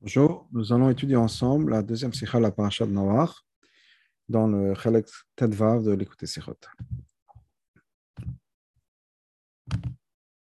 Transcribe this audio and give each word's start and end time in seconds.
Bonjour, 0.00 0.46
nous 0.52 0.72
allons 0.72 0.90
étudier 0.90 1.16
ensemble 1.16 1.72
la 1.72 1.82
deuxième 1.82 2.12
sikha, 2.12 2.38
la 2.38 2.52
paracha 2.52 2.86
de 2.86 2.92
Noach, 2.92 3.32
dans 4.28 4.46
le 4.46 4.72
Chalek 4.76 5.08
Tedvav 5.34 5.82
de 5.82 5.90
l'écouter 5.90 6.24
Sikhot. 6.24 6.54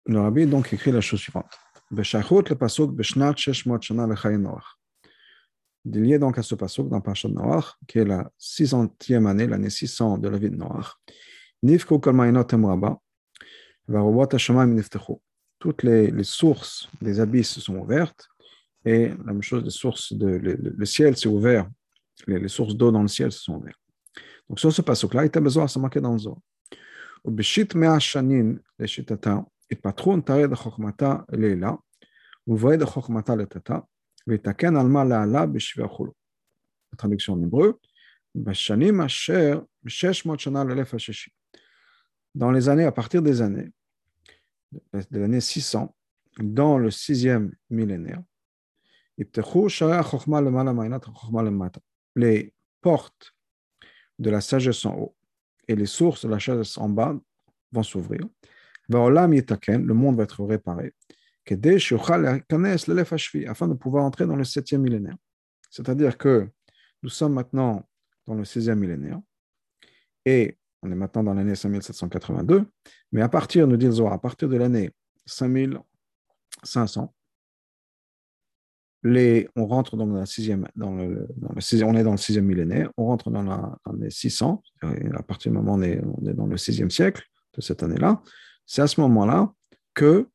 Le 0.06 0.20
rabbi 0.20 0.46
donc 0.46 0.74
écrit 0.74 0.92
la 0.92 1.00
chose 1.00 1.22
suivante. 1.22 1.58
Beshachut 1.90 2.50
le 2.50 2.56
pasuk 2.56 2.92
beshnat 2.92 3.38
sheshmot 3.38 3.82
shana 3.82 4.06
lechayin 4.06 4.40
Noach. 4.40 4.78
A 5.86 6.18
donc 6.18 6.38
à 6.38 6.44
ce 6.44 6.56
pasuk 6.56 6.90
dans 6.90 7.00
Parashat 7.00 7.30
Noach, 7.30 7.78
qui 7.88 8.00
est 8.00 8.06
la 8.06 8.30
600e 8.38 9.28
année, 9.28 9.48
l'année 9.48 9.70
600 9.70 10.18
de 10.18 10.28
la 10.28 10.38
vie 10.38 10.50
de 10.50 10.58
Noach. 10.58 10.98
Nifku 11.64 12.00
kol 12.00 12.14
ma'inot 12.14 12.52
emraba, 12.52 13.00
varobot 13.88 14.28
hashamayim 14.34 14.74
niftechu. 14.74 15.14
Toutes 15.58 15.84
les, 15.84 16.12
les 16.12 16.26
sources 16.26 16.90
des 17.02 17.22
abysses 17.22 17.60
sont 17.60 17.78
ouvertes, 17.78 18.28
et 18.87 19.09
la 19.09 19.33
même 19.33 19.43
chose, 19.43 19.63
les 19.65 19.71
sources 19.71 20.13
de, 20.13 20.27
le, 20.27 20.55
le 20.55 20.85
ciel 20.85 21.17
s'est 21.17 21.29
ouvert, 21.29 21.69
les, 22.27 22.39
les 22.39 22.49
sources 22.49 22.75
d'eau 22.75 22.91
dans 22.91 23.03
le 23.03 23.09
ciel 23.09 23.31
se 23.31 23.41
sont 23.41 23.55
ouvertes. 23.55 23.79
Donc 24.49 24.59
sur 24.61 24.73
ce 24.73 24.83
pasuk-là, 24.83 25.23
il 25.23 25.27
était 25.27 25.41
besoin 25.41 25.67
de 25.67 25.81
marqué 25.81 26.01
dans 26.01 26.13
le 26.13 26.19
Zohar. 26.19 26.41
ובשיט 27.25 27.75
מאה 27.75 28.01
שנים 28.01 28.59
לשיטתה, 28.79 29.37
התפתחו 29.71 30.17
נתרי 30.17 30.47
דחוכמתה 30.47 31.17
לילה, 31.33 31.73
ובואי 32.47 32.77
דחוכמתה 32.77 33.37
לטאטה, 33.37 33.79
ויתקן 34.27 34.77
על 34.77 34.87
מה 34.87 35.05
לעלה 35.05 35.47
בשבי 35.47 35.85
החולו. 35.85 36.13
traduction 36.97 37.33
en 37.33 37.45
hébreu, 37.45 37.73
בשנים 38.35 39.01
אשר 39.01 39.61
ב-600 39.83 40.39
שנה 40.39 40.65
לאלף 40.65 40.95
השישי. 40.95 41.31
Dans 42.35 42.51
les 42.51 42.69
années, 42.69 42.85
à 42.85 42.93
partir 42.93 43.23
des 43.23 43.43
années, 43.43 43.71
de 45.11 45.19
l'année 45.19 45.41
600, 45.41 45.95
dans 46.41 46.79
le 46.79 46.91
sixième 46.91 47.53
millénaire, 47.71 48.23
les 52.16 52.54
portes 52.82 53.36
de 54.20 54.30
la 54.30 54.42
sagesse 54.42 54.86
en 54.86 54.96
haut 54.96 55.16
et 55.68 55.76
les 55.76 55.86
sources 55.86 56.26
de 56.26 56.30
la 56.30 56.40
sagesse 56.40 56.78
en 56.78 56.90
bas 56.90 57.16
vont 57.72 57.84
s'ouvrir. 57.84 58.22
Le 58.90 59.94
monde 59.94 60.16
va 60.16 60.24
être 60.24 60.44
réparé 60.44 60.94
afin 63.48 63.68
de 63.68 63.74
pouvoir 63.74 64.04
entrer 64.04 64.26
dans 64.26 64.36
le 64.36 64.44
septième 64.44 64.82
millénaire. 64.82 65.18
C'est-à-dire 65.70 66.18
que 66.18 66.50
nous 67.04 67.10
sommes 67.10 67.34
maintenant 67.34 67.88
dans 68.26 68.36
le 68.36 68.46
sixième 68.46 68.80
millénaire 68.80 69.20
et 70.26 70.58
on 70.82 70.92
est 70.92 70.96
maintenant 70.96 71.24
dans 71.24 71.34
l'année 71.34 71.56
5782, 71.56 72.66
mais 73.12 73.22
à 73.22 73.30
partir, 73.30 73.68
nous 73.68 73.78
dit 73.78 73.88
à 73.88 74.18
partir 74.18 74.50
de 74.50 74.58
l'année 74.58 74.92
5500, 75.26 77.14
les, 79.04 79.48
on 79.56 79.66
rentre 79.68 79.96
dans 79.96 80.08
la 80.08 80.26
sixième, 80.26 80.68
dans 80.76 80.96
le, 80.96 81.28
dans 81.38 81.60
sixième, 81.60 81.90
on 81.90 81.96
est 81.96 82.04
dans 82.04 82.12
le 82.12 82.18
sixième 82.18 82.46
millénaire, 82.46 82.92
on 82.98 83.06
rentre 83.06 83.30
dans 83.30 83.44
l'année 83.44 84.10
600, 84.10 84.62
à 84.82 85.24
partir 85.24 85.52
du 85.52 85.58
moment 85.58 85.74
où 85.74 85.78
on 85.78 85.82
est, 85.82 86.02
dans 86.34 86.48
le 86.48 86.58
sixième 86.58 86.90
siècle 86.90 87.24
de 87.56 87.62
cette 87.62 87.84
année-là, 87.84 88.22
c'est 88.66 88.82
à 88.82 88.88
ce 88.88 89.00
moment-là 89.02 89.52
que 89.94 90.28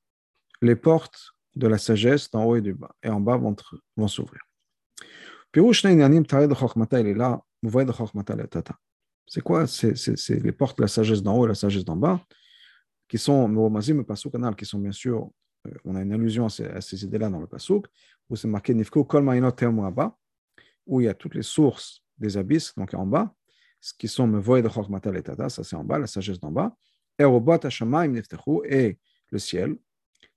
les 0.63 0.77
portes 0.77 1.35
de 1.57 1.67
la 1.67 1.79
sagesse 1.79 2.31
d'en 2.31 2.45
haut 2.45 2.57
et 2.57 2.63
du 2.63 2.73
bas 2.73 2.95
et 3.03 3.09
en 3.09 3.21
bas 3.21 3.37
vont, 3.37 3.55
vont 3.97 4.09
s'ouvrir. 4.09 4.41
C'est 9.27 9.43
quoi? 9.43 9.67
C'est 9.67 10.43
les 10.43 10.53
portes 10.53 10.79
de 10.79 10.83
la 10.83 10.89
sagesse 10.89 11.23
d'en 11.23 11.37
haut 11.37 11.45
et 11.45 11.49
la 11.49 11.55
sagesse 11.55 11.85
d'en 11.85 11.97
bas, 11.97 12.25
qui 13.09 13.19
sont, 13.19 13.71
qui 14.57 14.65
sont 14.65 14.79
bien 14.79 14.93
sûr, 14.93 15.31
on 15.85 15.95
a 15.95 16.03
une 16.03 16.13
allusion 16.13 16.47
à 16.47 16.49
ces, 16.49 16.81
ces 16.81 17.05
idées-là 17.05 17.29
dans 17.29 17.41
le 17.41 17.47
Pasuk, 17.47 17.87
où 18.29 18.37
c'est 18.37 18.49
marqué 18.49 18.75
Nifko 18.75 19.05
Kol 19.05 19.25
bas, 19.25 20.17
où 20.87 21.01
il 21.01 21.05
y 21.05 21.09
a 21.09 21.15
toutes 21.15 21.35
les 21.35 21.43
sources 21.43 22.05
des 22.19 22.37
abysses, 22.37 22.75
donc 22.77 22.95
en 22.95 23.07
bas, 23.07 23.35
ce 23.81 23.93
qui 23.95 24.09
sont 24.09 24.27
Mevoy 24.27 24.63
de 24.63 24.69
Chokmata 24.69 25.11
et 25.11 25.23
Tata, 25.23 25.49
ça 25.49 25.65
c'est 25.65 25.77
en 25.77 25.85
bas, 25.85 25.99
la 25.99 26.07
sagesse 26.07 26.39
d'en 26.39 26.53
bas, 26.53 26.75
et 27.19 27.25
Robot 27.25 27.67
Hashamayim 27.67 28.13
Niftechu, 28.13 28.61
et 28.65 28.99
le 29.31 29.39
ciel. 29.39 29.77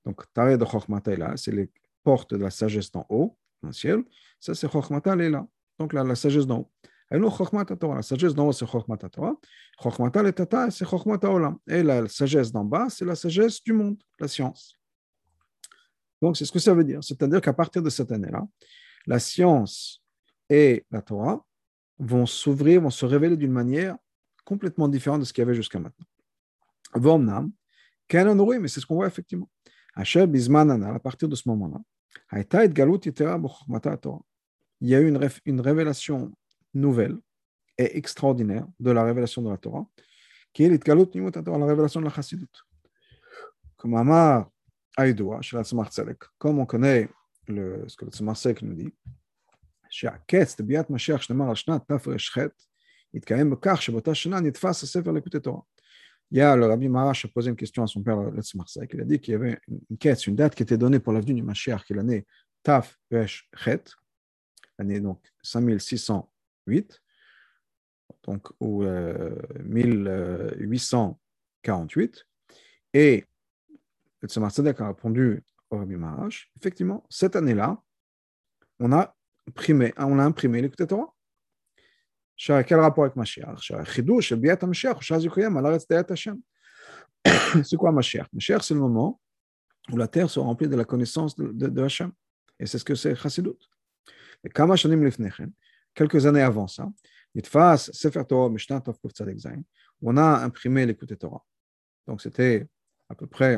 Donc, 0.03 0.21
Tare 0.33 0.57
de 0.57 0.65
Chokmata 0.65 1.11
est 1.11 1.17
là, 1.17 1.33
c'est 1.35 1.51
les 1.51 1.69
portes 2.03 2.33
de 2.33 2.43
la 2.43 2.49
sagesse 2.49 2.91
d'en 2.91 3.05
haut, 3.09 3.37
dans 3.61 3.69
le 3.69 3.73
ciel. 3.73 4.03
Ça 4.39 4.53
c'est 4.55 4.69
Chokmata, 4.69 5.13
elle 5.13 5.21
est 5.21 5.29
là. 5.29 5.47
Donc, 5.77 5.93
là, 5.93 6.03
la 6.03 6.15
sagesse 6.15 6.47
d'en 6.47 6.59
haut. 6.59 6.71
La 7.11 8.01
sagesse 8.01 8.33
d'en 8.33 8.47
haut, 8.47 8.51
c'est 8.51 8.65
Chokmata 8.65 9.09
Torah. 9.09 9.35
Chokmata 9.81 10.27
et 10.27 10.33
Tata, 10.33 10.71
c'est 10.71 10.85
Chokmata 10.85 11.31
Olam. 11.31 11.57
Et 11.67 11.83
la 11.83 12.07
sagesse 12.07 12.51
d'en 12.51 12.63
bas, 12.63 12.87
c'est 12.89 13.05
la 13.05 13.15
sagesse 13.15 13.63
du 13.63 13.73
monde, 13.73 13.97
la 14.19 14.27
science. 14.27 14.77
Donc, 16.21 16.37
c'est 16.37 16.45
ce 16.45 16.51
que 16.51 16.59
ça 16.59 16.73
veut 16.73 16.83
dire. 16.83 17.03
C'est-à-dire 17.03 17.41
qu'à 17.41 17.53
partir 17.53 17.81
de 17.81 17.89
cette 17.89 18.11
année-là, 18.11 18.45
la 19.05 19.19
science 19.19 20.01
et 20.49 20.85
la 20.91 21.01
Torah 21.01 21.43
vont 21.99 22.25
s'ouvrir, 22.25 22.81
vont 22.81 22.89
se 22.89 23.05
révéler 23.05 23.37
d'une 23.37 23.51
manière 23.51 23.97
complètement 24.43 24.87
différente 24.87 25.21
de 25.21 25.25
ce 25.25 25.33
qu'il 25.33 25.41
y 25.41 25.45
avait 25.45 25.55
jusqu'à 25.55 25.79
maintenant. 25.79 26.05
Vomnam, 26.93 27.51
oui, 28.13 28.59
mais 28.59 28.67
c'est 28.67 28.79
ce 28.79 28.85
qu'on 28.85 28.95
voit 28.95 29.07
effectivement. 29.07 29.49
Asher 29.95 30.27
Bismanana, 30.27 30.93
à 30.93 30.99
partir 30.99 31.27
de 31.27 31.35
ce 31.35 31.47
moment-là, 31.49 31.79
il 34.81 34.89
y 34.89 34.95
a 34.95 34.99
eu 34.99 35.07
une, 35.07 35.29
une 35.45 35.61
révélation 35.61 36.31
nouvelle 36.73 37.17
et 37.77 37.97
extraordinaire 37.97 38.67
de 38.79 38.91
la 38.91 39.03
révélation 39.03 39.41
de 39.41 39.49
la 39.49 39.57
Torah, 39.57 39.85
qui 40.53 40.63
est 40.63 40.69
la 40.69 41.65
révélation 41.65 41.99
de 41.99 42.05
la 42.05 42.11
Chassidut. 42.11 42.47
Comme 43.77 43.95
Amar 43.95 44.49
Aïdoua, 44.96 45.40
chez 45.42 45.56
la 45.56 45.64
Tzemach 45.64 45.90
Tzedek, 45.90 46.18
comme 46.38 46.58
on 46.58 46.66
connaît 46.66 47.08
le, 47.48 47.84
ce 47.88 47.96
que 47.96 48.04
le 48.04 48.10
Tzemach 48.10 48.36
Tzedek 48.36 48.62
nous 48.62 48.74
dit, 48.74 48.92
שהקץ 49.90 50.60
לביאת 50.60 50.90
משיח 50.90 51.22
שנאמר 51.22 51.48
על 51.48 51.54
שנת 51.54 51.88
תר"ח 51.88 52.38
יתקיים 53.14 53.50
בכך 53.50 53.82
שבאותה 53.82 54.14
שנה 54.14 54.40
נתפס 54.40 54.82
הספר 54.82 55.10
לקוטי 55.10 55.40
תורה. 55.40 55.60
Il 56.32 56.38
y 56.38 56.42
a 56.42 56.54
le 56.54 56.66
Rabbi 56.66 56.88
Marash 56.88 57.24
a 57.24 57.28
posé 57.28 57.50
une 57.50 57.56
question 57.56 57.82
à 57.82 57.88
son 57.88 58.04
père, 58.04 58.16
le 58.16 58.40
Tzemach 58.40 58.68
Tzedek, 58.68 58.94
il 58.94 59.00
a 59.00 59.04
dit 59.04 59.18
qu'il 59.18 59.32
y 59.32 59.34
avait 59.34 59.58
une 59.68 59.98
quête, 59.98 60.28
une 60.28 60.36
date 60.36 60.54
qui 60.54 60.62
était 60.62 60.78
donnée 60.78 61.00
pour 61.00 61.12
l'avenue 61.12 61.34
du 61.34 61.42
Mashiach, 61.42 61.84
qui 61.84 61.92
est 61.92 61.96
l'année 61.96 62.24
Taf 62.62 62.96
Resh 63.10 63.50
Chet, 63.56 63.82
l'année 64.78 65.00
donc 65.00 65.20
5608, 65.42 67.02
donc 68.22 68.46
ou 68.60 68.84
euh, 68.84 69.34
1848, 69.64 72.26
et 72.94 73.26
le 74.25 74.29
Tzemach 74.29 74.53
Tzedek 74.53 74.81
a 74.81 74.87
répondu 74.87 75.43
au 75.69 75.77
Rabbi 75.77 75.95
Marash, 75.95 76.51
effectivement, 76.57 77.05
cette 77.09 77.35
année-là, 77.35 77.79
on 78.79 78.91
a 78.91 79.15
imprimé, 79.47 79.93
on 79.97 80.17
a 80.19 80.23
imprimé 80.23 80.61
l'écouté 80.61 80.87
Torah. 80.87 81.13
Quel 82.37 82.79
rapport 82.79 83.05
avec 83.05 83.15
Mashiach? 83.15 83.71
C'est 87.63 87.77
quoi 87.77 87.91
Mashiach? 87.91 88.27
Mashiach, 88.33 88.63
c'est 88.63 88.73
le 88.73 88.79
moment 88.79 89.21
où 89.91 89.97
la 89.97 90.07
terre 90.07 90.29
sera 90.29 90.45
remplie 90.45 90.67
de 90.67 90.75
la 90.75 90.85
connaissance 90.85 91.35
de, 91.35 91.51
de, 91.51 91.83
Hashem. 91.83 92.11
Et 92.59 92.65
c'est 92.65 92.79
ce 92.79 92.83
que 92.83 92.95
c'est 92.95 93.15
Chassidut. 93.15 93.51
Et 94.43 94.49
quelques 94.49 96.25
années 96.25 96.41
avant 96.41 96.67
ça, 96.67 96.87
Sefer 97.43 98.23
Torah 98.27 98.51
on 100.01 100.17
a 100.17 100.43
imprimé 100.43 100.85
l'écouté 100.85 101.15
Torah. 101.15 101.43
Donc 102.07 102.21
c'était 102.21 102.67
à 103.09 103.15
peu 103.15 103.27
près 103.27 103.57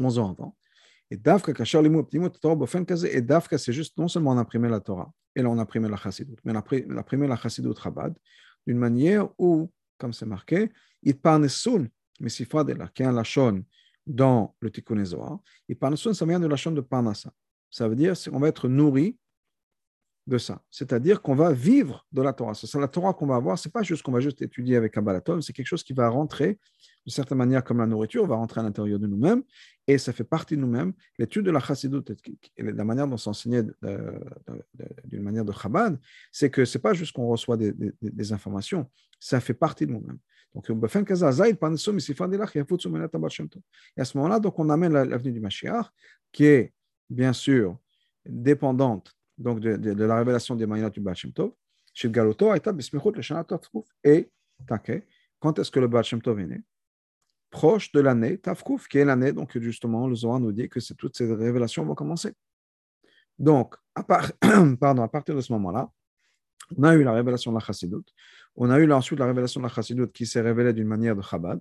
11 0.00 0.18
ans 0.18 0.30
avant. 0.30 0.56
Et 1.10 1.16
Dafka, 1.16 1.52
Kachar 1.52 1.82
Bofen 1.82 2.84
Kaze, 2.84 3.04
et 3.04 3.22
Dafka, 3.22 3.58
c'est 3.58 3.72
juste 3.72 3.96
non 3.96 4.08
seulement 4.08 4.32
on 4.32 4.38
a 4.38 4.40
imprimé 4.40 4.68
la 4.68 4.80
Torah, 4.80 5.12
et 5.34 5.42
là 5.42 5.48
on 5.48 5.58
a 5.58 5.62
imprimé 5.62 5.88
la 5.88 5.96
Chassidut, 5.96 6.36
mais 6.44 6.52
on 6.52 6.56
a 6.56 6.98
imprimé 6.98 7.28
la 7.28 7.36
Chassidut 7.36 7.74
Chabad, 7.80 8.14
d'une 8.66 8.78
manière 8.78 9.28
où, 9.38 9.70
comme 9.98 10.12
c'est 10.12 10.26
marqué, 10.26 10.72
il 11.02 11.16
parle 11.16 11.48
Sun, 11.48 11.88
mais 12.20 12.28
si 12.28 12.44
Fadela, 12.44 12.88
qui 12.88 13.02
est 13.02 13.06
un 13.06 13.12
Lachon 13.12 13.64
dans 14.06 14.54
le 14.60 14.70
Tikkun 14.70 15.04
Zohar, 15.04 15.38
il 15.68 15.76
parle 15.76 15.96
Sun, 15.96 16.12
ça 16.14 16.26
vient 16.26 16.40
de 16.40 16.46
Lachon 16.46 16.72
de 16.72 16.80
Parnassa. 16.80 17.32
Ça 17.70 17.88
veut 17.88 17.96
dire 17.96 18.14
qu'on 18.14 18.40
va 18.40 18.48
être 18.48 18.68
nourri 18.68 19.16
de 20.26 20.38
ça. 20.38 20.60
C'est-à-dire 20.70 21.22
qu'on 21.22 21.34
va 21.34 21.52
vivre 21.52 22.06
de 22.12 22.22
la 22.22 22.32
Torah. 22.32 22.54
C'est 22.54 22.80
la 22.80 22.88
Torah 22.88 23.14
qu'on 23.14 23.26
va 23.26 23.36
avoir. 23.36 23.58
C'est 23.58 23.72
pas 23.72 23.82
juste 23.82 24.02
qu'on 24.02 24.12
va 24.12 24.20
juste 24.20 24.42
étudier 24.42 24.76
avec 24.76 24.92
Kabbalatov, 24.92 25.40
c'est 25.40 25.52
quelque 25.52 25.66
chose 25.66 25.84
qui 25.84 25.92
va 25.92 26.08
rentrer 26.08 26.58
de 27.06 27.10
certaine 27.10 27.38
manière 27.38 27.62
comme 27.62 27.78
la 27.78 27.86
nourriture, 27.86 28.26
va 28.26 28.34
rentrer 28.34 28.60
à 28.60 28.64
l'intérieur 28.64 28.98
de 28.98 29.06
nous-mêmes 29.06 29.44
et 29.86 29.96
ça 29.98 30.12
fait 30.12 30.24
partie 30.24 30.56
de 30.56 30.60
nous-mêmes. 30.60 30.92
L'étude 31.18 31.46
de 31.46 31.52
la 31.52 31.60
chassidut 31.60 32.02
et 32.56 32.62
la 32.62 32.84
manière 32.84 33.06
dont 33.06 33.16
s'enseignait 33.16 33.62
d'une 35.04 35.22
manière 35.22 35.44
de 35.44 35.52
Chabad, 35.52 36.00
c'est 36.32 36.50
que 36.50 36.64
c'est 36.64 36.80
pas 36.80 36.94
juste 36.94 37.12
qu'on 37.12 37.28
reçoit 37.28 37.56
des, 37.56 38.32
informations, 38.32 38.90
ça 39.20 39.38
fait 39.40 39.54
partie 39.54 39.86
de 39.86 39.92
nous-mêmes. 39.92 40.18
Donc, 40.54 40.68
et 40.68 40.72
à 44.00 44.04
ce 44.04 44.16
moment-là, 44.16 44.40
donc 44.40 44.58
on 44.58 44.70
amène 44.70 44.92
l'avenue 44.94 45.32
du 45.32 45.40
Mashiach, 45.40 45.86
qui 46.32 46.46
est 46.46 46.72
bien 47.08 47.32
sûr 47.32 47.78
dépendante 48.24 49.15
donc 49.38 49.60
de, 49.60 50.04
la 50.04 50.16
révélation 50.16 50.54
des 50.54 50.66
Mayinot 50.66 50.90
du 50.90 51.00
Baal 51.00 51.16
Shem 51.16 51.32
Tov, 51.32 51.52
Galoto, 52.04 52.54
et 54.04 54.30
quand 55.38 55.58
est-ce 55.58 55.70
que 55.70 55.80
le 55.80 55.88
Baal 55.88 56.04
Shem 56.04 56.22
Tov 56.22 56.40
est 56.40 56.46
né? 56.46 56.62
Proche 57.50 57.92
de 57.92 58.00
l'année 58.00 58.38
Tafkouf, 58.38 58.88
qui 58.88 58.98
est 58.98 59.04
l'année, 59.04 59.32
donc 59.32 59.56
justement, 59.58 60.08
le 60.08 60.14
Zohar 60.14 60.40
nous 60.40 60.52
dit 60.52 60.68
que 60.68 60.80
toutes 60.94 61.16
ces 61.16 61.32
révélations 61.32 61.84
vont 61.84 61.94
commencer. 61.94 62.34
Donc, 63.38 63.76
à 63.94 64.02
partir 65.08 65.34
de 65.34 65.40
ce 65.40 65.52
moment-là, 65.52 65.90
on 66.76 66.82
a 66.82 66.94
eu 66.94 67.04
la 67.04 67.12
révélation 67.12 67.52
de 67.52 67.56
la 67.56 67.64
chassidoute. 67.64 68.12
On 68.56 68.70
a 68.70 68.78
eu 68.78 68.90
ensuite 68.90 69.18
la 69.18 69.26
révélation 69.26 69.60
de 69.60 69.66
la 69.66 69.72
chassidoute 69.72 70.12
qui 70.12 70.26
s'est 70.26 70.40
révélée 70.40 70.72
d'une 70.72 70.88
manière 70.88 71.14
de 71.14 71.22
chabad, 71.22 71.60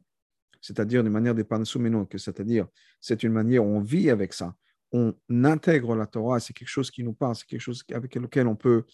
c'est-à-dire 0.62 1.04
d'une 1.04 1.12
manière 1.12 1.36
des 1.36 1.44
que 1.44 2.18
c'est-à-dire 2.18 2.68
c'est 3.00 3.22
une 3.24 3.34
manière 3.34 3.64
où 3.64 3.68
on 3.68 3.82
vit 3.82 4.10
avec 4.10 4.34
ça, 4.34 4.56
on 4.96 5.14
intègre 5.44 5.94
la 5.96 6.06
Torah, 6.06 6.40
c'est 6.40 6.54
quelque 6.54 6.70
chose 6.70 6.90
qui 6.90 7.04
nous 7.04 7.14
parle, 7.14 7.36
c'est 7.36 7.46
quelque 7.46 7.60
chose 7.60 7.84
avec 7.94 8.16
lequel 8.16 8.48
on 8.48 8.56
peut 8.56 8.86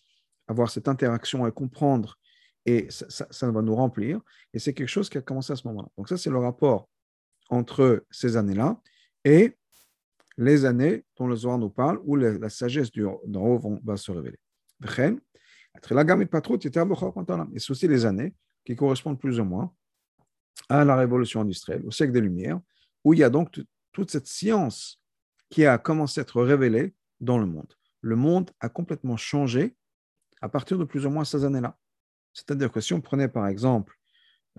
avoir 0.48 0.72
cette 0.72 0.88
interaction 0.88 1.46
et 1.46 1.52
comprendre, 1.52 2.18
et 2.66 2.88
ça, 2.90 3.52
va 3.52 3.62
nous 3.62 3.76
remplir. 3.76 4.20
Et 4.54 4.60
c'est 4.60 4.74
quelque 4.74 4.88
chose 4.88 5.10
qui 5.10 5.18
a 5.18 5.22
commencé 5.22 5.54
à 5.54 5.56
ce 5.56 5.68
moment-là. 5.68 5.90
Donc 5.98 6.10
ça, 6.10 6.18
c'est 6.18 6.30
le 6.30 6.38
rapport 6.38 6.90
entre 7.50 8.06
ces 8.12 8.38
années-là 8.38 8.80
et 9.24 9.58
les 10.38 10.66
années 10.66 11.04
dont 11.18 11.28
le 11.28 11.36
Zohar 11.36 11.58
nous 11.58 11.70
parle, 11.70 12.00
où 12.04 12.16
la, 12.16 12.50
sagesse 12.50 12.92
d'en 12.92 13.42
haut 13.42 13.80
va 13.84 13.98
se 13.98 14.12
révéler. 14.12 14.40
Et 17.54 17.60
c'est 17.60 17.72
aussi 17.72 17.88
les 17.88 18.06
années 18.06 18.34
qui 18.66 18.76
correspondent 18.76 19.20
plus 19.20 19.40
ou 19.40 19.44
moins 19.46 19.74
à 20.70 20.86
la 20.86 20.96
révolution 20.96 21.42
industrielle, 21.42 21.84
au 21.86 21.92
siècle 21.92 22.14
des 22.14 22.22
Lumières, 22.22 22.60
où 23.04 23.14
il 23.14 23.20
y 23.20 23.24
a 23.24 23.30
donc 23.30 23.60
toute 23.92 24.12
cette 24.12 24.28
science 24.28 25.01
qui 25.52 25.66
a 25.66 25.78
commencé 25.78 26.20
à 26.20 26.24
être 26.24 26.42
révélée 26.42 26.96
dans 27.20 27.38
le 27.38 27.46
monde. 27.46 27.72
Le 28.02 28.16
monde 28.16 28.50
a 28.60 28.70
complètement 28.70 29.18
changé 29.18 29.76
à 30.42 30.50
partir 30.50 30.80
de 30.80 30.86
plus 30.86 31.06
ou 31.06 31.12
moins 31.12 31.24
ces 31.24 31.46
années-là. 31.46 31.78
C'est-à-dire 32.34 32.72
que 32.72 32.82
si 32.82 32.94
on 32.94 33.02
prenait 33.02 33.28
par 33.28 33.46
exemple, 33.48 33.96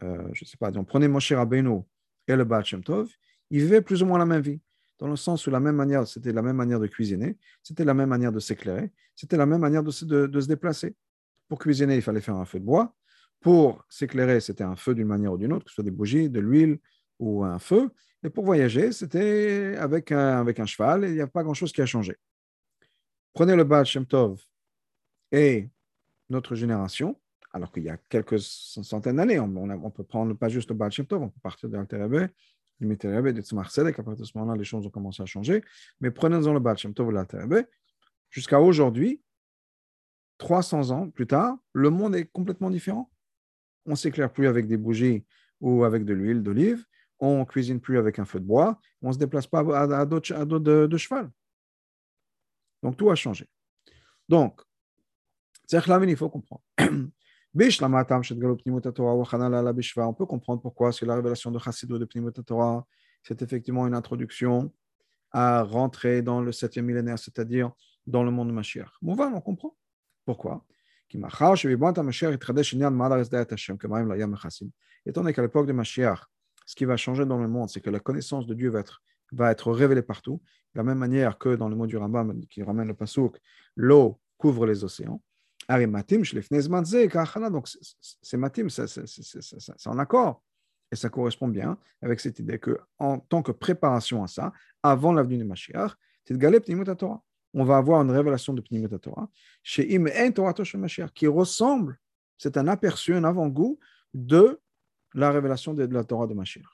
euh, 0.04 0.28
je 0.32 0.44
ne 0.44 0.48
sais 0.48 0.56
pas, 0.56 0.70
on 0.76 0.84
prenait 0.84 1.08
Moshe 1.08 1.32
Rabbeinu 1.32 1.80
et 2.28 2.36
le 2.36 2.44
Baal 2.44 2.62
Tov, 2.84 3.10
ils 3.50 3.60
vivaient 3.60 3.82
plus 3.82 4.02
ou 4.02 4.06
moins 4.06 4.18
la 4.18 4.26
même 4.26 4.42
vie, 4.42 4.60
dans 4.98 5.08
le 5.08 5.16
sens 5.16 5.46
où 5.46 5.50
la 5.50 5.58
même 5.58 5.74
manière, 5.74 6.06
c'était 6.06 6.32
la 6.32 6.42
même 6.42 6.56
manière 6.56 6.78
de 6.78 6.86
cuisiner, 6.86 7.36
c'était 7.62 7.84
la 7.84 7.94
même 7.94 8.08
manière 8.08 8.30
de 8.30 8.38
s'éclairer, 8.38 8.92
c'était 9.16 9.36
la 9.36 9.46
même 9.46 9.60
manière 9.60 9.82
de 9.82 9.90
se, 9.90 10.04
de 10.04 10.40
se 10.40 10.46
déplacer. 10.46 10.94
Pour 11.48 11.58
cuisiner, 11.58 11.96
il 11.96 12.02
fallait 12.02 12.20
faire 12.20 12.36
un 12.36 12.44
feu 12.44 12.60
de 12.60 12.64
bois. 12.64 12.94
Pour 13.40 13.84
s'éclairer, 13.88 14.40
c'était 14.40 14.64
un 14.64 14.76
feu 14.76 14.94
d'une 14.94 15.08
manière 15.08 15.32
ou 15.32 15.38
d'une 15.38 15.52
autre, 15.52 15.64
que 15.64 15.70
ce 15.70 15.74
soit 15.74 15.84
des 15.84 15.90
bougies, 15.90 16.30
de 16.30 16.40
l'huile 16.40 16.78
ou 17.18 17.44
un 17.44 17.58
feu. 17.58 17.90
Et 18.24 18.30
pour 18.30 18.44
voyager, 18.44 18.92
c'était 18.92 19.76
avec 19.78 20.12
un, 20.12 20.66
cheval 20.66 21.04
et 21.04 21.08
il 21.08 21.14
n'y 21.14 21.20
a 21.20 21.26
pas 21.26 21.42
grand-chose 21.42 21.72
qui 21.72 21.82
a 21.82 21.86
changé. 21.86 22.16
Prenez 23.32 23.56
le 23.56 23.64
Baal 23.64 23.84
Shem 23.84 24.06
Tov 24.06 24.40
et 25.32 25.68
notre 26.28 26.54
génération, 26.54 27.18
alors 27.52 27.72
qu'il 27.72 27.82
y 27.82 27.90
a 27.90 27.96
quelques 28.08 28.38
centaines 28.38 29.16
d'années, 29.16 29.40
on, 29.40 29.90
peut 29.90 30.04
prendre 30.04 30.34
pas 30.34 30.48
juste 30.48 30.70
le 30.70 30.76
Baal 30.76 30.92
Shem 30.92 31.06
Tov, 31.06 31.22
on 31.22 31.28
peut 31.28 31.40
partir 31.42 31.68
de 31.68 31.76
l'Alterebe, 31.76 32.28
du 32.80 32.86
Miterebe, 32.86 33.28
du 33.28 33.42
Tzemach 33.42 33.70
Sedek, 33.70 33.98
à 33.98 34.02
partir 34.02 34.22
de 34.22 34.26
ce 34.26 34.38
moment-là, 34.38 34.56
les 34.56 34.64
choses 34.64 34.86
ont 34.86 34.90
commencé 34.90 35.22
à 35.22 35.26
changer. 35.26 35.62
Mais 36.00 36.10
prenons-en 36.10 36.52
le 36.52 36.60
Baal 36.60 36.78
Shem 36.78 36.94
Tov 36.94 37.12
et 37.12 37.66
jusqu'à 38.30 38.60
aujourd'hui, 38.60 39.20
300 40.38 40.90
ans 40.90 41.10
plus 41.10 41.26
tard, 41.26 41.56
le 41.72 41.90
monde 41.90 42.14
est 42.16 42.26
complètement 42.26 42.70
différent. 42.70 43.10
On 43.86 43.94
s'éclaire 43.94 44.32
plus 44.32 44.46
avec 44.46 44.66
des 44.66 44.76
bougies 44.76 45.24
ou 45.60 45.84
avec 45.84 46.04
de 46.04 46.14
l'huile 46.14 46.42
d'olive, 46.42 46.84
on 47.22 47.44
cuisine 47.44 47.80
plus 47.80 47.98
avec 47.98 48.18
un 48.18 48.24
feu 48.24 48.40
de 48.40 48.44
bois, 48.44 48.80
on 49.00 49.08
ne 49.08 49.12
se 49.12 49.18
déplace 49.18 49.46
pas 49.46 49.60
à, 49.60 50.04
dos 50.04 50.18
de, 50.18 50.96
cheval. 50.96 51.30
Donc 52.82 52.96
tout 52.96 53.10
a 53.10 53.14
changé. 53.14 53.48
Donc, 54.28 54.60
il 55.72 56.16
faut 56.16 56.28
comprendre. 56.28 56.62
On 57.54 60.14
peut 60.14 60.26
comprendre 60.26 60.62
pourquoi, 60.62 60.92
c'est 60.92 61.06
la 61.06 61.14
révélation 61.14 61.50
de 61.50 61.58
Chassidou 61.58 61.98
de 61.98 62.06
Pnimut 62.06 62.44
Torah, 62.44 62.86
c'est 63.22 63.42
effectivement 63.42 63.86
une 63.86 63.94
introduction 63.94 64.72
à 65.30 65.62
rentrer 65.62 66.22
dans 66.22 66.40
le 66.40 66.50
septième 66.50 66.86
millénaire, 66.86 67.18
c'est-à-dire 67.18 67.70
dans 68.06 68.24
le 68.24 68.30
monde 68.30 68.48
de 68.48 68.52
Mashiach. 68.52 68.88
on 69.02 69.40
comprend. 69.40 69.76
Pourquoi 70.24 70.64
Étant 71.14 71.28
donné 75.20 75.34
qu'à 75.34 75.42
l'époque 75.42 75.66
de 75.66 75.72
Mashiach, 75.72 76.31
ce 76.66 76.74
qui 76.74 76.84
va 76.84 76.96
changer 76.96 77.26
dans 77.26 77.38
le 77.38 77.48
monde, 77.48 77.68
c'est 77.68 77.80
que 77.80 77.90
la 77.90 78.00
connaissance 78.00 78.46
de 78.46 78.54
Dieu 78.54 78.72
va 79.32 79.50
être, 79.50 79.72
révélée 79.72 80.02
partout. 80.02 80.40
De 80.74 80.78
la 80.78 80.84
même 80.84 80.98
manière 80.98 81.38
que 81.38 81.54
dans 81.54 81.68
le 81.68 81.76
mot 81.76 81.86
du 81.86 81.96
Rambam 81.96 82.44
qui 82.46 82.62
ramène 82.62 82.88
le 82.88 82.94
pasouk, 82.94 83.38
l'eau 83.76 84.18
couvre 84.38 84.66
les 84.66 84.84
océans. 84.84 85.20
Donc, 85.68 87.68
c'est 88.22 88.36
matim, 88.36 88.68
c'est 88.68 89.86
en 89.86 89.98
accord. 89.98 90.42
Et 90.90 90.96
ça 90.96 91.08
correspond 91.08 91.48
bien 91.48 91.78
avec 92.02 92.20
cette 92.20 92.38
idée 92.38 92.58
que, 92.58 92.78
en 92.98 93.18
tant 93.18 93.42
que 93.42 93.52
préparation 93.52 94.22
à 94.22 94.26
ça, 94.26 94.52
avant 94.82 95.12
l'avenue 95.12 95.38
de 95.38 95.44
Mashiach, 95.44 95.92
on 97.54 97.64
va 97.64 97.76
avoir 97.76 98.02
une 98.02 98.10
révélation 98.10 98.52
de 98.52 98.60
Pnimut 98.60 99.00
Torah, 99.00 99.28
chez 99.62 99.98
Mashiach, 100.78 101.12
qui 101.14 101.26
ressemble, 101.26 101.98
c'est 102.36 102.56
un 102.56 102.68
aperçu, 102.68 103.14
un 103.14 103.24
avant-goût 103.24 103.78
de 104.14 104.60
la 105.14 105.30
révélation 105.30 105.74
de, 105.74 105.84
la 105.84 106.04
Torah 106.04 106.26
de 106.26 106.34
Mashiach. 106.34 106.66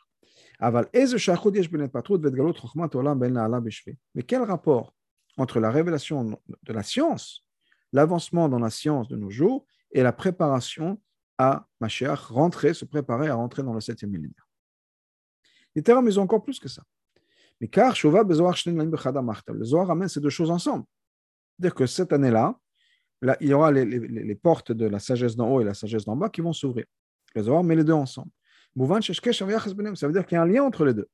Mais 4.15 4.23
quel 4.23 4.43
rapport 4.43 4.95
entre 5.37 5.61
la 5.61 5.71
révélation 5.71 6.25
de 6.25 6.73
la 6.73 6.83
science, 6.83 7.45
l'avancement 7.93 8.49
dans 8.49 8.59
la 8.59 8.71
science 8.71 9.09
de 9.09 9.17
nos 9.17 9.31
jours, 9.31 9.67
et 9.93 10.03
la 10.03 10.13
préparation 10.13 11.01
à 11.39 11.67
Mashiach, 11.81 12.19
rentrer, 12.19 12.75
se 12.75 12.85
préparer 12.85 13.29
à 13.29 13.35
rentrer 13.35 13.63
dans 13.63 13.73
le 13.73 13.81
septième 13.81 14.11
millénaire? 14.11 14.49
Les 15.75 15.83
termes, 15.83 16.09
ils 16.09 16.19
ont 16.19 16.25
encore 16.25 16.43
plus 16.43 16.59
que 16.59 16.69
ça. 16.69 16.83
Mais 17.61 17.69
car 17.69 17.95
le 18.03 19.65
Zohar 19.65 19.91
amène 19.91 20.09
ces 20.09 20.21
deux 20.21 20.31
choses 20.31 20.51
ensemble. 20.51 20.85
C'est-à-dire 21.59 21.75
que 21.75 21.87
cette 21.87 22.13
année-là, 22.13 22.59
il 23.41 23.49
y 23.49 23.53
aura 23.53 23.73
les, 23.73 23.85
les, 23.85 24.35
portes 24.37 24.71
de 24.71 24.87
la 24.87 25.01
sagesse 25.01 25.35
d'en 25.35 25.51
haut 25.51 25.61
et 25.61 25.65
la 25.65 25.75
sagesse 25.75 26.05
d'en 26.05 26.17
bas 26.17 26.29
qui 26.29 26.41
vont 26.41 26.53
s'ouvrir. 26.53 26.87
Le 27.35 27.43
Zohar 27.43 27.63
met 27.63 27.77
les 27.77 27.85
deux 27.85 27.93
ensemble. 27.93 28.31
Ça 28.77 28.87
veut 30.07 30.13
dire 30.13 30.27
qu'il 30.27 30.37
y 30.37 30.39
a 30.39 30.43
un 30.43 30.47
lien 30.47 30.63
entre 30.63 30.85
les 30.85 30.95
deux. 30.95 31.09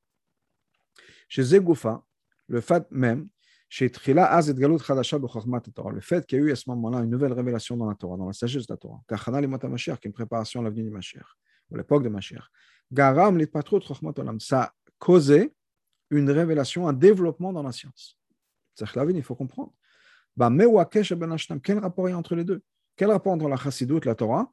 Chez 1.27 1.43
Zegoufa, 1.43 2.03
le 2.47 2.61
fait 2.61 2.85
même, 2.91 3.27
chez 3.69 3.89
Trila 3.89 4.39
le 4.39 6.01
fait 6.01 6.25
qu'il 6.25 6.39
y 6.39 6.41
a 6.41 6.45
eu 6.45 6.51
à 6.51 6.55
ce 6.55 6.69
moment-là 6.69 6.99
une 6.99 7.09
nouvelle 7.09 7.33
révélation 7.33 7.75
dans 7.75 7.87
la 7.87 7.95
Torah, 7.95 8.17
dans 8.17 8.27
la 8.27 8.33
sagesse 8.33 8.67
de 8.67 8.73
la 8.73 8.77
Torah, 8.77 9.01
qui 9.07 9.13
est 9.13 10.05
une 10.05 10.13
préparation 10.13 10.61
à 10.61 10.63
l'avenir 10.63 10.85
du 10.85 10.91
Mashiach, 10.91 11.25
à 11.73 11.77
l'époque 11.77 12.03
de 12.03 12.09
Mashiach. 12.09 12.43
Garam 12.91 13.39
ça 14.39 14.61
a 14.61 14.73
causé 14.99 15.53
une 16.11 16.29
révélation, 16.29 16.87
un 16.87 16.93
développement 16.93 17.51
dans 17.51 17.63
la 17.63 17.71
science. 17.71 18.19
il 18.79 19.23
faut 19.23 19.35
comprendre. 19.35 19.73
Quel 20.37 21.79
rapport 21.79 22.07
il 22.07 22.11
y 22.11 22.13
a 22.13 22.17
entre 22.17 22.35
les 22.35 22.43
deux? 22.43 22.61
Quel 22.95 23.09
rapport 23.09 23.33
entre 23.33 23.49
la 23.49 23.57
chassidoute, 23.57 24.05
la 24.05 24.15
Torah, 24.15 24.51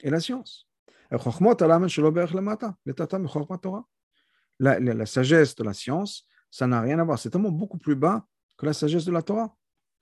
et 0.00 0.10
la 0.10 0.20
science? 0.20 0.67
La, 4.60 5.06
sagesse 5.06 5.54
de 5.54 5.64
la 5.64 5.72
science, 5.72 6.26
ça 6.50 6.66
n'a 6.66 6.80
rien 6.80 6.98
à 6.98 7.04
voir. 7.04 7.18
C'est 7.18 7.30
tellement 7.30 7.50
beaucoup 7.50 7.78
plus 7.78 7.96
bas 7.96 8.24
que 8.56 8.66
la 8.66 8.72
sagesse 8.72 9.04
de 9.04 9.12
la 9.12 9.22
Torah. 9.22 9.54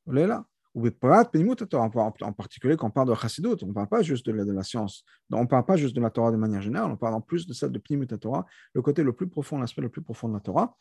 Là. 0.06 0.46
En 0.76 2.32
particulier 2.32 2.76
quand 2.76 2.88
on 2.88 2.90
parle 2.90 3.08
de 3.08 3.14
Chassidut, 3.14 3.56
on 3.62 3.66
ne 3.66 3.72
parle 3.72 3.88
pas 3.88 4.02
juste 4.02 4.26
de 4.26 4.52
la, 4.52 4.62
science, 4.62 5.04
on 5.32 5.42
ne 5.42 5.46
parle 5.46 5.64
pas 5.64 5.76
juste 5.76 5.96
de 5.96 6.02
la 6.02 6.10
Torah 6.10 6.30
de 6.30 6.36
manière 6.36 6.60
générale, 6.60 6.90
on 6.90 6.98
parle 6.98 7.14
en 7.14 7.22
plus 7.22 7.46
de 7.46 7.54
celle 7.54 7.72
de 7.72 7.78
Pnimut 7.78 8.20
Torah, 8.20 8.44
le 8.75 8.82
côté 8.82 9.02
le 9.02 9.14
plus 9.14 9.26
profond, 9.26 9.58
l'aspect 9.58 9.80
le 9.80 9.88
plus 9.88 10.02
profond 10.02 10.28
de 10.28 10.34
la 10.34 10.40
Torah. 10.40 10.76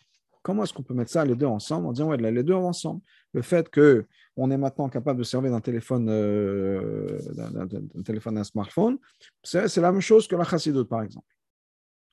Comment 0.45 0.63
est-ce 0.63 0.73
qu'on 0.73 0.83
peut 0.83 0.93
mettre 0.93 1.09
ça 1.09 1.25
les 1.25 1.33
deux 1.33 1.47
ensemble 1.47 1.87
en 1.87 1.91
disant 1.91 2.09
ouais, 2.09 2.17
les 2.17 2.43
deux 2.43 2.53
ensemble 2.53 3.01
Le 3.33 3.41
fait 3.41 3.67
qu'on 3.73 4.51
est 4.51 4.57
maintenant 4.57 4.89
capable 4.89 5.17
de 5.17 5.23
servir 5.23 5.49
d'un 5.49 5.59
téléphone, 5.59 6.07
euh, 6.07 7.19
d'un 7.33 8.03
téléphone, 8.03 8.43
smartphone, 8.43 8.99
c'est 9.41 9.75
la 9.77 9.91
même 9.91 10.01
chose 10.01 10.27
que 10.27 10.35
la 10.35 10.43
Chassidut, 10.43 10.85
par 10.85 11.01
exemple. 11.01 11.25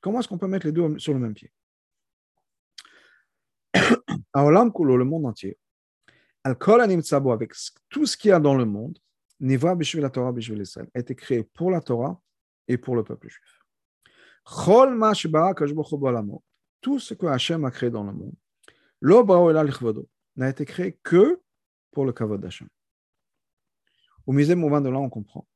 Comment 0.01 0.21
est-ce 0.21 0.29
qu'on 0.29 0.39
peut 0.39 0.47
mettre 0.47 0.65
les 0.65 0.73
deux 0.73 0.99
sur 0.99 1.13
le 1.13 1.19
même 1.19 1.35
pied? 1.35 1.53
Le 4.35 5.05
monde 5.05 5.27
entier, 5.27 5.59
avec 6.43 7.53
tout 7.91 8.07
ce 8.07 8.17
qu'il 8.17 8.31
y 8.31 8.33
a 8.33 8.41
dans 8.41 8.55
le 8.55 8.65
monde, 8.65 8.99
Nivra 9.41 9.77
la 9.97 10.09
Torah 10.09 10.33
a 10.33 10.99
été 10.99 11.15
créé 11.15 11.43
pour 11.43 11.71
la 11.71 11.83
Torah 11.83 12.19
et 12.67 12.79
pour 12.79 12.97
le 12.97 13.05
peuple 13.05 13.29
juif. 13.29 13.61
Tout 16.83 16.99
ce 16.99 17.15
que 17.15 17.25
Hachem 17.27 17.65
a 17.65 17.71
créé 17.71 17.91
dans 17.91 18.05
le 18.05 18.13
monde, 18.13 18.35
n'a 20.37 20.49
été 20.49 20.65
créé 20.65 20.99
que 21.03 21.41
pour 21.91 22.05
le 22.05 22.13
kavod 22.13 22.41
d'Hachem. 22.41 22.69
Au 24.27 24.33
misé 24.33 24.55
mouvement 24.55 24.81
de 24.81 24.89
là, 24.91 24.99
on 24.99 25.09
comprend 25.09 25.49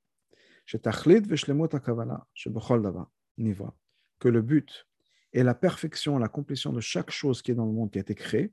que 4.19 4.29
le 4.29 4.43
but 4.43 4.87
et 5.33 5.43
la 5.43 5.55
perfection, 5.55 6.19
la 6.19 6.29
complétion 6.29 6.73
de 6.73 6.81
chaque 6.81 7.11
chose 7.11 7.43
qui 7.43 7.51
est 7.51 7.55
dans 7.55 7.67
le 7.67 7.73
monde 7.73 7.91
qui 7.91 7.99
a 7.99 8.01
été 8.01 8.15
créée, 8.15 8.53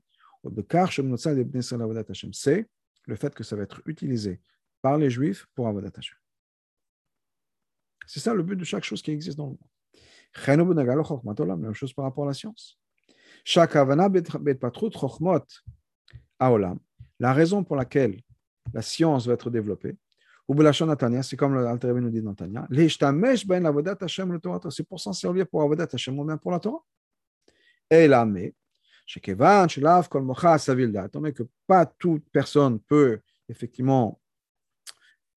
c'est 2.32 2.68
le 3.06 3.16
fait 3.16 3.34
que 3.34 3.42
ça 3.44 3.56
va 3.56 3.62
être 3.62 3.82
utilisé 3.86 4.40
par 4.82 4.98
les 4.98 5.10
Juifs 5.10 5.46
pour 5.54 5.66
Avodat 5.68 5.92
Hashem. 5.96 6.18
C'est 8.06 8.20
ça 8.20 8.34
le 8.34 8.42
but 8.42 8.56
de 8.56 8.64
chaque 8.64 8.84
chose 8.84 9.00
qui 9.00 9.10
existe 9.10 9.38
dans 9.38 9.46
le 9.46 9.52
monde. 9.52 9.73
La 10.46 11.56
même 11.56 11.74
chose 11.74 11.92
par 11.92 12.04
rapport 12.04 12.24
à 12.24 12.28
la 12.28 12.34
science. 12.34 12.78
La 17.20 17.32
raison 17.32 17.64
pour 17.64 17.76
laquelle 17.76 18.20
la 18.72 18.82
science 18.82 19.26
va 19.26 19.34
être 19.34 19.50
développée. 19.50 19.96
C'est 21.22 21.36
comme 21.36 21.54
nous 22.00 22.10
dit 22.10 22.20
dans 22.20 22.34
Tania, 22.34 22.66
c'est 24.70 24.86
pour 24.86 25.00
s'en 25.00 25.12
servir 25.12 25.46
pour 25.46 25.62
Avodat 25.62 25.88
Hashem 25.90 26.18
ou 26.18 26.36
pour 26.36 26.52
la 26.52 26.60
Torah. 26.60 26.84
Et 27.90 28.06
là, 28.06 28.26
mais, 28.26 28.54
que 31.32 31.42
pas 31.66 31.86
toute 31.86 32.24
personne 32.30 32.78
peut 32.80 33.20
effectivement 33.48 34.20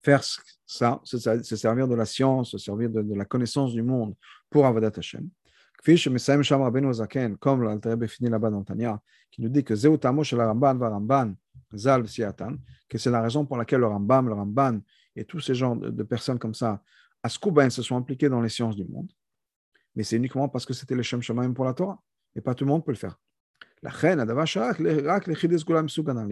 faire 0.07 0.23
ça, 0.65 1.01
se, 1.03 1.55
servir 1.57 1.85
de 1.85 1.95
la 1.95 2.05
science, 2.05 2.51
se 2.51 2.57
servir 2.57 2.89
de, 2.89 3.13
la 3.13 3.25
connaissance 3.25 3.73
du 3.73 3.83
monde 3.83 4.15
pour 4.49 4.65
Avodat 4.65 4.93
Hashem. 4.95 5.29
Comme 7.39 7.63
l'Alter 7.63 8.07
finit 8.07 8.29
là-bas 8.29 8.49
dans 8.49 8.63
Tania, 8.63 9.01
qui 9.29 9.41
nous 9.41 9.49
dit 9.49 9.65
que 9.65 9.73
que 12.89 12.97
c'est 12.97 13.11
la 13.11 13.21
raison 13.21 13.45
pour 13.45 13.57
laquelle 13.57 13.81
le 13.81 13.87
Rambam, 13.87 14.29
le 14.29 14.33
Ramban 14.33 14.79
et 15.13 15.25
tous 15.25 15.41
ces 15.41 15.55
gens 15.55 15.75
de, 15.75 16.03
personnes 16.03 16.39
comme 16.39 16.53
ça, 16.53 16.81
à 17.21 17.27
se 17.27 17.81
sont 17.81 17.97
impliqués 17.97 18.29
dans 18.29 18.41
les 18.41 18.49
sciences 18.49 18.77
du 18.77 18.85
monde. 18.85 19.11
Mais 19.95 20.03
c'est 20.03 20.15
uniquement 20.15 20.47
parce 20.47 20.65
que 20.65 20.73
c'était 20.73 20.95
le 20.95 21.03
Shem 21.03 21.21
Shemaim 21.21 21.51
pour 21.53 21.65
la 21.65 21.73
Torah. 21.73 22.01
Et 22.35 22.41
pas 22.41 22.55
tout 22.55 22.63
le 22.63 22.69
monde 22.69 22.85
peut 22.85 22.93
le 22.93 22.97
faire. 22.97 23.19
La 23.81 23.89
reine, 23.89 24.19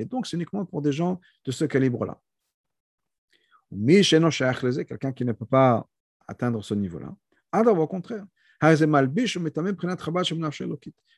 donc 0.05 0.27
c'est 0.27 0.37
uniquement 0.37 0.65
pour 0.65 0.81
des 0.81 0.91
gens 0.93 1.19
de 1.43 1.51
ce 1.51 1.65
calibre-là. 1.65 2.21
Quelqu'un 3.71 5.11
qui 5.11 5.25
ne 5.25 5.31
peut 5.31 5.45
pas 5.45 5.87
atteindre 6.27 6.63
ce 6.63 6.73
niveau-là. 6.73 7.15
Au 7.53 7.87
contraire. 7.87 8.25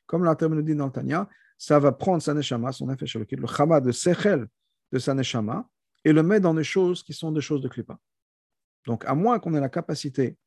Comme 0.05 0.23
la 0.23 0.35
terme 0.35 0.55
nous 0.55 0.61
dit 0.61 0.75
dans 0.75 0.85
le 0.85 0.91
Tanya, 0.91 1.29
ça 1.57 1.79
va 1.79 1.91
prendre 1.91 2.21
sa 2.21 2.33
neshama, 2.33 2.71
son 2.71 2.89
effet 2.89 3.05
le 3.35 3.47
chama 3.47 3.81
de 3.81 3.91
sechel 3.91 4.47
de 4.91 4.99
sa 4.99 5.13
neshama, 5.13 5.67
et 6.03 6.13
le 6.13 6.23
mettre 6.23 6.43
dans 6.43 6.53
des 6.53 6.63
choses 6.63 7.03
qui 7.03 7.13
sont 7.13 7.31
des 7.31 7.41
choses 7.41 7.61
de 7.61 7.67
klipa. 7.67 7.99
Donc, 8.85 9.05
à 9.05 9.13
moins 9.13 9.39
qu'on 9.39 9.53
ait 9.53 9.59
la 9.59 9.69
capacité 9.69 10.37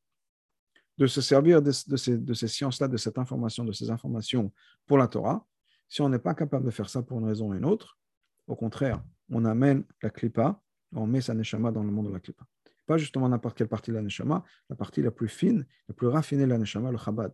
de 0.97 1.07
se 1.07 1.21
servir 1.21 1.63
de, 1.63 1.71
ces, 1.71 2.19
de 2.19 2.35
ces 2.35 2.49
sciences-là, 2.49 2.89
de 2.89 2.97
cette 2.97 3.19
information, 3.19 3.65
de 3.65 3.73
ces 3.73 3.91
informations 3.91 4.53
pour 4.87 4.99
la 4.99 5.09
Torah, 5.09 5.47
si 5.89 6.01
on 6.03 6.09
n'est 6.09 6.19
pas 6.19 6.35
capable 6.35 6.65
de 6.65 6.71
faire 6.71 6.89
ça 6.89 7.03
pour 7.03 7.19
une 7.19 7.27
raison 7.27 7.51
ou 7.51 7.55
une 7.55 7.65
autre, 7.65 7.99
au 8.47 8.57
contraire, 8.57 9.03
on 9.31 9.45
amène 9.45 9.85
la 10.03 10.11
klipa, 10.11 10.61
on 10.93 11.07
met 11.07 11.21
sa 11.21 11.35
neshama 11.35 11.71
dans 11.71 11.83
le 11.83 11.91
monde 11.91 12.09
de 12.09 12.13
la 12.13 12.21
klipa. 12.21 12.45
Pas 12.87 12.99
justement 12.99 13.29
n'importe 13.29 13.57
quelle 13.57 13.69
partie 13.69 13.91
de 13.91 13.97
la 13.97 14.03
neshama, 14.03 14.45
la 14.69 14.77
partie 14.77 15.03
la 15.03 15.11
plus 15.11 15.29
fine, 15.29 15.67
la 15.89 15.95
plus 15.95 16.09
raffinée 16.09 16.45
de 16.45 16.49
la 16.49 16.59
neshama, 16.59 16.91
le 16.91 16.99
chabad, 16.99 17.33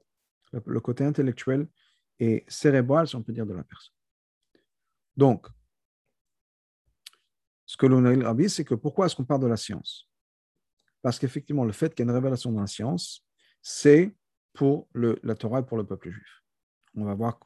le 0.53 0.81
côté 0.81 1.05
intellectuel 1.05 1.69
et 2.19 2.45
cérébral, 2.49 3.09
si 3.09 3.17
on 3.17 3.23
peut 3.23 3.33
dire, 3.33 3.47
de 3.47 3.55
la 3.55 3.65
personne. 3.65 3.95
Donc, 5.17 5.47
ce 7.65 7.77
que 7.77 7.87
l'on 7.87 8.05
a 8.05 8.35
dit, 8.35 8.49
c'est 8.49 8.65
que 8.65 8.75
pourquoi 8.75 9.07
est-ce 9.07 9.17
qu'on 9.17 9.25
parle 9.25 9.43
de 9.43 9.47
la 9.47 9.57
science? 9.57 10.09
Parce 11.03 11.19
qu'effectivement, 11.19 11.65
le 11.65 11.73
fait 11.73 11.95
qu'il 11.95 12.05
y 12.05 12.09
ait 12.09 12.11
une 12.11 12.17
révélation 12.17 12.53
dans 12.53 12.61
la 12.61 12.67
science, 12.67 13.25
c'est 13.63 14.15
pour 14.53 14.89
le, 14.93 15.19
la 15.23 15.35
Torah 15.35 15.61
et 15.61 15.63
pour 15.63 15.77
le 15.77 15.85
peuple 15.85 16.11
juif. 16.11 16.43
On 16.95 17.05
va 17.05 17.15
voir 17.15 17.41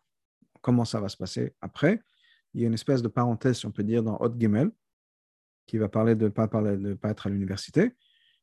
comment 0.61 0.85
ça 0.85 1.00
va 1.00 1.09
se 1.09 1.17
passer 1.17 1.55
après. 1.61 2.02
Il 2.55 2.61
y 2.61 2.64
a 2.64 2.67
une 2.67 2.75
espèce 2.75 3.02
de 3.02 3.09
parenthèse, 3.09 3.59
si 3.59 3.67
on 3.67 3.73
peut 3.73 3.83
dire, 3.83 4.02
dans 4.02 4.19
Hot 4.21 4.35
Gimel, 4.38 4.71
qui 5.70 5.78
va 5.78 5.88
parler 5.88 6.16
de 6.16 6.24
ne 6.24 6.30
pas, 6.30 6.48
pas 6.48 7.10
être 7.10 7.28
à 7.28 7.30
l'université. 7.30 7.92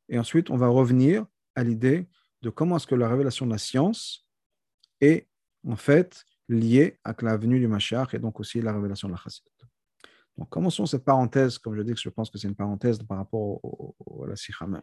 Et 0.08 0.18
ensuite, 0.18 0.50
on 0.50 0.56
va 0.56 0.70
revenir 0.70 1.26
à 1.56 1.64
l'idée 1.66 2.08
de 2.42 2.50
comment 2.50 2.78
est-ce 2.78 2.88
que 2.88 2.96
la 2.96 3.10
révélation 3.10 3.46
de 3.46 3.52
la 3.52 3.58
science 3.58 4.26
est 5.02 5.28
en 5.68 5.76
fait 5.76 6.24
liée 6.48 6.98
à 7.04 7.14
la 7.22 7.36
venue 7.36 7.60
du 7.60 7.68
Mashiach 7.68 8.14
et 8.14 8.20
donc 8.20 8.40
aussi 8.40 8.62
la 8.62 8.72
révélation 8.72 9.10
de 9.10 9.14
la 9.14 9.20
Chassidut. 9.20 9.50
Donc, 10.38 10.50
commençons 10.50 10.86
cette 10.86 11.04
parenthèse, 11.04 11.58
comme 11.58 11.76
je 11.76 11.82
dis 11.82 11.94
que 11.94 12.00
je 12.00 12.08
pense 12.08 12.30
que 12.30 12.38
c'est 12.38 12.48
une 12.48 12.56
parenthèse 12.56 12.98
par 13.00 13.18
rapport 13.18 13.60
à 14.24 14.28
la 14.28 14.38
Sikha 14.38 14.66
même. 14.66 14.82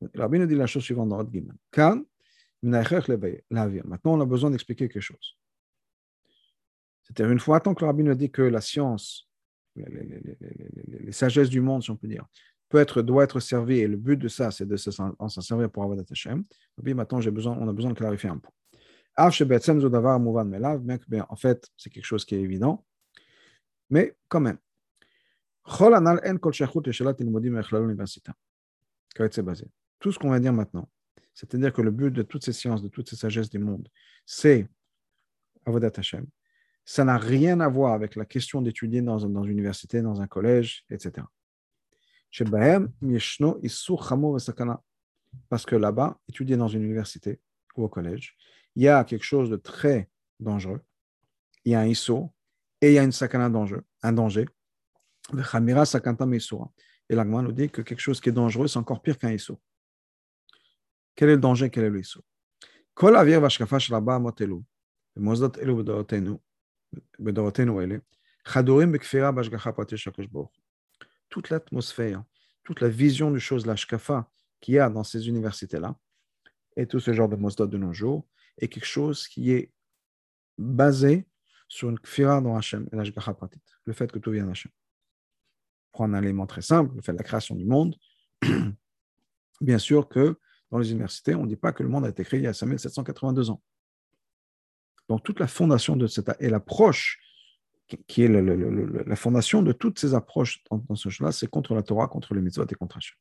Le 0.00 0.20
rabbin 0.20 0.38
nous 0.38 0.46
dit 0.46 0.54
la 0.54 0.68
chose 0.68 0.84
suivante 0.84 1.08
dans 1.08 1.18
Hot 1.18 1.28
Gimel. 1.32 1.56
Maintenant, 2.62 4.12
on 4.14 4.20
a 4.20 4.24
besoin 4.24 4.50
d'expliquer 4.50 4.88
quelque 4.88 5.02
chose. 5.02 5.36
C'est-à-dire, 7.02 7.32
une 7.32 7.40
fois 7.40 7.58
tant 7.58 7.74
que 7.74 7.80
le 7.80 7.86
rabbin 7.86 8.04
nous 8.04 8.14
dit 8.14 8.30
que 8.30 8.42
la 8.42 8.60
science, 8.60 9.28
sagesses 11.10 11.50
du 11.50 11.60
monde, 11.60 11.82
si 11.82 11.90
on 11.90 11.96
peut 11.96 12.08
dire, 12.08 12.26
peut 12.68 12.78
être, 12.78 13.02
doit 13.02 13.24
être 13.24 13.40
servie, 13.40 13.80
et 13.80 13.88
le 13.88 13.96
but 13.96 14.16
de 14.16 14.28
ça, 14.28 14.50
c'est 14.50 14.66
de 14.66 14.76
s'en 14.76 15.28
servir 15.28 15.70
pour 15.70 15.82
avoir 15.82 15.98
Hashem, 16.10 16.44
maintenant, 16.82 17.20
j'ai 17.20 17.30
besoin, 17.30 17.56
on 17.58 17.68
a 17.68 17.72
besoin 17.72 17.90
de 17.90 17.96
clarifier 17.96 18.30
un 18.30 18.38
point. 18.38 18.52
En 19.16 19.30
fait, 21.36 21.68
c'est 21.76 21.90
quelque 21.90 22.04
chose 22.04 22.24
qui 22.24 22.34
est 22.36 22.40
évident, 22.40 22.86
mais 23.90 24.16
quand 24.28 24.40
même. 24.40 24.58
Tout 29.98 30.12
ce 30.12 30.18
qu'on 30.18 30.30
va 30.30 30.40
dire 30.40 30.52
maintenant, 30.52 30.88
c'est-à-dire 31.34 31.72
que 31.72 31.82
le 31.82 31.90
but 31.90 32.10
de 32.10 32.22
toutes 32.22 32.44
ces 32.44 32.52
sciences, 32.52 32.82
de 32.82 32.88
toutes 32.88 33.08
ces 33.08 33.16
sagesses 33.16 33.50
du 33.50 33.58
monde, 33.58 33.88
c'est 34.24 34.68
Avodat 35.66 35.92
Hashem. 35.96 36.26
Ça 36.90 37.04
n'a 37.04 37.18
rien 37.18 37.60
à 37.60 37.68
voir 37.68 37.92
avec 37.92 38.16
la 38.16 38.24
question 38.24 38.60
d'étudier 38.62 39.00
dans, 39.00 39.20
une 39.20 39.44
université, 39.44 40.02
dans 40.02 40.20
un 40.20 40.26
collège, 40.26 40.84
etc. 40.90 41.24
Parce 45.48 45.64
que 45.64 45.76
là-bas, 45.76 46.18
étudier 46.28 46.56
dans 46.56 46.66
une 46.66 46.82
université 46.82 47.38
ou 47.76 47.84
au 47.84 47.88
collège, 47.88 48.36
il 48.74 48.82
y 48.82 48.88
a 48.88 49.04
quelque 49.04 49.22
chose 49.22 49.50
de 49.50 49.54
très 49.54 50.10
dangereux. 50.40 50.80
Il 51.64 51.70
y 51.70 51.74
a 51.76 51.80
un 51.80 51.86
ISO 51.86 52.32
et 52.80 52.88
il 52.88 52.94
y 52.94 52.98
a 52.98 53.04
une 53.04 53.12
sakana 53.12 53.48
danger, 53.48 53.78
un 54.02 54.12
danger. 54.12 54.46
Et 57.08 57.14
l'agma 57.14 57.42
nous 57.42 57.52
dit 57.52 57.70
que 57.70 57.82
quelque 57.82 58.00
chose 58.00 58.20
qui 58.20 58.30
est 58.30 58.32
dangereux, 58.32 58.66
c'est 58.66 58.80
encore 58.80 59.00
pire 59.00 59.16
qu'un 59.16 59.30
ISO. 59.30 59.60
Quel 61.14 61.28
est 61.28 61.36
le 61.36 61.40
danger? 61.40 61.70
Quel 61.70 61.84
est 61.84 61.90
le 61.90 62.00
ISO 62.00 62.20
toute 71.30 71.50
l'atmosphère, 71.50 72.24
toute 72.64 72.80
la 72.80 72.88
vision 72.88 73.30
des 73.30 73.40
choses, 73.40 73.66
l'ashkafa 73.66 74.28
qu'il 74.60 74.74
y 74.74 74.78
a 74.78 74.90
dans 74.90 75.04
ces 75.04 75.28
universités-là, 75.28 75.96
et 76.76 76.86
tout 76.86 77.00
ce 77.00 77.12
genre 77.12 77.28
de 77.28 77.36
mosdot 77.36 77.66
de 77.66 77.78
nos 77.78 77.92
jours, 77.92 78.26
est 78.58 78.68
quelque 78.68 78.86
chose 78.86 79.26
qui 79.26 79.52
est 79.52 79.72
basé 80.58 81.26
sur 81.68 81.88
une 81.88 81.98
kfira 81.98 82.40
dans 82.40 82.56
Hachem 82.56 82.88
l'ashgacha 82.92 83.32
pratit, 83.32 83.60
le 83.84 83.92
fait 83.92 84.10
que 84.10 84.18
tout 84.18 84.32
vient 84.32 84.46
d'Hachem. 84.46 84.70
Prendre 85.92 86.14
un 86.14 86.22
élément 86.22 86.46
très 86.46 86.62
simple, 86.62 86.94
le 86.96 87.02
fait 87.02 87.12
de 87.12 87.18
la 87.18 87.24
création 87.24 87.54
du 87.54 87.64
monde. 87.64 87.96
Bien 89.60 89.78
sûr 89.78 90.08
que 90.08 90.38
dans 90.70 90.78
les 90.78 90.90
universités, 90.90 91.34
on 91.34 91.44
ne 91.44 91.48
dit 91.48 91.56
pas 91.56 91.72
que 91.72 91.82
le 91.82 91.88
monde 91.88 92.04
a 92.04 92.08
été 92.08 92.24
créé 92.24 92.40
il 92.40 92.44
y 92.44 92.46
a 92.46 92.52
5782 92.52 93.50
ans. 93.50 93.62
Donc 95.10 95.22
toute 95.24 95.40
la 95.40 95.48
fondation 95.48 95.96
de 95.96 96.06
cette 96.06 96.30
et 96.38 96.48
l'approche 96.48 97.18
qui 98.06 98.22
est 98.22 98.28
la 98.28 99.16
fondation 99.16 99.60
de 99.60 99.72
toutes 99.72 99.98
ces 99.98 100.14
approches 100.14 100.62
dans, 100.70 100.94
ce 100.94 101.08
jeu-là, 101.08 101.32
c'est 101.32 101.48
contre 101.48 101.74
la 101.74 101.82
Torah, 101.82 102.06
contre 102.06 102.32
le 102.32 102.40
mitzvot 102.40 102.64
et 102.64 102.76
contre 102.76 102.98
Hachem. 102.98 103.16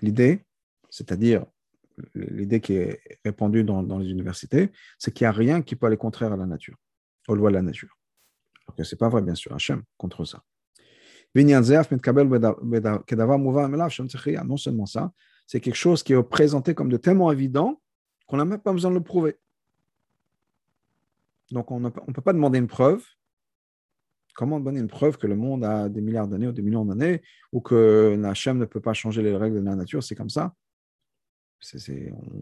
L'idée, 0.00 0.46
c'est-à-dire 0.88 1.44
l'idée 2.14 2.62
qui 2.62 2.76
est 2.76 2.98
répandue 3.26 3.62
dans, 3.62 3.98
les 3.98 4.08
universités, 4.08 4.72
c'est 4.98 5.12
qu'il 5.12 5.26
n'y 5.26 5.28
a 5.28 5.32
rien 5.32 5.60
qui 5.60 5.76
peut 5.76 5.84
aller 5.84 5.98
contraire 5.98 6.32
à 6.32 6.38
la 6.38 6.46
nature, 6.46 6.78
aux 7.28 7.34
lois 7.34 7.50
de 7.50 7.56
la 7.56 7.62
nature. 7.62 7.94
Ce 8.82 8.94
n'est 8.94 8.98
pas 8.98 9.10
vrai, 9.10 9.20
bien 9.20 9.34
sûr, 9.34 9.54
Hachem 9.54 9.82
contre 9.98 10.24
ça. 10.24 10.42
Non 11.34 11.62
seulement 14.56 14.86
ça, 14.86 15.12
c'est 15.46 15.60
quelque 15.60 15.76
chose 15.76 16.02
qui 16.02 16.12
est 16.12 16.22
présenté 16.22 16.74
comme 16.74 16.88
de 16.88 16.96
tellement 16.96 17.30
évident 17.30 17.80
qu'on 18.26 18.36
n'a 18.36 18.44
même 18.44 18.60
pas 18.60 18.72
besoin 18.72 18.90
de 18.90 18.96
le 18.96 19.02
prouver. 19.02 19.36
Donc, 21.52 21.70
on 21.70 21.78
ne 21.78 21.88
peut 21.88 22.20
pas 22.20 22.32
demander 22.32 22.58
une 22.58 22.66
preuve. 22.66 23.04
Comment 24.34 24.60
donner 24.60 24.80
une 24.80 24.88
preuve 24.88 25.16
que 25.16 25.26
le 25.26 25.36
monde 25.36 25.64
a 25.64 25.88
des 25.88 26.00
milliards 26.00 26.28
d'années 26.28 26.48
ou 26.48 26.52
des 26.52 26.62
millions 26.62 26.84
d'années 26.84 27.22
ou 27.52 27.60
que 27.60 28.20
Hachem 28.24 28.58
ne 28.58 28.64
peut 28.64 28.80
pas 28.80 28.92
changer 28.92 29.22
les 29.22 29.34
règles 29.34 29.60
de 29.60 29.64
la 29.64 29.76
nature? 29.76 30.02
C'est 30.02 30.16
comme 30.16 30.28
ça. 30.28 30.54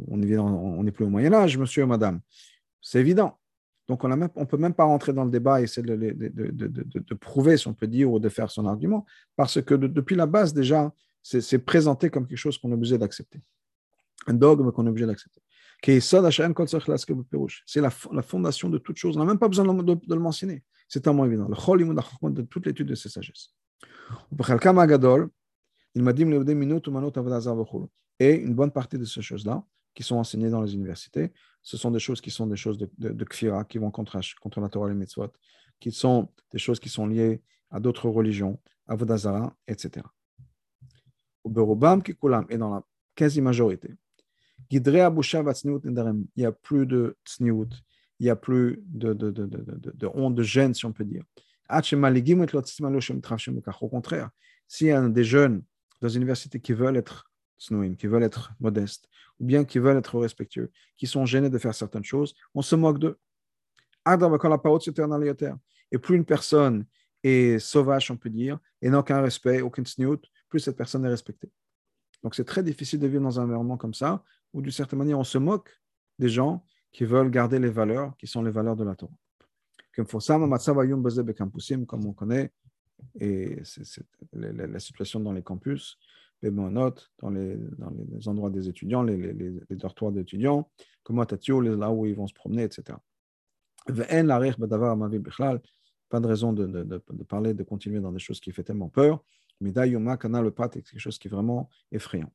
on 0.09 0.17
n'est 0.17 0.93
plus 0.93 1.05
au 1.05 1.11
Moyen-Âge, 1.11 1.59
monsieur 1.59 1.83
et 1.83 1.87
madame. 1.87 2.21
C'est 2.81 2.99
évident. 2.99 3.39
Donc, 3.87 4.03
on 4.03 4.09
ne 4.09 4.45
peut 4.45 4.57
même 4.57 4.73
pas 4.73 4.85
rentrer 4.85 5.13
dans 5.13 5.25
le 5.25 5.31
débat 5.31 5.61
et 5.61 5.65
essayer 5.65 5.87
de, 5.87 5.95
de, 5.95 7.15
prouver, 7.15 7.59
si 7.59 7.69
on 7.69 7.75
peut 7.75 7.87
dire, 7.87 8.11
ou 8.11 8.19
de 8.19 8.31
faire 8.31 8.51
son 8.51 8.67
argument, 8.67 9.05
parce 9.37 9.61
que 9.61 9.75
depuis 9.75 10.17
la 10.17 10.25
base, 10.25 10.55
déjà, 10.55 10.91
c'est 11.25 11.59
présenté 11.59 12.11
comme 12.11 12.27
quelque 12.27 12.39
chose 12.39 12.59
qu'on 12.59 12.71
est 12.71 12.75
obligé 12.75 12.99
d'accepter. 12.99 13.41
Un 14.27 14.35
dogme 14.35 14.71
qu'on 14.73 14.87
est 14.87 14.91
obligé 14.91 15.07
d'accepter. 15.07 15.41
C'est 17.67 17.81
la, 17.81 17.91
fondation 17.91 18.69
de 18.71 18.79
toute 18.79 18.97
chose. 18.97 19.17
On 19.17 19.21
n'a 19.21 19.27
même 19.27 19.39
pas 19.39 19.49
besoin 19.49 19.65
de, 19.75 19.99
le 20.09 20.21
mentionner. 20.21 20.63
C'est 20.89 21.01
tellement 21.01 21.25
évident. 21.25 21.49
Le 21.49 21.55
chol 21.55 21.85
de 22.35 22.43
toute 22.43 22.67
l'étude 22.67 22.89
de 22.89 22.95
ces 22.95 23.09
sagesses. 23.09 23.55
Et 28.21 28.35
une 28.35 28.55
bonne 28.55 28.71
partie 28.71 28.99
de 28.99 29.05
ces 29.05 29.23
choses-là 29.23 29.65
qui 29.95 30.03
sont 30.03 30.17
enseignées 30.17 30.51
dans 30.51 30.61
les 30.61 30.75
universités. 30.75 31.33
Ce 31.63 31.77
sont 31.77 31.91
des 31.91 31.99
choses 31.99 32.21
qui 32.21 32.31
sont 32.31 32.47
des 32.47 32.57
choses 32.57 32.79
de, 32.79 32.91
de, 32.99 33.25
kfira, 33.25 33.65
qui 33.65 33.79
vont 33.79 33.91
contre, 33.91 34.19
contre 34.41 34.61
la 34.61 34.69
Torah 34.69 34.89
et 34.89 34.91
les 34.91 34.99
mitzvot, 34.99 35.33
qui 35.81 35.93
sont 35.93 36.29
des 36.53 36.59
choses 36.59 36.81
qui 36.81 36.89
sont 36.89 37.07
liées 37.07 37.43
à 37.71 37.81
d'autres 37.81 38.09
religions, 38.09 38.61
à 38.87 38.97
Vodazara, 38.97 39.55
etc. 39.67 40.05
Et 41.45 42.59
dans 42.59 42.75
la 42.75 42.83
quasi-majorité, 43.15 43.91
il 44.71 44.81
n'y 44.81 46.47
a 46.47 46.53
plus 46.53 46.87
de 46.87 47.17
tsniout, 47.25 47.69
il 48.19 48.25
n'y 48.25 48.31
a 48.31 48.37
plus 48.37 48.83
de, 48.87 49.13
de, 49.13 49.31
de, 49.31 49.45
de, 49.45 50.07
honte, 50.15 50.35
de 50.35 50.43
gêne, 50.43 50.75
si 50.75 50.87
on 50.87 50.93
peut 50.93 51.05
dire. 51.05 51.23
Au 53.81 53.89
contraire, 53.89 54.31
s'il 54.69 54.87
y 54.87 54.93
a 54.93 55.09
des 55.09 55.25
jeunes 55.25 55.63
dans 56.01 56.09
une 56.09 56.23
université 56.23 56.61
qui 56.61 56.73
veulent 56.73 56.97
être 56.97 57.31
qui 57.97 58.07
veulent 58.07 58.25
être 58.25 58.53
modestes, 58.61 59.09
ou 59.41 59.45
bien 59.45 59.65
qui 59.65 59.79
veulent 59.79 59.97
être 59.97 60.19
respectueux, 60.19 60.71
qui 60.97 61.07
sont 61.07 61.25
gênés 61.25 61.49
de 61.51 61.59
faire 61.59 61.75
certaines 61.75 62.05
choses, 62.05 62.35
on 62.55 62.63
se 62.63 62.77
moque 62.77 62.99
d'eux. 62.99 63.19
Et 65.93 65.99
plus 65.99 66.17
une 66.17 66.25
personne 66.25 66.85
est 67.23 67.59
sauvage, 67.59 68.11
on 68.11 68.17
peut 68.17 68.29
dire, 68.29 68.59
et 68.83 68.91
n'a 68.91 68.99
aucun 68.99 69.23
respect, 69.23 69.63
aucun 69.63 69.85
sniout, 69.85 70.21
plus 70.55 70.61
cette 70.61 70.77
personne 70.77 71.05
est 71.05 71.09
respectée. 71.09 71.51
Donc 72.23 72.37
c'est 72.37 72.45
très 72.45 72.63
difficile 72.63 73.01
de 73.01 73.09
vivre 73.09 73.25
dans 73.25 73.41
un 73.41 73.45
environnement 73.45 73.77
comme 73.77 73.93
ça, 73.93 74.23
où 74.53 74.63
d'une 74.63 74.71
certaine 74.71 75.01
manière 75.01 75.19
on 75.19 75.25
se 75.25 75.37
moque 75.37 75.81
des 76.21 76.29
gens 76.29 76.65
qui 76.93 77.05
veulent 77.05 77.29
garder 77.29 77.59
les 77.59 77.71
valeurs 77.71 78.17
qui 78.19 78.29
sont 78.29 78.41
les 78.41 78.53
valeurs 78.53 78.77
de 78.77 78.85
la 78.85 78.95
Torah. 78.95 79.19
Comme 79.97 80.07
on 82.07 82.13
connaît, 82.13 82.53
et 83.19 83.59
c'est 83.65 84.05
la, 84.33 84.79
situation 84.79 85.19
dans 85.19 85.33
les 85.33 85.43
campus, 85.43 85.99
les 86.41 86.53
notes, 86.53 87.11
dans 87.19 87.31
les, 87.31 87.57
dans 87.79 87.91
les 87.91 88.29
endroits 88.29 88.51
des 88.51 88.69
étudiants, 88.69 89.03
les, 89.03 89.17
les, 89.17 89.33
les 89.69 89.77
dortoirs 89.77 90.13
d'étudiants, 90.13 90.71
comme 91.03 91.17
là 91.19 91.91
où 91.91 92.07
ils 92.07 92.15
vont 92.15 92.29
se 92.29 92.35
promener, 92.35 92.63
etc. 92.63 92.97
Pas 96.11 96.21
de 96.21 96.27
raison 96.29 96.53
de, 96.53 96.67
de, 96.67 96.85
de, 96.85 97.03
de, 97.11 97.25
parler, 97.25 97.55
de 97.55 97.65
continuer 97.65 97.99
dans 97.99 98.13
des 98.13 98.21
choses 98.21 98.39
qui 98.39 98.53
font 98.53 98.63
tellement 98.63 98.89
peur. 98.89 99.25
Mais 99.61 99.73
Kana, 99.73 100.43
le 100.43 100.51
pat, 100.51 100.73
c'est 100.73 100.83
quelque 100.83 101.01
chose 101.01 101.19
qui 101.19 101.29
est 101.29 101.31
vraiment 101.31 101.71
effrayant. 101.91 102.33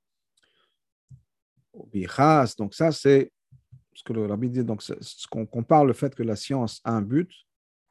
Donc, 1.74 2.74
ça, 2.74 2.92
c'est 2.92 3.32
ce 3.94 4.04
que 4.04 4.14
le 4.14 4.26
rabbi 4.26 4.50
dit. 4.50 4.64
Donc, 4.64 4.82
ce 4.82 5.28
qu'on 5.28 5.46
compare 5.46 5.86
le 5.86 5.94
fait 5.94 6.16
que 6.16 6.24
la 6.24 6.36
science 6.36 6.82
a 6.84 6.94
un 6.94 7.02
but, 7.02 7.32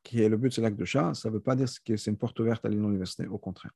qui 0.02 0.22
est 0.22 0.28
le 0.28 0.36
but, 0.36 0.52
c'est 0.52 0.60
l'acte 0.60 0.78
de 0.78 0.84
chat, 0.84 1.14
ça 1.14 1.28
ne 1.28 1.34
veut 1.34 1.40
pas 1.40 1.54
dire 1.54 1.68
que 1.84 1.96
c'est 1.96 2.10
une 2.10 2.16
porte 2.16 2.38
ouverte 2.40 2.64
à 2.64 2.68
l'université, 2.68 3.26
au 3.26 3.38
contraire. 3.38 3.72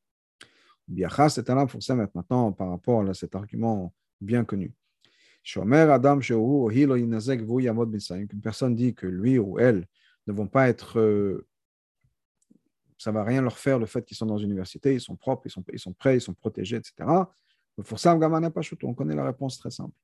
Biachas, 0.88 1.30
c'est 1.30 1.48
un 1.50 1.66
pour 1.66 1.82
ça 1.82 1.94
maintenant 1.94 2.52
par 2.52 2.70
rapport 2.70 3.08
à 3.08 3.14
cet 3.14 3.34
argument 3.34 3.94
bien 4.20 4.44
connu. 4.44 4.74
Adam 5.54 6.20
Une 6.20 8.40
personne 8.42 8.74
dit 8.74 8.94
que 8.94 9.06
lui 9.06 9.38
ou 9.38 9.58
elle 9.58 9.86
ne 10.26 10.32
vont 10.32 10.46
pas 10.46 10.68
être. 10.68 11.44
Ça 13.02 13.10
ne 13.10 13.16
va 13.16 13.24
rien 13.24 13.42
leur 13.42 13.58
faire 13.58 13.80
le 13.80 13.86
fait 13.86 14.04
qu'ils 14.04 14.16
sont 14.16 14.26
dans 14.26 14.38
une 14.38 14.50
université, 14.50 14.94
ils 14.94 15.00
sont 15.00 15.16
propres, 15.16 15.42
ils 15.46 15.50
sont, 15.50 15.64
ils 15.72 15.78
sont 15.80 15.92
prêts, 15.92 16.18
ils 16.18 16.20
sont 16.20 16.34
protégés, 16.34 16.76
etc. 16.76 16.92
Pour 17.74 17.98
ça, 17.98 18.14
on 18.14 18.94
connaît 18.94 19.16
la 19.16 19.24
réponse 19.24 19.58
très 19.58 19.72
simple. 19.72 19.96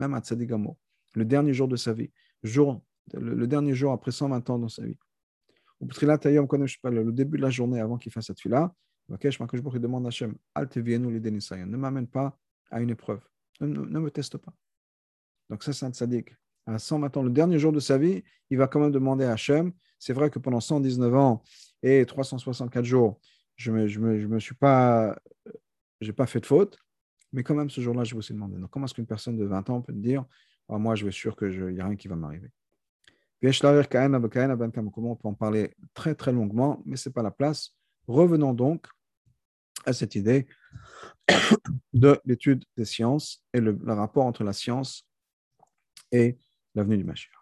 Même 0.00 0.14
à 0.14 0.20
Tzadigamo, 0.20 0.78
le 1.14 1.24
dernier 1.24 1.54
jour 1.54 1.68
de 1.68 1.76
sa 1.76 1.92
vie, 1.92 2.10
jour, 2.42 2.82
le, 3.12 3.46
dernier 3.46 3.72
jour 3.72 3.92
après 3.92 4.10
120 4.10 4.50
ans 4.50 4.58
dans 4.58 4.68
sa 4.68 4.84
vie. 4.84 4.98
Le 5.80 7.10
début 7.12 7.36
de 7.36 7.42
la 7.42 7.50
journée 7.50 7.78
avant 7.78 7.98
qu'il 7.98 8.10
fasse 8.10 8.26
cette 8.26 8.40
fille-là, 8.40 8.74
il 9.08 9.80
demande 9.80 10.06
à 10.06 10.08
Hachem, 10.08 10.34
ne 10.56 11.76
m'amène 11.76 12.08
pas 12.08 12.36
à 12.68 12.80
une 12.80 12.90
épreuve, 12.90 13.20
ne, 13.60 14.00
me 14.00 14.10
teste 14.10 14.38
pas. 14.38 14.52
Donc 15.50 15.62
ça, 15.62 15.72
c'est 15.72 15.86
un 15.86 15.92
tzadik. 15.92 16.34
À 16.66 16.78
120 16.78 17.16
ans, 17.16 17.22
le 17.22 17.30
dernier 17.30 17.58
jour 17.58 17.72
de 17.72 17.80
sa 17.80 17.98
vie, 17.98 18.22
il 18.50 18.58
va 18.58 18.68
quand 18.68 18.80
même 18.80 18.92
demander 18.92 19.24
à 19.24 19.32
Hachem. 19.32 19.72
C'est 19.98 20.12
vrai 20.12 20.30
que 20.30 20.38
pendant 20.38 20.60
119 20.60 21.14
ans 21.14 21.42
et 21.82 22.04
364 22.06 22.84
jours, 22.84 23.20
je 23.56 23.70
ne 23.70 24.26
me, 24.26 24.38
suis 24.38 24.54
pas, 24.54 25.16
j'ai 26.00 26.12
pas 26.12 26.26
fait 26.26 26.40
de 26.40 26.46
faute, 26.46 26.78
mais 27.32 27.42
quand 27.42 27.54
même, 27.54 27.70
ce 27.70 27.80
jour-là, 27.80 28.04
je 28.04 28.14
vais 28.14 28.18
aussi 28.18 28.32
demander. 28.32 28.58
Donc, 28.58 28.70
comment 28.70 28.86
est-ce 28.86 28.94
qu'une 28.94 29.06
personne 29.06 29.36
de 29.36 29.44
20 29.44 29.70
ans 29.70 29.80
peut 29.80 29.92
dire 29.92 30.24
ah, 30.68 30.78
Moi, 30.78 30.94
je 30.94 31.04
vais 31.04 31.12
sûr 31.12 31.36
qu'il 31.36 31.74
n'y 31.74 31.80
a 31.80 31.86
rien 31.86 31.96
qui 31.96 32.08
va 32.08 32.16
m'arriver 32.16 32.50
on 33.44 35.16
peut 35.16 35.28
en 35.28 35.34
parler 35.34 35.74
très, 35.94 36.14
très 36.14 36.32
longuement, 36.32 36.82
mais 36.86 36.96
ce 36.96 37.08
n'est 37.08 37.12
pas 37.12 37.22
la 37.22 37.32
place. 37.32 37.74
Revenons 38.06 38.52
donc 38.52 38.86
à 39.84 39.92
cette 39.92 40.14
idée 40.14 40.46
de 41.92 42.20
l'étude 42.24 42.64
des 42.76 42.84
sciences 42.84 43.44
et 43.52 43.60
le, 43.60 43.76
rapport 43.86 44.26
entre 44.26 44.44
la 44.44 44.52
science 44.52 45.08
et 46.12 46.38
l'avenue 46.74 46.98
du 46.98 47.04
Mashiach. 47.04 47.34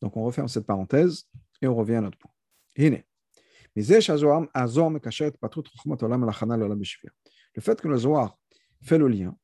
Donc, 0.00 0.16
on 0.16 0.24
referme 0.24 0.48
cette 0.48 0.66
parenthèse 0.66 1.28
et 1.62 1.66
on 1.66 1.74
revient 1.74 1.94
à 1.96 2.00
notre 2.00 2.18
point. 2.18 2.30
Le 7.54 7.62
fait 7.62 7.80
que 7.80 7.88
le 7.88 7.96
Zohar 7.96 8.38
fait 8.82 8.98
le 8.98 9.08
lien 9.08 9.36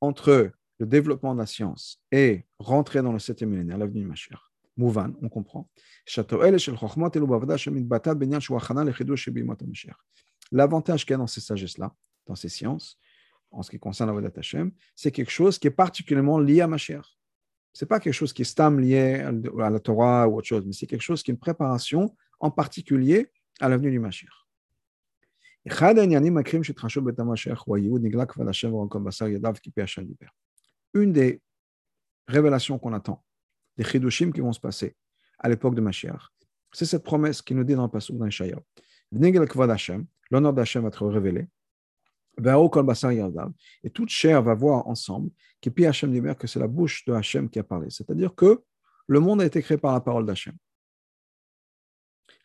entre 0.00 0.52
le 0.78 0.86
développement 0.86 1.34
de 1.34 1.40
la 1.40 1.46
science 1.46 2.02
et 2.12 2.46
rentrer 2.58 3.02
dans 3.02 3.12
le 3.12 3.18
septième 3.18 3.50
millénaire, 3.50 3.78
l'avenue 3.78 4.00
du 4.00 4.06
Mashiach. 4.06 4.40
Mouvan, 4.76 5.12
on 5.20 5.28
comprend. 5.28 5.68
L'avantage 10.52 11.04
qu'il 11.04 11.10
y 11.10 11.14
a 11.14 11.18
dans 11.18 11.26
ces 11.26 11.40
sagesses-là, 11.40 11.94
dans 12.26 12.34
ces 12.36 12.48
sciences, 12.48 12.98
en 13.50 13.62
ce 13.62 13.70
qui 13.70 13.78
concerne 13.78 14.08
la 14.08 14.14
Vodat 14.14 14.30
Hashem, 14.36 14.70
c'est 14.94 15.10
quelque 15.10 15.30
chose 15.30 15.58
qui 15.58 15.66
est 15.66 15.72
particulièrement 15.72 16.38
lié 16.38 16.60
à 16.60 16.68
Mashiach. 16.68 17.17
Ce 17.78 17.84
n'est 17.84 17.88
pas 17.88 18.00
quelque 18.00 18.12
chose 18.12 18.32
qui 18.32 18.42
est 18.42 18.44
stam 18.44 18.80
lié 18.80 19.22
à 19.60 19.70
la 19.70 19.78
Torah 19.78 20.26
ou 20.26 20.38
autre 20.38 20.48
chose, 20.48 20.66
mais 20.66 20.72
c'est 20.72 20.88
quelque 20.88 21.00
chose 21.00 21.22
qui 21.22 21.30
est 21.30 21.34
une 21.34 21.38
préparation 21.38 22.12
en 22.40 22.50
particulier 22.50 23.30
à 23.60 23.68
l'avenue 23.68 23.92
du 23.92 24.00
Mashiach. 24.00 24.32
Une 30.94 31.12
des 31.12 31.40
révélations 32.26 32.80
qu'on 32.80 32.94
attend, 32.94 33.24
des 33.76 33.84
chidushim 33.84 34.32
qui 34.32 34.40
vont 34.40 34.52
se 34.52 34.58
passer 34.58 34.96
à 35.38 35.48
l'époque 35.48 35.76
de 35.76 35.80
Mashiach, 35.80 36.32
c'est 36.72 36.84
cette 36.84 37.04
promesse 37.04 37.42
qui 37.42 37.54
nous 37.54 37.62
dit 37.62 37.76
dans 37.76 37.84
le 37.84 37.90
passage 37.90 38.16
d'Ishaïa. 38.16 38.58
L'honneur 39.12 40.52
d'Hachem 40.52 40.82
va 40.82 40.88
être 40.88 41.06
révélé. 41.06 41.46
Et 42.38 43.90
toute 43.90 44.08
chair 44.08 44.42
va 44.42 44.54
voir 44.54 44.86
ensemble 44.86 45.30
que 45.60 46.46
c'est 46.46 46.58
la 46.58 46.68
bouche 46.68 47.04
de 47.04 47.12
Hachem 47.12 47.48
qui 47.50 47.58
a 47.58 47.64
parlé. 47.64 47.90
C'est-à-dire 47.90 48.34
que 48.34 48.62
le 49.06 49.20
monde 49.20 49.42
a 49.42 49.44
été 49.46 49.60
créé 49.62 49.76
par 49.76 49.92
la 49.92 50.00
parole 50.00 50.24
d'Hachem. 50.24 50.54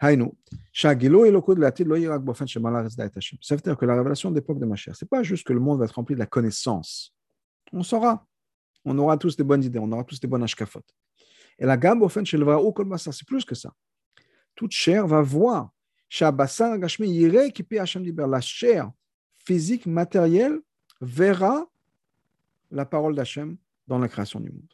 Ça 0.01 0.09
veut 0.09 0.17
dire 3.61 3.77
que 3.77 3.85
la 3.85 3.95
révélation 3.95 4.31
d'époque 4.31 4.59
de 4.59 4.65
Mashiach, 4.65 4.95
ce 4.95 5.05
n'est 5.05 5.09
pas 5.09 5.23
juste 5.23 5.45
que 5.45 5.53
le 5.53 5.59
monde 5.59 5.79
va 5.79 5.85
être 5.85 5.95
rempli 5.95 6.15
de 6.15 6.19
la 6.19 6.25
connaissance. 6.25 7.15
On 7.71 7.83
saura. 7.83 8.25
On 8.85 8.97
aura 8.97 9.17
tous 9.17 9.37
des 9.37 9.43
bonnes 9.43 9.63
idées, 9.63 9.79
on 9.79 9.91
aura 9.91 10.03
tous 10.03 10.19
des 10.19 10.27
bonnes 10.27 10.43
ashkafot. 10.43 10.81
Et 11.57 11.65
la 11.65 11.77
gamme, 11.77 12.05
c'est 12.09 13.25
plus 13.25 13.45
que 13.45 13.55
ça. 13.55 13.71
Toute 14.55 14.71
chair 14.71 15.07
va 15.07 15.21
voir. 15.21 15.69
La 16.19 16.47
chair 18.41 18.91
physique, 19.45 19.85
matérielle, 19.85 20.59
verra 21.01 21.65
la 22.71 22.85
parole 22.85 23.15
d'Hachem 23.15 23.57
dans 23.87 23.99
la 23.99 24.07
création 24.07 24.39
du 24.39 24.51
monde. 24.51 24.71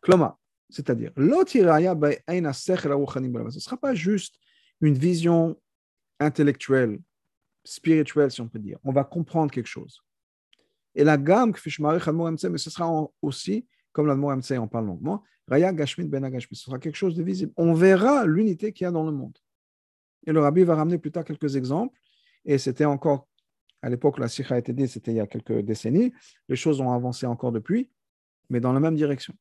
Kloma, 0.00 0.38
c'est-à-dire, 0.68 1.12
ce 1.16 1.22
ne 1.22 2.52
sera 3.60 3.76
pas 3.76 3.94
juste 3.94 4.34
une 4.80 4.94
vision 4.94 5.58
intellectuelle, 6.20 7.00
spirituelle, 7.64 8.30
si 8.30 8.40
on 8.40 8.48
peut 8.48 8.58
dire. 8.58 8.78
On 8.84 8.92
va 8.92 9.04
comprendre 9.04 9.50
quelque 9.50 9.68
chose. 9.68 10.02
Et 10.94 11.04
la 11.04 11.16
gamme, 11.16 11.52
mais 11.52 12.58
ce 12.58 12.70
sera 12.70 13.08
aussi, 13.22 13.66
comme 13.92 14.06
la 14.06 14.14
MC 14.14 14.58
en 14.58 14.68
parle 14.68 14.86
longuement, 14.86 15.22
Raya 15.46 15.72
Gashmit 15.72 16.06
Ben 16.06 16.40
ce 16.40 16.54
sera 16.54 16.78
quelque 16.78 16.96
chose 16.96 17.14
de 17.14 17.22
visible. 17.22 17.52
On 17.56 17.74
verra 17.74 18.26
l'unité 18.26 18.72
qu'il 18.72 18.84
y 18.84 18.88
a 18.88 18.90
dans 18.90 19.04
le 19.04 19.12
monde. 19.12 19.36
Et 20.26 20.32
le 20.32 20.40
rabbi 20.40 20.62
va 20.64 20.74
ramener 20.74 20.98
plus 20.98 21.10
tard 21.10 21.24
quelques 21.24 21.56
exemples. 21.56 21.98
Et 22.44 22.58
c'était 22.58 22.84
encore, 22.84 23.28
à 23.82 23.88
l'époque, 23.88 24.18
la 24.18 24.28
sikha 24.28 24.54
a 24.54 24.58
été 24.58 24.72
dit, 24.72 24.88
c'était 24.88 25.12
il 25.12 25.16
y 25.16 25.20
a 25.20 25.26
quelques 25.26 25.60
décennies. 25.60 26.12
Les 26.48 26.56
choses 26.56 26.80
ont 26.80 26.90
avancé 26.90 27.26
encore 27.26 27.52
depuis, 27.52 27.90
mais 28.50 28.60
dans 28.60 28.72
la 28.72 28.80
même 28.80 28.96
direction 28.96 29.34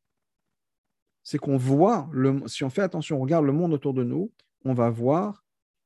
c'est 1.24 1.38
qu'on 1.38 1.58
voit, 1.58 2.10
le, 2.12 2.48
si 2.48 2.64
on 2.64 2.70
fait 2.70 2.82
attention, 2.82 3.18
on 3.18 3.22
regarde 3.22 3.46
le 3.46 3.54
monde 3.54 3.74
autour 3.74 3.94
de 3.94 4.04
nous, 4.04 4.32
on 4.66 4.74
va 4.74 4.90
voir 4.90 5.44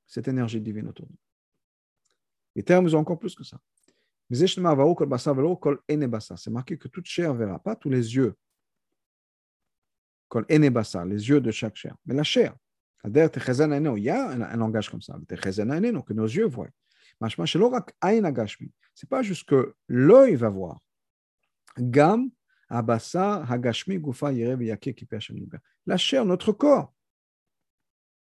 cette 0.08 0.28
énergie 0.28 0.60
divine 0.60 0.88
autour 0.88 1.06
de 1.06 1.12
nous. 1.12 1.18
Les 2.56 2.64
termes 2.64 2.88
ont 2.88 2.96
encore 2.96 3.20
plus 3.20 3.36
que 3.36 3.44
ça. 3.44 3.60
C'est 4.30 4.60
marqué 6.50 6.78
que 6.78 6.88
toute 6.88 7.06
chair 7.06 7.34
verra, 7.34 7.60
pas 7.60 7.76
tous 7.76 7.90
les 7.90 8.16
yeux. 8.16 8.36
Les 10.34 11.30
yeux 11.30 11.40
de 11.40 11.52
chaque 11.52 11.76
chair, 11.76 11.96
mais 12.06 12.16
la 12.16 12.24
chair. 12.24 12.56
Il 13.06 13.16
y 13.16 14.10
a 14.10 14.30
un 14.30 14.58
langage 14.58 14.90
comme 14.90 15.02
ça, 15.02 15.18
que 15.28 16.14
nos 16.14 16.26
yeux 16.26 16.48
voient. 16.48 16.68
C'est 17.20 19.10
pas 19.10 19.22
juste 19.22 19.48
que 19.48 19.76
l'œil 19.88 20.36
va 20.36 20.50
voir. 20.50 20.80
La 25.86 25.98
chair, 25.98 26.26
notre 26.26 26.52
corps, 26.52 26.94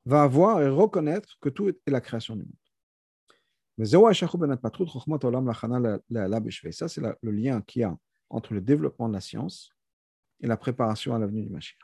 va 0.04 0.26
voir 0.26 0.62
et 0.62 0.68
reconnaître 0.68 1.38
que 1.40 1.48
tout 1.48 1.68
est 1.68 1.90
la 1.90 2.00
création 2.00 2.34
du 2.36 2.42
monde. 2.42 2.52
Mais 3.78 3.86
ça, 3.86 4.02
c'est 6.88 7.00
le 7.00 7.30
lien 7.30 7.62
qu'il 7.62 7.82
y 7.82 7.84
a 7.84 7.96
entre 8.30 8.54
le 8.54 8.60
développement 8.60 9.08
de 9.08 9.14
la 9.14 9.20
science 9.20 9.72
et 10.40 10.46
la 10.46 10.56
préparation 10.56 11.14
à 11.14 11.18
l'avenue 11.18 11.42
du 11.42 11.50
Mashiach. 11.50 11.78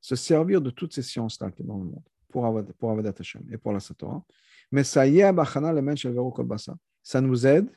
Se 0.00 0.16
servir 0.16 0.60
de 0.60 0.70
toutes 0.70 0.92
ces 0.92 1.02
sciences-là 1.02 1.50
qui 1.50 1.62
sont 1.62 1.68
dans 1.68 1.78
le 1.78 1.84
monde 1.84 2.08
pour 2.34 2.90
Avodat 2.90 3.14
Hashem 3.16 3.42
et 3.52 3.58
pour 3.58 3.72
la 3.72 3.78
Satora. 3.78 4.24
Mais 4.72 4.82
ça 4.82 5.06
y 5.06 5.20
est, 5.20 5.32
ça 7.02 7.20
nous 7.20 7.46
aide 7.46 7.70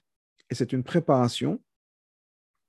et 0.50 0.56
c'est 0.56 0.74
une 0.74 0.84
préparation 0.84 1.62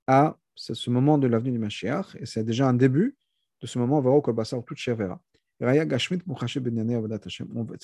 à 0.05 0.37
ce 0.55 0.89
moment 0.91 1.17
de 1.17 1.25
l'avenue 1.27 1.53
du 1.53 1.59
Mashiach 1.59 2.15
et 2.19 2.27
c'est 2.27 2.43
déjà 2.43 2.67
un 2.67 2.75
début 2.75 3.17
de 3.61 3.65
ce 3.65 3.79
moment 3.79 3.99
Vero 4.01 4.21
Kol 4.21 4.35
Basar, 4.35 4.63
toute 4.63 4.79
verra. 4.89 5.19
C'est 5.59 5.67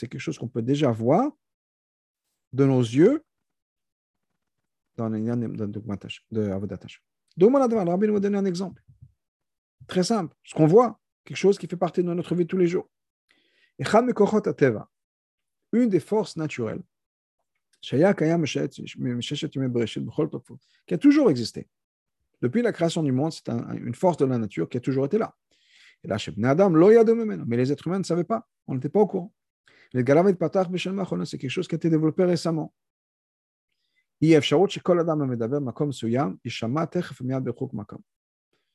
quelque 0.07 0.19
chose 0.19 0.37
qu'on 0.37 0.47
peut 0.47 0.61
déjà 0.61 0.91
voir 0.91 1.31
de 2.53 2.65
nos 2.65 2.81
yeux 2.81 3.23
dans 4.97 5.09
les 5.09 5.19
de 5.19 6.49
Avodat 6.51 6.77
Hashem. 6.83 7.01
Le 7.37 7.89
Rabbi 7.89 8.07
nous 8.07 8.13
va 8.13 8.19
donner 8.19 8.37
un 8.37 8.45
exemple. 8.45 8.83
Très 9.87 10.03
simple. 10.03 10.35
Ce 10.43 10.53
qu'on 10.53 10.67
voit, 10.67 10.99
quelque 11.25 11.37
chose 11.37 11.57
qui 11.57 11.67
fait 11.67 11.75
partie 11.75 12.03
de 12.03 12.13
notre 12.13 12.35
vie 12.35 12.45
tous 12.45 12.57
les 12.57 12.67
jours. 12.67 12.87
Une 15.71 15.89
des 15.89 15.99
forces 15.99 16.37
naturelles 16.37 16.81
qui 17.81 17.95
a 20.93 20.97
toujours 20.97 21.29
existé. 21.29 21.67
Depuis 22.41 22.61
la 22.61 22.71
création 22.71 23.03
du 23.03 23.11
monde, 23.11 23.31
c'est 23.31 23.49
une 23.49 23.95
force 23.95 24.17
de 24.17 24.25
la 24.25 24.37
nature 24.37 24.67
qui 24.69 24.77
a 24.77 24.79
toujours 24.79 25.05
été 25.05 25.17
là. 25.17 25.35
Et 26.03 26.07
là, 26.07 26.17
mais 27.45 27.57
les 27.57 27.71
êtres 27.71 27.87
humains 27.87 27.99
ne 27.99 28.03
savaient 28.03 28.23
pas, 28.23 28.47
on 28.67 28.75
n'était 28.75 28.89
pas 28.89 28.99
au 28.99 29.07
courant. 29.07 29.33
C'est 29.93 30.03
quelque 30.03 31.49
chose 31.49 31.67
qui 31.67 31.75
a 31.75 31.77
été 31.77 31.89
développé 31.89 32.23
récemment. 32.23 32.73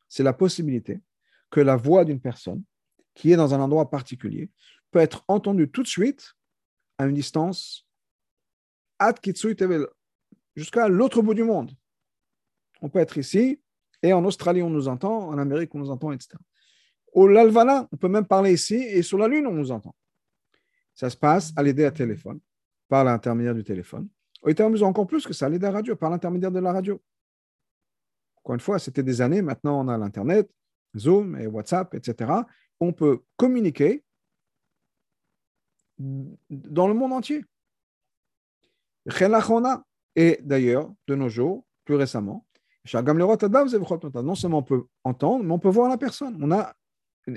C'est 0.09 0.23
la 0.23 0.33
possibilité 0.33 1.01
que 1.51 1.61
la 1.61 1.77
voix 1.77 2.05
d'une 2.05 2.21
personne 2.21 2.63
qui 3.15 3.33
est 3.33 3.37
dans 3.37 3.55
un 3.55 3.61
endroit 3.61 3.91
particulier 3.91 4.51
peut 4.91 4.99
être 4.99 5.25
entendue 5.29 5.71
tout 5.71 5.83
de 5.83 5.89
suite 5.89 6.35
à 6.99 7.07
une 7.07 7.15
distance 7.15 7.87
jusqu'à 10.57 10.89
l'autre 10.89 11.23
bout 11.23 11.35
du 11.35 11.45
monde. 11.45 11.73
On 12.83 12.89
peut 12.89 12.99
être 12.99 13.19
ici 13.19 13.61
et 14.03 14.13
en 14.13 14.25
Australie 14.25 14.63
on 14.63 14.71
nous 14.71 14.89
entend, 14.89 15.29
en 15.29 15.39
Amérique 15.39 15.75
on 15.75 15.79
nous 15.79 15.91
entend, 15.91 16.13
etc. 16.13 16.35
Au 17.13 17.27
Lalvala, 17.27 17.89
on 17.93 17.97
peut 17.97 18.09
même 18.09 18.27
parler 18.27 18.53
ici 18.53 18.75
et 18.75 19.03
sur 19.03 19.19
la 19.19 19.29
Lune 19.29 19.47
on 19.47 19.53
nous 19.53 19.71
entend. 19.71 19.95
Ça 20.95 21.09
se 21.09 21.17
passe 21.17 21.53
à 21.57 21.63
l'aider 21.63 21.85
à 21.85 21.91
téléphone, 21.91 22.41
par 22.89 23.05
l'intermédiaire 23.05 23.55
du 23.55 23.65
téléphone. 23.65 24.09
Au 24.43 24.53
termes 24.53 24.83
encore 24.83 25.07
plus 25.07 25.27
que 25.27 25.33
ça, 25.33 25.47
à 25.47 25.49
l'aider 25.49 25.67
à 25.67 25.71
radio, 25.71 25.97
par 25.97 26.11
l'intermédiaire 26.11 26.51
de 26.51 26.61
la 26.61 26.73
radio. 26.73 27.01
Encore 28.37 28.55
une 28.55 28.61
fois, 28.61 28.79
c'était 28.79 29.03
des 29.03 29.21
années, 29.21 29.43
maintenant 29.43 29.85
on 29.85 29.89
a 29.89 29.99
l'Internet, 29.99 30.51
Zoom 30.97 31.37
et 31.37 31.47
WhatsApp, 31.47 31.95
etc. 31.95 32.33
On 32.81 32.93
peut 32.93 33.21
communiquer 33.37 34.03
dans 36.51 36.89
le 36.89 36.95
monde 36.95 37.13
entier. 37.13 37.45
Et 40.17 40.41
d'ailleurs, 40.43 40.93
de 41.07 41.15
nos 41.15 41.29
jours, 41.29 41.65
plus 41.85 41.95
récemment, 41.95 42.47
non 42.95 44.35
seulement 44.35 44.59
on 44.59 44.63
peut 44.63 44.85
entendre, 45.05 45.45
mais 45.45 45.53
on 45.53 45.59
peut 45.59 45.69
voir 45.69 45.89
la 45.89 45.99
personne. 45.99 46.39
On 46.43 46.51
a 46.51 46.75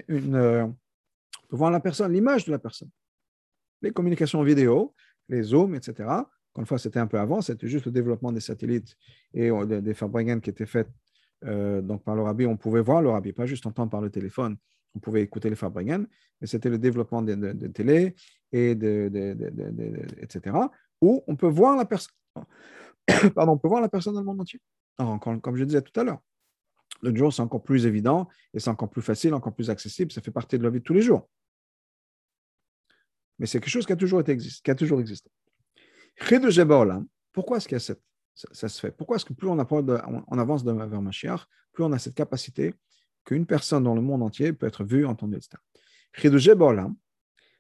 une, 0.08 0.36
euh, 0.36 0.66
peut 1.50 1.58
voir 1.58 1.72
la 1.72 1.80
personne, 1.80 2.14
l'image 2.14 2.46
de 2.46 2.52
la 2.52 2.60
personne. 2.60 2.90
Les 3.82 3.92
communications 3.92 4.42
vidéo, 4.44 4.94
les 5.30 5.44
zooms, 5.44 5.76
etc. 5.76 5.94
Encore 6.00 6.62
une 6.62 6.66
fois, 6.66 6.78
c'était 6.78 7.00
un 7.00 7.08
peu 7.08 7.20
avant, 7.20 7.42
c'était 7.42 7.68
juste 7.68 7.86
le 7.86 7.92
développement 7.92 8.32
des 8.32 8.40
satellites 8.40 8.96
et 9.34 9.50
euh, 9.50 9.66
des, 9.66 9.82
des 9.82 9.94
qui 10.42 10.50
étaient 10.50 10.66
faites 10.66 10.90
euh, 11.46 11.82
par 11.98 12.16
le 12.16 12.22
rabbi. 12.22 12.46
On 12.46 12.58
pouvait 12.58 12.82
voir 12.82 13.02
le 13.02 13.10
rabbi, 13.10 13.34
pas 13.34 13.46
juste 13.46 13.66
entendre 13.66 13.92
par 13.92 14.02
le 14.02 14.10
téléphone. 14.10 14.58
On 14.96 15.00
pouvait 15.00 15.22
écouter 15.22 15.50
les 15.50 15.56
Fabringen, 15.56 16.08
mais 16.40 16.48
c'était 16.48 16.70
le 16.70 16.78
développement 16.78 17.22
de, 17.22 17.36
de, 17.36 17.68
télé 17.68 18.16
et 18.54 18.76
de, 18.76 19.12
etc 20.22 20.54
où 21.04 21.22
on 21.28 21.36
peut 21.36 21.50
voir 21.50 21.76
la 21.76 21.86
personne. 21.86 22.14
Pardon, 23.36 23.54
on 23.54 23.58
peut 23.58 23.68
voir 23.68 23.82
la 23.82 23.90
personne 23.90 24.14
dans 24.14 24.22
le 24.22 24.26
monde 24.26 24.40
entier. 24.40 24.62
Alors, 24.98 25.20
comme 25.20 25.56
je 25.58 25.66
disais 25.66 25.82
tout 25.82 26.00
à 26.00 26.04
l'heure, 26.06 26.22
le 27.02 27.14
jour, 27.14 27.34
c'est 27.34 27.42
encore 27.42 27.62
plus 27.62 27.86
évident 27.86 28.30
et 28.54 28.60
c'est 28.60 28.70
encore 28.70 28.90
plus 28.90 29.02
facile, 29.02 29.34
encore 29.34 29.54
plus 29.54 29.70
accessible. 29.70 30.14
Ça 30.14 30.22
fait 30.22 30.32
partie 30.32 30.58
de 30.58 30.64
la 30.64 30.70
vie 30.70 30.80
de 30.80 30.84
tous 30.84 30.94
les 30.94 31.02
jours. 31.02 31.30
Mais 33.38 33.48
c'est 33.48 33.60
quelque 33.60 33.70
chose 33.70 33.86
qui 33.86 33.92
a 33.92 33.98
toujours, 33.98 34.22
été, 34.22 34.38
qui 34.38 34.72
a 34.72 34.76
toujours 34.76 35.02
existé. 35.02 35.30
Pourquoi 37.34 37.58
est-ce 37.58 37.68
que 37.68 37.80
ça, 37.80 37.96
ça, 38.34 38.70
se 38.70 38.80
fait? 38.80 38.92
Pourquoi 38.92 39.18
est-ce 39.18 39.26
que 39.26 39.34
plus 39.34 39.50
on, 39.50 39.58
on 39.58 40.40
avance 40.40 40.64
vers 40.64 41.02
Mashiach, 41.02 41.46
plus 41.74 41.84
on 41.84 41.92
a 41.92 42.00
cette 42.00 42.16
capacité 42.16 42.74
qu'une 43.26 43.46
personne 43.46 43.84
dans 43.84 43.96
le 43.96 44.02
monde 44.02 44.24
entier 44.24 44.54
peut 44.54 44.68
être 44.68 44.86
vue, 44.86 45.06
entendue, 45.06 45.36
etc. 45.36 45.58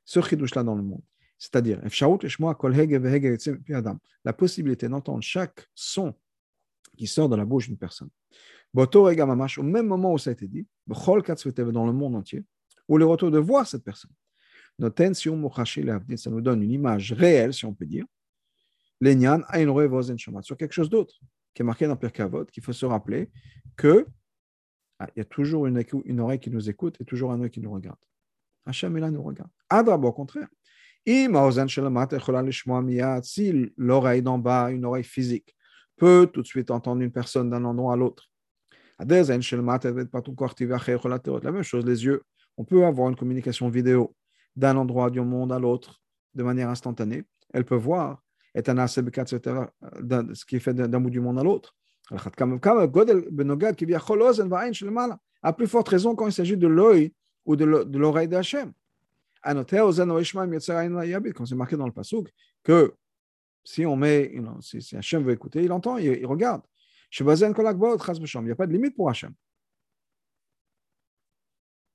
Ce 0.05 0.21
chidouche-là 0.21 0.63
dans 0.63 0.75
le 0.75 0.83
monde, 0.83 1.01
c'est-à-dire, 1.37 1.81
la 4.25 4.33
possibilité 4.33 4.87
d'entendre 4.87 5.23
chaque 5.23 5.67
son 5.73 6.13
qui 6.97 7.07
sort 7.07 7.29
de 7.29 7.35
la 7.35 7.45
bouche 7.45 7.67
d'une 7.67 7.77
personne. 7.77 8.09
Au 8.75 9.63
même 9.63 9.87
moment 9.87 10.13
où 10.13 10.17
ça 10.17 10.29
a 10.29 10.33
été 10.33 10.47
dit, 10.47 10.67
dans 10.87 11.85
le 11.85 11.93
monde 11.93 12.15
entier, 12.15 12.43
ou 12.87 12.97
le 12.97 13.05
retour 13.05 13.31
de 13.31 13.39
voir 13.39 13.67
cette 13.67 13.83
personne. 13.83 14.11
Ça 14.79 16.29
nous 16.29 16.41
donne 16.41 16.63
une 16.63 16.71
image 16.71 17.13
réelle, 17.13 17.53
si 17.53 17.65
on 17.65 17.73
peut 17.73 17.85
dire, 17.85 18.05
sur 20.41 20.57
quelque 20.57 20.71
chose 20.71 20.89
d'autre, 20.89 21.19
qui 21.53 21.61
est 21.61 21.65
marqué 21.65 21.87
dans 21.87 21.95
Pirkavot, 21.95 22.45
qu'il 22.45 22.63
faut 22.63 22.73
se 22.73 22.85
rappeler 22.85 23.29
que 23.75 24.07
ah, 24.99 25.07
il 25.15 25.19
y 25.19 25.21
a 25.21 25.25
toujours 25.25 25.67
une, 25.67 26.19
oreille 26.19 26.39
qui 26.39 26.49
nous 26.49 26.69
écoute 26.69 27.01
et 27.01 27.05
toujours 27.05 27.31
un 27.31 27.41
œil 27.41 27.49
qui 27.49 27.59
nous 27.59 27.71
regarde. 27.71 27.97
Hachem 28.65 28.95
est 28.95 29.01
là, 29.01 29.11
nous 29.11 29.21
regarde. 29.21 29.49
Adab, 29.73 30.05
au 30.05 30.11
contraire. 30.11 30.47
Si 33.23 33.71
l'oreille 33.77 34.21
d'en 34.21 34.37
bas, 34.37 34.71
une 34.71 34.85
oreille 34.85 35.03
physique, 35.03 35.55
peut 35.97 36.29
tout 36.31 36.41
de 36.41 36.47
suite 36.47 36.71
entendre 36.71 37.01
une 37.01 37.11
personne 37.11 37.49
d'un 37.49 37.65
endroit 37.65 37.93
à 37.93 37.95
l'autre. 37.97 38.29
La 38.99 39.05
même 41.51 41.63
chose, 41.63 41.85
les 41.85 42.05
yeux. 42.05 42.23
On 42.57 42.63
peut 42.63 42.85
avoir 42.85 43.09
une 43.09 43.15
communication 43.15 43.67
vidéo 43.69 44.15
d'un 44.55 44.77
endroit 44.77 45.09
du 45.09 45.21
monde 45.21 45.51
à 45.51 45.59
l'autre 45.59 46.01
de 46.35 46.43
manière 46.43 46.69
instantanée. 46.69 47.23
Elle 47.53 47.65
peut 47.65 47.75
voir 47.75 48.21
ce 48.55 50.45
qui 50.45 50.55
est 50.55 50.59
fait 50.59 50.73
d'un 50.75 50.99
bout 51.01 51.09
du 51.09 51.19
monde 51.19 51.39
à 51.39 51.43
l'autre. 51.43 51.75
À 55.41 55.53
plus 55.53 55.67
forte 55.67 55.89
raison 55.89 56.15
quand 56.15 56.27
il 56.27 56.33
s'agit 56.33 56.57
de 56.57 56.67
l'œil 56.67 57.13
ou 57.45 57.55
de 57.55 57.97
l'oreille 57.97 58.27
d'Hachem. 58.27 58.71
Quand 59.43 61.45
c'est 61.45 61.55
marqué 61.55 61.77
dans 61.77 61.85
le 61.85 61.91
Passouk 61.91 62.33
que 62.63 62.95
si 63.63 63.85
on 63.85 63.95
met, 63.95 64.33
si, 64.61 64.81
si 64.81 64.95
Hachem 64.95 65.23
veut 65.23 65.33
écouter, 65.33 65.63
il 65.63 65.71
entend, 65.71 65.97
il, 65.97 66.07
il 66.07 66.25
regarde. 66.25 66.61
Il 67.19 67.23
n'y 67.23 67.31
a 67.31 68.55
pas 68.55 68.67
de 68.67 68.73
limite 68.73 68.95
pour 68.95 69.09
Hachem. 69.09 69.33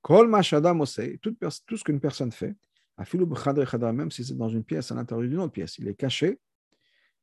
Tout, 0.01 1.37
tout 1.67 1.77
ce 1.77 1.83
qu'une 1.83 1.99
personne 1.99 2.31
fait, 2.31 2.55
même 2.97 4.11
si 4.11 4.23
c'est 4.23 4.35
dans 4.35 4.49
une 4.49 4.63
pièce 4.63 4.91
à 4.91 4.95
l'intérieur 4.95 5.27
d'une 5.27 5.39
autre 5.39 5.53
pièce, 5.53 5.77
il 5.77 5.87
est 5.87 5.95
caché. 5.95 6.39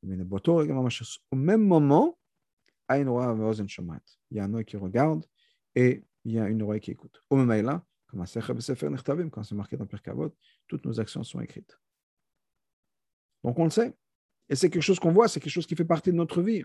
Au 0.03 1.35
même 1.35 1.65
moment, 1.65 2.17
il 2.89 3.05
y 4.31 4.39
a 4.39 4.43
un 4.43 4.53
oeil 4.53 4.65
qui 4.65 4.77
regarde 4.77 5.25
et 5.75 6.03
il 6.23 6.33
y 6.33 6.39
a 6.39 6.47
une 6.47 6.61
oreille 6.61 6.81
qui 6.81 6.91
écoute. 6.91 7.23
Au 7.29 7.35
même 7.35 7.65
là, 7.65 7.83
comme 8.07 8.25
quand 9.29 9.43
c'est 9.43 9.55
marqué 9.55 9.77
dans 9.77 9.85
Pirkavot, 9.85 10.33
toutes 10.67 10.85
nos 10.85 10.99
actions 10.99 11.23
sont 11.23 11.39
écrites. 11.41 11.77
Donc 13.43 13.59
on 13.59 13.65
le 13.65 13.69
sait. 13.69 13.95
Et 14.49 14.55
c'est 14.55 14.69
quelque 14.69 14.81
chose 14.81 14.99
qu'on 14.99 15.11
voit, 15.11 15.27
c'est 15.27 15.41
quelque 15.41 15.51
chose 15.51 15.67
qui 15.67 15.75
fait 15.75 15.85
partie 15.85 16.11
de 16.11 16.15
notre 16.15 16.41
vie. 16.41 16.63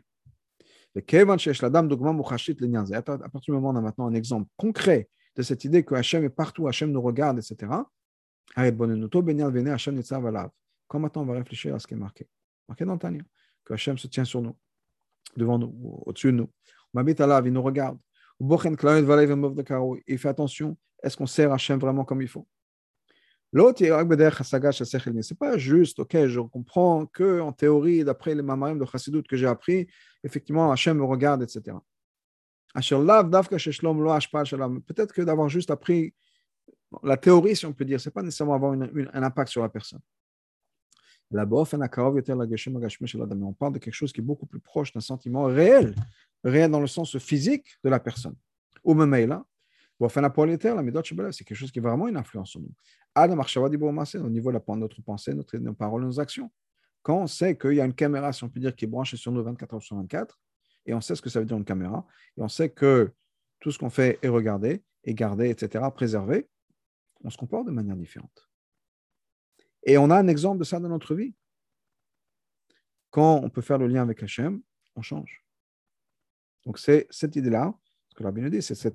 À 0.94 1.00
partir 1.00 1.52
du 1.52 3.52
moment 3.52 3.70
où 3.70 3.72
on 3.72 3.76
a 3.76 3.80
maintenant 3.80 4.06
un 4.06 4.14
exemple 4.14 4.48
concret 4.56 5.08
de 5.34 5.42
cette 5.42 5.64
idée 5.64 5.84
que 5.84 5.94
Hachem 5.94 6.22
est 6.22 6.30
partout, 6.30 6.68
Hachem 6.68 6.92
nous 6.92 7.02
regarde, 7.02 7.38
etc. 7.38 7.72
Comme 8.54 8.76
maintenant 11.02 11.22
on 11.22 11.26
va 11.26 11.34
réfléchir 11.34 11.74
à 11.74 11.78
ce 11.78 11.86
qui 11.86 11.94
est 11.94 11.96
marqué. 11.96 12.28
Marqué 12.68 12.84
dans 12.84 12.98
Tania, 12.98 13.22
que 13.64 13.72
Hachem 13.74 13.98
se 13.98 14.06
tient 14.06 14.24
sur 14.24 14.42
nous, 14.42 14.56
devant 15.36 15.58
nous, 15.58 15.74
au-dessus 16.06 16.30
de 16.30 16.36
nous. 16.36 16.50
Il 16.94 17.52
nous 17.52 17.62
regarde. 17.62 17.98
Il 20.06 20.18
fait 20.18 20.28
attention 20.28 20.76
est-ce 21.02 21.16
qu'on 21.16 21.26
sert 21.26 21.52
Hachem 21.52 21.78
vraiment 21.78 22.04
comme 22.04 22.22
il 22.22 22.28
faut? 22.28 22.46
L'autre, 23.54 23.80
c'est 23.80 25.38
pas 25.38 25.58
juste, 25.58 25.98
ok, 25.98 26.26
je 26.26 26.40
comprends 26.40 27.04
que 27.04 27.38
en 27.40 27.52
théorie, 27.52 28.02
d'après 28.02 28.34
les 28.34 28.40
mamarim 28.40 28.78
de 28.78 28.86
Chassidut 28.86 29.22
que 29.24 29.36
j'ai 29.36 29.46
appris, 29.46 29.86
effectivement, 30.24 30.72
Hachem 30.72 30.96
me 30.96 31.04
regarde, 31.04 31.42
etc. 31.42 31.76
Peut-être 32.74 33.52
que 35.12 35.20
d'avoir 35.20 35.50
juste 35.50 35.70
appris 35.70 36.14
la 37.02 37.18
théorie, 37.18 37.54
si 37.54 37.66
on 37.66 37.74
peut 37.74 37.84
dire, 37.84 38.00
c'est 38.00 38.10
pas 38.10 38.22
nécessairement 38.22 38.54
avoir 38.54 38.72
un 38.72 39.22
impact 39.22 39.50
sur 39.50 39.60
la 39.60 39.68
personne. 39.68 40.00
On 41.30 41.36
parle 43.52 43.72
de 43.72 43.78
quelque 43.78 43.92
chose 43.92 44.12
qui 44.12 44.20
est 44.20 44.24
beaucoup 44.24 44.46
plus 44.46 44.60
proche 44.60 44.92
d'un 44.92 45.00
sentiment 45.00 45.44
réel, 45.44 45.94
réel 46.42 46.70
dans 46.70 46.80
le 46.80 46.86
sens 46.86 47.18
physique 47.18 47.76
de 47.84 47.90
la 47.90 48.00
personne. 48.00 48.36
Ou 48.84 48.94
même 48.94 49.28
là, 49.28 49.44
c'est 50.08 51.44
quelque 51.44 51.54
chose 51.54 51.70
qui 51.70 51.78
a 51.78 51.82
vraiment 51.82 52.08
une 52.08 52.16
influence 52.16 52.50
sur 52.50 52.60
nous. 52.60 52.72
Au 53.14 54.30
niveau 54.30 54.52
de 54.52 54.76
notre 54.76 55.02
pensée, 55.02 55.34
notre, 55.34 55.56
nos 55.58 55.74
paroles, 55.74 56.02
nos 56.02 56.20
actions. 56.20 56.50
Quand 57.02 57.18
on 57.18 57.26
sait 57.26 57.56
qu'il 57.56 57.74
y 57.74 57.80
a 57.80 57.84
une 57.84 57.94
caméra, 57.94 58.32
si 58.32 58.44
on 58.44 58.48
peut 58.48 58.60
dire, 58.60 58.74
qui 58.74 58.84
est 58.84 58.88
branchée 58.88 59.16
sur 59.16 59.32
nous 59.32 59.42
24 59.42 59.74
heures 59.74 59.82
sur 59.82 59.96
24, 59.96 60.38
et 60.86 60.94
on 60.94 61.00
sait 61.00 61.14
ce 61.14 61.22
que 61.22 61.30
ça 61.30 61.40
veut 61.40 61.46
dire 61.46 61.56
une 61.56 61.64
caméra, 61.64 62.06
et 62.36 62.42
on 62.42 62.48
sait 62.48 62.70
que 62.70 63.12
tout 63.60 63.70
ce 63.70 63.78
qu'on 63.78 63.90
fait 63.90 64.18
est 64.22 64.28
regardé, 64.28 64.82
est 65.04 65.14
gardé, 65.14 65.50
etc., 65.50 65.84
préservé, 65.94 66.48
on 67.24 67.30
se 67.30 67.36
comporte 67.36 67.66
de 67.66 67.70
manière 67.70 67.96
différente. 67.96 68.50
Et 69.84 69.98
on 69.98 70.10
a 70.10 70.16
un 70.16 70.28
exemple 70.28 70.58
de 70.58 70.64
ça 70.64 70.78
dans 70.80 70.88
notre 70.88 71.14
vie. 71.14 71.34
Quand 73.10 73.40
on 73.42 73.50
peut 73.50 73.62
faire 73.62 73.78
le 73.78 73.88
lien 73.88 74.02
avec 74.02 74.22
Hachem, 74.22 74.62
on 74.96 75.02
change. 75.02 75.44
Donc 76.64 76.78
c'est 76.78 77.06
cette 77.10 77.36
idée-là, 77.36 77.74
ce 78.12 78.14
que 78.14 78.24
Rabbi 78.24 78.42
nous 78.42 78.50
dit, 78.50 78.60
c'est 78.60 78.94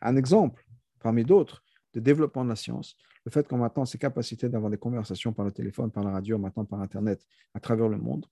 un 0.00 0.16
exemple 0.16 0.64
parmi 1.00 1.24
d'autres 1.24 1.64
de 1.94 1.98
développement 2.00 2.44
de 2.44 2.50
la 2.50 2.54
science. 2.54 2.96
Le 3.24 3.32
fait 3.32 3.48
qu'on 3.48 3.58
maintenant 3.58 3.84
ces 3.84 3.98
capacités 3.98 4.48
d'avoir 4.48 4.70
des 4.70 4.78
conversations 4.78 5.32
par 5.32 5.44
le 5.44 5.50
téléphone, 5.50 5.90
par 5.90 6.04
la 6.04 6.12
radio, 6.12 6.38
maintenant 6.38 6.64
par 6.64 6.80
Internet, 6.80 7.26
à 7.54 7.60
travers 7.60 7.88
le 7.88 7.98
monde, 7.98 8.26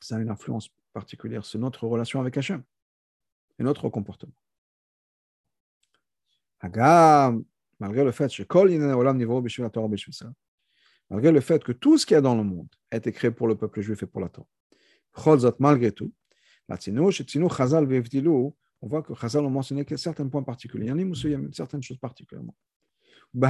ça 0.00 0.16
a 0.16 0.20
une 0.20 0.30
influence 0.30 0.70
particulière 0.94 1.44
sur 1.44 1.60
notre 1.60 1.86
relation 1.86 2.20
avec 2.20 2.38
Hachem 2.38 2.62
et 3.58 3.62
notre 3.62 3.90
comportement. 3.90 4.32
Agam, 6.60 7.44
malgré 7.78 8.02
le 8.02 8.12
fait 8.12 8.32
malgré 11.10 11.32
le 11.32 11.40
fait 11.42 11.62
que 11.62 11.72
tout 11.72 11.98
ce 11.98 12.06
qu'il 12.06 12.14
y 12.14 12.18
a 12.18 12.22
dans 12.22 12.34
le 12.34 12.44
monde 12.44 12.68
a 12.90 12.96
été 12.96 13.12
créé 13.12 13.30
pour 13.30 13.46
le 13.46 13.58
peuple 13.58 13.82
juif 13.82 14.02
et 14.02 14.06
pour 14.06 14.22
la 14.22 14.30
Torah. 14.30 14.48
Malgré 15.58 15.92
tout, 15.92 16.14
on 18.84 18.86
voit 18.86 19.02
que 19.02 19.14
Chazal 19.14 19.46
a 19.46 19.48
mentionné 19.48 19.86
certains 19.96 20.28
points 20.28 20.42
particuliers. 20.42 20.92
Il 20.94 21.30
y 21.30 21.34
a 21.34 21.38
certaines 21.52 21.82
choses 21.82 21.96
particulièrement. 21.96 22.54
Mais 23.32 23.48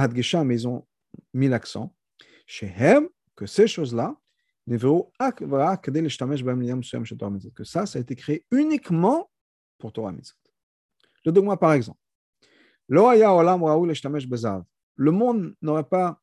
ils 0.55 0.67
ont 0.67 0.87
mis 1.33 1.49
l'accent 1.49 1.93
que 3.35 3.45
ces 3.45 3.67
choses-là, 3.67 4.15
que 4.65 4.77
ça, 7.63 7.85
ça 7.85 7.99
a 7.99 8.01
été 8.01 8.15
créé 8.15 8.45
uniquement 8.49 9.29
pour 9.77 9.91
Torah 9.91 10.13
Mitzvot. 10.13 10.37
Le 11.25 11.33
dogma, 11.33 11.57
par 11.57 11.73
exemple. 11.73 11.99
Le 12.87 13.01
monde 15.11 15.53
n'aurait 15.61 15.83
pas 15.83 16.21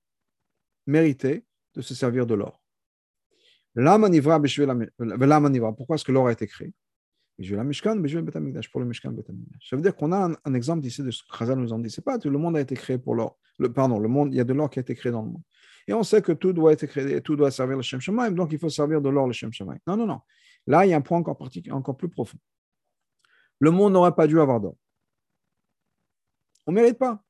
mérité 0.87 1.45
de 1.75 1.83
se 1.83 1.95
servir 1.95 2.27
de 2.27 2.35
l'or. 2.35 2.63
Pourquoi 3.75 4.09
est-ce 5.97 6.05
que 6.05 6.13
l'or 6.13 6.29
a 6.29 6.33
été 6.33 6.47
créé? 6.47 6.73
Pour 8.71 8.81
le 8.81 8.87
Mishkan 8.87 9.15
Ça 9.69 9.77
veut 9.77 9.83
dire 9.83 9.95
qu'on 9.95 10.13
a 10.13 10.31
un, 10.45 10.55
exemple 10.55 10.87
ici 10.87 11.03
de 11.03 11.11
ce 11.11 11.23
que 11.23 11.37
Khazal 11.37 11.59
nous 11.59 11.73
en 11.73 11.79
dit. 11.79 11.91
C'est 11.91 12.05
pas 12.05 12.19
que 12.19 12.29
le 12.29 12.39
monde 12.39 12.57
a 12.57 12.61
été 12.61 12.75
créé 12.75 12.99
pour 12.99 13.15
l'or. 13.15 13.39
Le, 13.59 13.73
pardon, 13.73 13.99
le 13.99 14.09
monde, 14.09 14.33
il 14.33 14.37
y 14.37 14.41
a 14.41 14.45
de 14.45 14.53
l'or 14.53 14.71
qui 14.71 14.79
a 14.79 14.83
été 14.83 14.95
créé 14.95 15.13
dans 15.13 15.23
le 15.23 15.29
monde. 15.29 15.43
Et 15.87 15.93
on 15.93 16.03
sait 16.03 16.23
que 16.23 16.33
tout 16.33 16.53
doit 16.53 16.73
être 16.73 16.87
créé, 16.87 17.21
tout 17.21 17.37
doit 17.37 17.51
servir 17.51 17.77
le 17.77 17.83
Shem 17.83 18.01
Shemaim, 18.01 18.33
donc 18.33 18.53
il 18.53 18.59
faut 18.59 18.69
servir 18.69 19.01
de 19.01 19.09
l'or 19.09 19.27
le 19.27 19.33
Shem 19.33 19.53
Shemaim. 19.53 19.79
Non, 19.87 19.97
non, 19.97 20.07
non. 20.07 20.21
Là, 20.67 20.87
il 20.87 20.91
y 20.91 20.95
a 20.95 20.97
un 20.97 21.01
point 21.01 21.19
encore, 21.19 21.39
encore 21.71 21.97
plus 21.97 22.09
profond. 22.09 22.39
Le 23.59 23.71
monde 23.71 23.93
n'aurait 23.93 24.15
pas 24.15 24.27
dû 24.27 24.41
avoir 24.41 24.61
d'or. 24.61 24.77
On 26.67 26.73
ne 26.73 26.77
mérite 26.77 26.99
pas. 26.99 27.23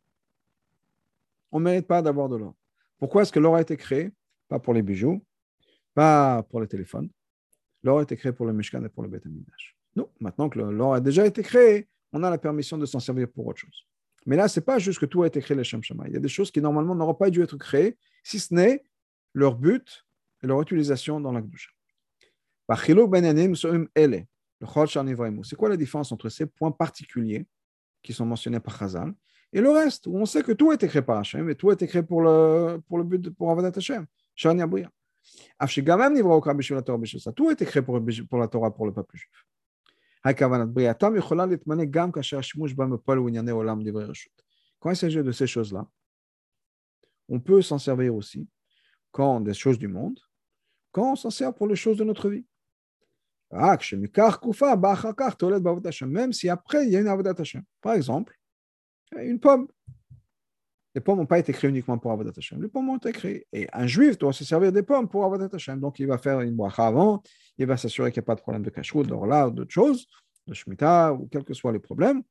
On 1.51 1.59
ne 1.59 1.64
mérite 1.64 1.87
pas 1.87 2.03
d'avoir 2.03 2.29
de 2.29 2.37
l'or. 2.37 2.55
Pourquoi 2.98 3.22
est-ce 3.22 3.33
que 3.33 3.40
l'or 3.40 3.57
a 3.57 3.61
été 3.61 3.77
créé? 3.77 4.12
Pas 4.48 4.59
pour 4.59 4.75
les 4.75 4.83
bijoux, 4.83 5.25
pas 5.94 6.42
pour 6.44 6.61
les 6.61 6.68
téléphones. 6.68 7.09
L'or 7.83 7.98
a 7.98 8.03
été 8.03 8.16
créé 8.16 8.33
pour 8.33 8.46
le 8.46 8.53
Mishkan 8.53 8.85
et 8.85 8.88
pour 8.88 9.03
le 9.03 9.09
Beth 9.09 9.27
Non, 9.96 10.09
maintenant 10.20 10.48
que 10.48 10.59
l'or 10.59 10.94
a 10.94 11.00
déjà 11.00 11.26
été 11.26 11.42
créé, 11.42 11.88
on 12.12 12.22
a 12.22 12.31
la 12.31 12.38
permission 12.38 12.78
de 12.78 12.87
s'en 12.87 13.00
servir 13.00 13.28
pour 13.28 13.46
autre 13.46 13.61
chose. 13.61 13.87
Mais 14.26 14.37
là, 14.37 14.48
ce 14.48 14.61
n'est 14.61 14.64
pas 14.64 14.78
juste 14.78 14.98
que 15.00 15.07
tout 15.07 15.22
a 15.22 15.26
été 15.26 15.40
créé 15.40 15.57
les 15.57 15.64
Shem 15.64 15.81
Il 16.07 16.12
y 16.12 16.16
a 16.16 16.20
des 16.20 16.28
choses 16.28 16.50
qui 16.50 16.61
normalement 16.61 16.94
n'auraient 16.94 17.18
pas 17.18 17.31
dû 17.31 17.42
être 17.42 17.57
créées, 17.57 17.96
si 18.22 18.38
ce 18.38 18.55
n'est 18.55 18.85
leur 19.35 19.57
but 19.57 20.05
et 20.42 20.46
leur 20.46 20.61
utilisation 20.61 21.20
dans 21.20 21.33
la 21.33 21.40
Gdusha. 21.40 21.70
C'est 25.42 25.57
quoi 25.57 25.68
la 25.68 25.76
différence 25.76 26.12
entre 26.12 26.28
ces 26.28 26.46
points 26.46 26.70
particuliers 26.70 27.46
qui 28.02 28.12
sont 28.12 28.24
mentionnés 28.24 28.61
par 28.61 28.78
Chazal 28.78 29.12
et 29.52 29.61
le 29.61 29.70
reste, 29.70 30.07
où 30.07 30.16
on 30.16 30.24
sait 30.24 30.42
que 30.42 30.52
tout 30.52 30.70
a 30.70 30.74
été 30.74 30.88
créé 30.88 31.02
par 31.02 31.18
Hachem 31.18 31.50
et 31.50 31.55
tout 31.55 31.68
a 31.70 31.74
été 31.74 31.87
créé 31.87 32.02
pour 32.02 32.22
le, 32.22 32.81
pour 32.88 32.98
le 32.98 33.05
but, 33.05 33.31
pour 33.31 33.50
Avadat 33.50 33.72
Hachem, 33.76 34.07
Shani 34.35 34.62
Abouya. 34.62 34.88
Tout 37.37 37.48
a 37.48 37.52
été 37.52 37.66
créé 37.66 37.83
pour, 37.83 38.00
pour 38.31 38.38
la 38.38 38.48
Torah, 38.48 38.74
pour 38.74 38.87
le 38.87 38.92
peuple 38.92 39.16
juif. 39.16 39.46
Quand 40.24 40.50
il 44.90 44.96
s'agit 44.96 45.22
de 45.22 45.32
ces 45.32 45.46
choses-là, 45.46 45.87
on 47.28 47.40
peut 47.40 47.62
s'en 47.62 47.78
servir 47.78 48.14
aussi 48.14 48.46
quand 49.11 49.40
des 49.40 49.54
choses 49.54 49.78
du 49.78 49.88
monde, 49.88 50.18
quand 50.90 51.12
on 51.12 51.16
s'en 51.16 51.30
sert 51.30 51.54
pour 51.54 51.66
les 51.66 51.76
choses 51.76 51.96
de 51.96 52.04
notre 52.04 52.28
vie. 52.28 52.44
Même 56.06 56.32
si 56.32 56.48
après, 56.48 56.87
il 56.87 56.92
y 56.92 56.96
a 56.96 57.00
une 57.00 57.08
Avodat. 57.08 57.35
Par 57.80 57.94
exemple, 57.94 58.38
une 59.16 59.40
pomme. 59.40 59.68
Les 60.94 61.00
pommes 61.00 61.18
n'ont 61.18 61.26
pas 61.26 61.38
été 61.38 61.52
créées 61.52 61.70
uniquement 61.70 61.96
pour 61.96 62.12
Avodat 62.12 62.33
Hashem. 62.37 62.61
Les 62.61 62.68
pommes 62.68 62.90
ont 62.90 62.98
été 62.98 63.12
créées. 63.12 63.46
Et 63.52 63.66
un 63.72 63.87
juif 63.87 64.18
doit 64.18 64.33
se 64.33 64.44
servir 64.44 64.72
des 64.72 64.83
pommes 64.83 65.09
pour 65.09 65.24
Avodat 65.24 65.48
Hashem. 65.52 65.81
Donc, 65.81 65.98
il 65.98 66.07
va 66.07 66.18
faire 66.18 66.40
une 66.40 66.55
bracha 66.55 66.87
avant, 66.87 67.22
il 67.57 67.66
va 67.66 67.76
s'assurer 67.76 68.12
qu'il 68.12 68.20
n'y 68.20 68.24
a 68.24 68.26
pas 68.26 68.35
de 68.35 68.42
problème 68.42 68.62
de 68.62 68.70
kashrut, 68.70 69.07
d'orla 69.07 69.48
d'autres 69.48 69.70
choses, 69.70 70.07
de 70.46 70.52
shmita, 70.52 71.14
ou 71.14 71.28
quels 71.28 71.44
que 71.44 71.55
soient 71.55 71.72
les 71.72 71.78
problèmes. 71.78 72.22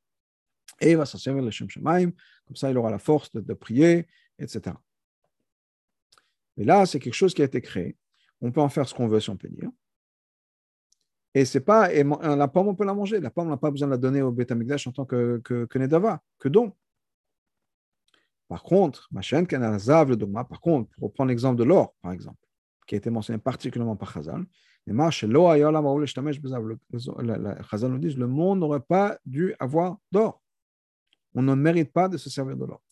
Et 0.80 0.92
il 0.92 0.96
va 0.96 1.06
s'en 1.06 1.18
servir 1.18 1.42
le 1.42 1.50
Shem 1.50 1.68
Shemaim. 1.68 2.12
Comme 2.46 2.56
ça, 2.56 2.70
il 2.70 2.78
aura 2.78 2.90
la 2.90 2.98
force 2.98 3.32
de, 3.32 3.54
prier, 3.54 4.06
etc. 4.38 4.76
Mais 6.56 6.64
là, 6.64 6.86
c'est 6.86 7.00
quelque 7.00 7.14
chose 7.14 7.34
qui 7.34 7.42
a 7.42 7.44
été 7.44 7.60
créé. 7.60 7.96
On 8.40 8.52
peut 8.52 8.60
en 8.60 8.68
faire 8.68 8.88
ce 8.88 8.94
qu'on 8.94 9.08
veut, 9.08 9.20
si 9.20 9.30
on 9.30 9.36
peut 9.36 9.48
dire. 9.48 9.70
Et 11.34 11.44
c'est 11.44 11.60
pas, 11.60 11.92
et 11.92 12.04
la 12.04 12.48
pomme, 12.48 12.68
on 12.68 12.74
peut 12.74 12.84
la 12.84 12.94
manger. 12.94 13.18
La 13.18 13.30
pomme, 13.30 13.46
on 13.46 13.50
n'a 13.50 13.56
pas 13.56 13.70
besoin 13.70 13.88
de 13.88 13.92
la 13.92 13.98
donner 13.98 14.22
au 14.22 14.30
Beth 14.30 14.52
en 14.52 14.92
tant 14.92 15.06
que, 15.06 15.40
que, 15.42 15.64
que 15.64 15.78
Nedava, 15.78 16.22
que 16.38 16.48
don. 16.48 16.72
Par 18.52 18.62
contre, 18.64 19.08
par 19.10 20.60
contre, 20.60 20.90
pour 20.90 21.04
reprendre 21.04 21.28
l'exemple 21.30 21.56
de 21.56 21.64
l'or, 21.64 21.94
par 22.02 22.12
exemple, 22.12 22.36
qui 22.86 22.94
a 22.94 22.98
été 22.98 23.08
mentionné 23.08 23.38
particulièrement 23.38 23.96
par 23.96 24.12
Chazal, 24.12 24.44
Chazal 27.70 27.90
nous 27.90 27.98
dit 27.98 28.10
le 28.10 28.26
monde 28.26 28.58
n'aurait 28.58 28.80
pas 28.80 29.16
dû 29.24 29.54
avoir 29.58 29.96
d'or. 30.10 30.42
On 31.34 31.40
ne 31.40 31.54
mérite 31.54 31.94
pas 31.94 32.10
de 32.10 32.18
se 32.18 32.28
servir 32.28 32.58
de 32.58 32.66
l'or. 32.66 32.82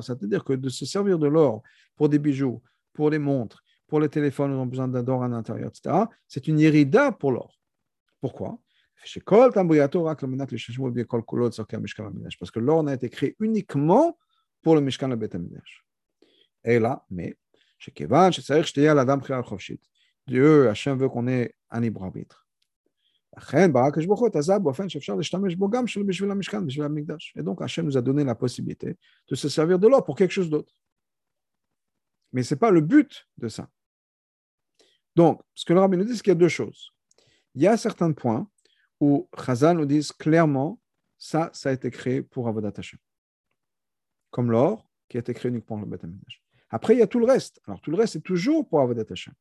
C'est-à-dire 0.00 0.44
que 0.44 0.52
de 0.54 0.68
se 0.70 0.86
servir 0.86 1.18
de 1.18 1.26
l'or 1.26 1.62
pour 1.96 2.08
des 2.08 2.18
bijoux, 2.18 2.62
pour 2.94 3.10
des 3.10 3.18
montres, 3.18 3.62
pour 3.88 4.00
les 4.00 4.08
téléphones, 4.08 4.52
ils 4.52 4.56
ont 4.56 4.64
besoin 4.64 4.88
d'or 4.88 5.22
à 5.22 5.28
l'intérieur, 5.28 5.68
etc. 5.68 6.06
C'est 6.26 6.48
une 6.48 6.58
irida 6.60 7.12
pour 7.12 7.30
l'or. 7.32 7.58
Pourquoi? 8.22 8.58
Parce 12.38 12.50
que 12.50 12.60
l'or 12.60 12.82
n'a 12.82 12.94
été 12.94 13.10
créé 13.10 13.36
uniquement 13.38 14.18
pour 14.62 14.74
le 14.74 14.80
Mishkan 14.80 15.08
le 15.08 15.16
Bet 15.16 15.30
Et 16.64 16.78
là, 16.78 17.04
mais, 17.10 17.36
Dieu, 20.26 20.68
Hachem 20.68 20.98
veut 20.98 21.08
qu'on 21.10 21.28
ait 21.28 21.54
un 21.70 21.80
libre 21.80 22.02
arbitre. 22.02 22.46
Et 23.52 23.68
donc 27.42 27.62
Hachem 27.62 27.84
nous 27.84 27.96
a 27.96 28.00
donné 28.00 28.24
la 28.24 28.34
possibilité 28.34 28.96
de 29.28 29.34
se 29.34 29.48
servir 29.48 29.78
de 29.78 29.88
l'or 29.88 30.04
pour 30.04 30.16
quelque 30.16 30.30
chose 30.30 30.48
d'autre. 30.48 30.72
Mais 32.32 32.42
ce 32.42 32.54
n'est 32.54 32.58
pas 32.58 32.70
le 32.70 32.80
but 32.80 33.28
de 33.38 33.48
ça. 33.48 33.68
Donc, 35.14 35.40
ce 35.54 35.64
que 35.64 35.72
le 35.72 35.80
rabbin 35.80 35.96
nous 35.96 36.04
dit, 36.04 36.16
c'est 36.16 36.22
qu'il 36.22 36.30
y 36.30 36.36
a 36.36 36.36
deux 36.36 36.48
choses. 36.48 36.92
Il 37.54 37.62
y 37.62 37.66
a 37.66 37.76
certains 37.76 38.12
points 38.12 38.48
où 39.04 39.28
Chazal 39.36 39.76
nous 39.76 39.84
dit 39.84 40.00
clairement, 40.18 40.80
ça, 41.18 41.50
ça 41.52 41.68
a 41.68 41.72
été 41.72 41.90
créé 41.90 42.22
pour 42.22 42.48
Avodat 42.48 42.72
Hashem. 42.76 42.98
Comme 44.30 44.50
l'or, 44.50 44.88
qui 45.08 45.18
a 45.18 45.20
été 45.20 45.34
créé 45.34 45.50
uniquement 45.50 45.76
pour 45.76 45.86
le 45.86 45.90
Beth 45.90 46.06
Après, 46.70 46.94
il 46.94 47.00
y 47.00 47.02
a 47.02 47.06
tout 47.06 47.18
le 47.18 47.26
reste. 47.26 47.60
Alors, 47.66 47.80
tout 47.82 47.90
le 47.90 47.98
reste, 47.98 48.14
c'est 48.14 48.22
toujours 48.22 48.66
pour 48.66 48.80
Avodat 48.80 49.04
Hashem. 49.10 49.34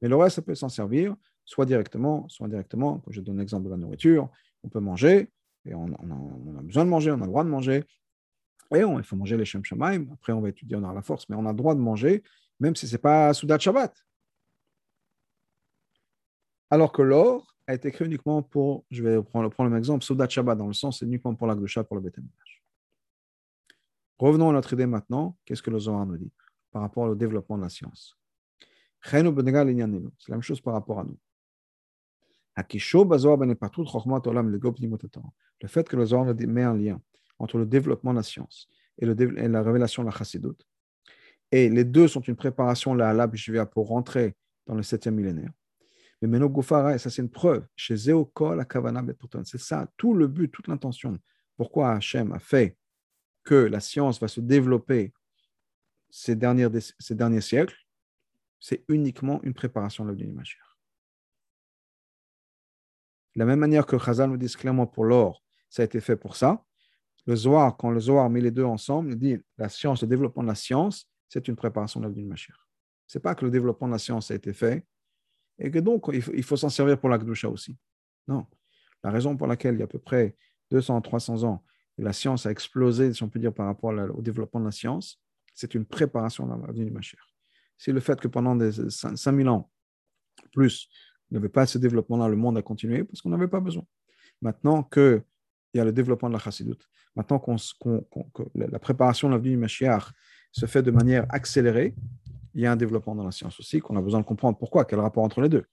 Mais 0.00 0.08
le 0.08 0.16
reste, 0.16 0.36
ça 0.36 0.42
peut 0.42 0.54
s'en 0.54 0.68
servir, 0.68 1.16
soit 1.44 1.66
directement, 1.66 2.28
soit 2.28 2.46
indirectement. 2.46 3.02
Je 3.08 3.20
donne 3.20 3.38
l'exemple 3.38 3.64
de 3.64 3.70
la 3.70 3.76
nourriture, 3.76 4.30
on 4.62 4.68
peut 4.68 4.80
manger, 4.80 5.28
et 5.64 5.74
on, 5.74 5.86
a, 5.86 6.62
besoin 6.62 6.84
de 6.84 6.90
manger, 6.90 7.10
on 7.10 7.16
a 7.16 7.26
le 7.26 7.26
droit 7.26 7.44
de 7.44 7.48
manger. 7.48 7.84
Et 8.74 8.80
il 8.80 9.02
faut 9.02 9.16
manger 9.16 9.36
les 9.36 9.44
Shem 9.44 9.64
Shamaim. 9.64 10.06
Après, 10.12 10.32
on 10.32 10.40
va 10.40 10.48
étudier, 10.48 10.76
on 10.76 10.88
a 10.88 10.94
la 10.94 11.02
force, 11.02 11.28
mais 11.28 11.36
on 11.36 11.44
a 11.44 11.50
le 11.50 11.58
droit 11.58 11.74
de 11.74 11.80
manger, 11.80 12.22
même 12.60 12.76
si 12.76 12.86
ce 12.86 12.94
n'est 12.94 12.98
pas 12.98 13.34
Soudat 13.34 13.58
Shabbat. 13.58 13.92
Alors 16.72 16.90
que 16.90 17.02
l'or 17.02 17.54
a 17.66 17.74
été 17.74 17.90
créé 17.90 18.06
uniquement 18.06 18.42
pour, 18.42 18.86
je 18.90 19.02
vais 19.02 19.22
prendre, 19.22 19.52
le 19.58 19.68
même 19.68 19.78
exemple, 19.78 20.02
Soudat 20.02 20.26
Shabbat, 20.26 20.56
dans 20.56 20.68
le 20.68 20.72
sens, 20.72 21.00
c'est 21.00 21.04
uniquement 21.04 21.34
pour 21.34 21.46
la 21.46 21.54
Gdusha, 21.54 21.84
pour 21.84 21.96
le 21.96 22.02
Beth 22.02 22.16
Revenons 24.18 24.48
à 24.48 24.54
notre 24.54 24.72
idée 24.72 24.86
maintenant. 24.86 25.36
Qu'est-ce 25.44 25.62
que 25.62 25.68
le 25.68 25.78
Zohar 25.78 26.06
nous 26.06 26.16
dit 26.16 26.32
par 26.70 26.80
rapport 26.80 27.04
au 27.04 27.14
développement 27.14 27.58
de 27.58 27.64
la 27.64 27.68
science? 27.68 28.16
C'est 29.02 29.22
la 29.22 29.30
même 30.30 30.40
chose 30.40 30.62
par 30.62 30.72
rapport 30.72 31.00
à 31.00 31.04
nous. 31.04 31.18
Le 32.56 32.62
fait 35.68 35.86
que 35.86 35.96
le 35.96 36.06
Zohar 36.06 36.34
met 36.34 36.62
un 36.62 36.78
lien 36.78 37.02
entre 37.38 37.58
le 37.58 37.66
développement 37.66 38.12
de 38.12 38.16
la 38.16 38.22
science 38.22 38.66
et, 38.96 39.04
la 39.04 39.62
révélation 39.62 40.04
de 40.04 40.08
la 40.08 40.14
chassidut, 40.14 40.56
et 41.50 41.68
les 41.68 41.84
deux 41.84 42.08
sont 42.08 42.22
une 42.22 42.36
préparation 42.36 42.94
la 42.94 43.28
pour 43.66 43.88
rentrer 43.88 44.34
dans 44.66 44.74
le 44.74 44.82
septième 44.82 45.16
millénaire. 45.16 45.50
Mais 46.22 46.28
Meno 46.28 46.48
Gufara, 46.48 46.96
ça 46.98 47.10
c'est 47.10 47.20
une 47.20 47.30
preuve, 47.30 47.66
chez 47.74 47.96
Zeokol, 47.96 48.64
c'est 49.44 49.58
ça, 49.58 49.88
tout 49.96 50.14
le 50.14 50.28
but, 50.28 50.48
toute 50.48 50.68
l'intention. 50.68 51.18
Pourquoi 51.56 51.92
Hachem 51.92 52.32
a 52.32 52.38
fait 52.38 52.76
que 53.42 53.56
la 53.56 53.80
science 53.80 54.20
va 54.20 54.28
se 54.28 54.40
développer 54.40 55.12
ces, 56.10 56.36
derniers, 56.36 56.70
siècles, 57.40 57.76
c'est 58.60 58.84
uniquement 58.88 59.42
une 59.42 59.52
préparation 59.52 60.04
de 60.04 60.10
la 60.10 60.16
du 60.16 60.32
la 63.34 63.44
même 63.46 63.58
manière 63.58 63.86
que 63.86 63.98
Chazal 63.98 64.30
nous 64.30 64.36
dit 64.36 64.46
clairement 64.46 64.86
pour 64.86 65.04
l'or, 65.04 65.42
ça 65.70 65.82
a 65.82 65.84
été 65.86 66.00
fait 66.00 66.16
pour 66.16 66.36
ça. 66.36 66.62
Le 67.26 67.34
Zohar, 67.34 67.76
quand 67.76 67.90
le 67.90 67.98
Zohar 67.98 68.28
met 68.28 68.42
les 68.42 68.50
deux 68.50 68.64
ensemble, 68.64 69.12
il 69.12 69.18
dit 69.18 69.38
la 69.56 69.68
science, 69.68 70.02
le 70.02 70.08
développement 70.08 70.42
de 70.42 70.48
la 70.48 70.54
science, 70.54 71.08
c'est 71.28 71.48
une 71.48 71.56
préparation 71.56 71.98
de 71.98 72.06
l'avenir 72.06 72.26
Mashiach. 72.26 72.56
Ce 73.06 73.16
n'est 73.16 73.22
pas 73.22 73.34
que 73.34 73.44
le 73.44 73.50
développement 73.50 73.86
de 73.88 73.92
la 73.92 73.98
science 73.98 74.30
a 74.30 74.34
été 74.34 74.52
fait 74.52 74.86
et 75.62 75.70
que 75.70 75.78
donc 75.78 76.10
il 76.12 76.42
faut, 76.42 76.56
s'en 76.56 76.68
servir 76.68 76.98
pour 76.98 77.08
la 77.08 77.18
Gdusha 77.18 77.48
aussi. 77.48 77.76
Non. 78.26 78.46
La 79.02 79.10
raison 79.10 79.36
pour 79.36 79.46
laquelle 79.46 79.76
il 79.76 79.78
y 79.78 79.82
a 79.82 79.84
à 79.84 79.88
peu 79.88 79.98
près 79.98 80.36
200, 80.72 81.00
300 81.00 81.44
ans, 81.44 81.64
la 81.98 82.12
science 82.12 82.46
a 82.46 82.50
explosé, 82.50 83.14
si 83.14 83.22
on 83.22 83.28
peut 83.28 83.38
dire, 83.38 83.52
par 83.52 83.66
rapport 83.66 83.92
au 84.14 84.22
développement 84.22 84.60
de 84.60 84.66
la 84.66 84.72
science, 84.72 85.20
c'est 85.54 85.74
une 85.74 85.84
préparation 85.84 86.46
de 86.46 86.66
l'avenir 86.66 86.86
du 86.86 86.90
Mashiach. 86.90 87.20
C'est 87.78 87.92
le 87.92 88.00
fait 88.00 88.20
que 88.20 88.28
pendant 88.28 88.56
des 88.56 88.72
5000 88.90 89.48
ans, 89.48 89.70
plus, 90.52 90.88
il 91.30 91.40
n'y 91.40 91.48
pas 91.48 91.66
ce 91.66 91.78
développement-là, 91.78 92.28
le 92.28 92.36
monde 92.36 92.58
a 92.58 92.62
continué 92.62 93.04
parce 93.04 93.20
qu'on 93.20 93.30
n'avait 93.30 93.48
pas 93.48 93.60
besoin. 93.60 93.84
Maintenant 94.40 94.82
qu'il 94.82 95.22
y 95.74 95.80
a 95.80 95.84
le 95.84 95.92
développement 95.92 96.28
de 96.28 96.34
la 96.34 96.40
chassidut, 96.40 96.78
maintenant 97.14 97.38
que 97.38 98.42
la 98.54 98.78
préparation 98.78 99.28
de 99.28 99.34
l'avenue 99.34 99.50
du 99.50 99.56
Mashiach 99.58 100.10
se 100.50 100.66
fait 100.66 100.82
de 100.82 100.90
manière 100.90 101.26
accélérée, 101.28 101.94
il 102.54 102.60
y 102.62 102.66
a 102.66 102.72
un 102.72 102.76
développement 102.76 103.14
dans 103.14 103.24
la 103.24 103.30
science 103.30 103.58
aussi 103.60 103.80
qu'on 103.80 103.96
a 103.96 104.02
besoin 104.02 104.20
de 104.20 104.26
comprendre 104.26 104.58
pourquoi, 104.58 104.84
quel 104.84 105.00
rapport 105.00 105.24
entre 105.24 105.40
les 105.40 105.48
deux? 105.48 105.64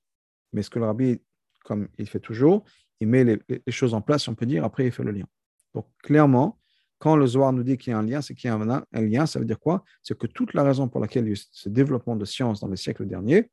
Mais 0.53 0.63
ce 0.63 0.69
que 0.69 0.79
le 0.79 0.85
rabbi, 0.85 1.21
comme 1.63 1.87
il 1.97 2.07
fait 2.07 2.19
toujours, 2.19 2.63
il 2.99 3.07
met 3.07 3.23
les, 3.23 3.39
choses 3.69 3.93
en 3.93 4.01
place, 4.01 4.27
on 4.27 4.35
peut 4.35 4.45
dire, 4.45 4.63
après 4.63 4.85
il 4.85 4.91
fait 4.91 5.03
le 5.03 5.11
lien. 5.11 5.25
Donc 5.73 5.87
clairement, 6.03 6.59
quand 6.97 7.15
le 7.15 7.25
Zohar 7.27 7.53
nous 7.53 7.63
dit 7.63 7.77
qu'il 7.77 7.91
y 7.91 7.93
a 7.93 7.99
un 7.99 8.03
lien, 8.03 8.21
c'est 8.21 8.35
qu'il 8.35 8.49
y 8.49 8.51
a 8.51 8.55
un, 8.55 9.01
lien, 9.01 9.25
ça 9.25 9.39
veut 9.39 9.45
dire 9.45 9.59
quoi? 9.59 9.83
C'est 10.03 10.17
que 10.17 10.27
toute 10.27 10.53
la 10.53 10.63
raison 10.63 10.89
pour 10.89 10.99
laquelle 10.99 11.23
il 11.23 11.27
y 11.27 11.29
a 11.29 11.33
eu 11.33 11.37
ce 11.51 11.69
développement 11.69 12.15
de 12.15 12.25
science 12.25 12.59
dans 12.59 12.67
les 12.67 12.75
siècles 12.75 13.05
derniers, 13.05 13.49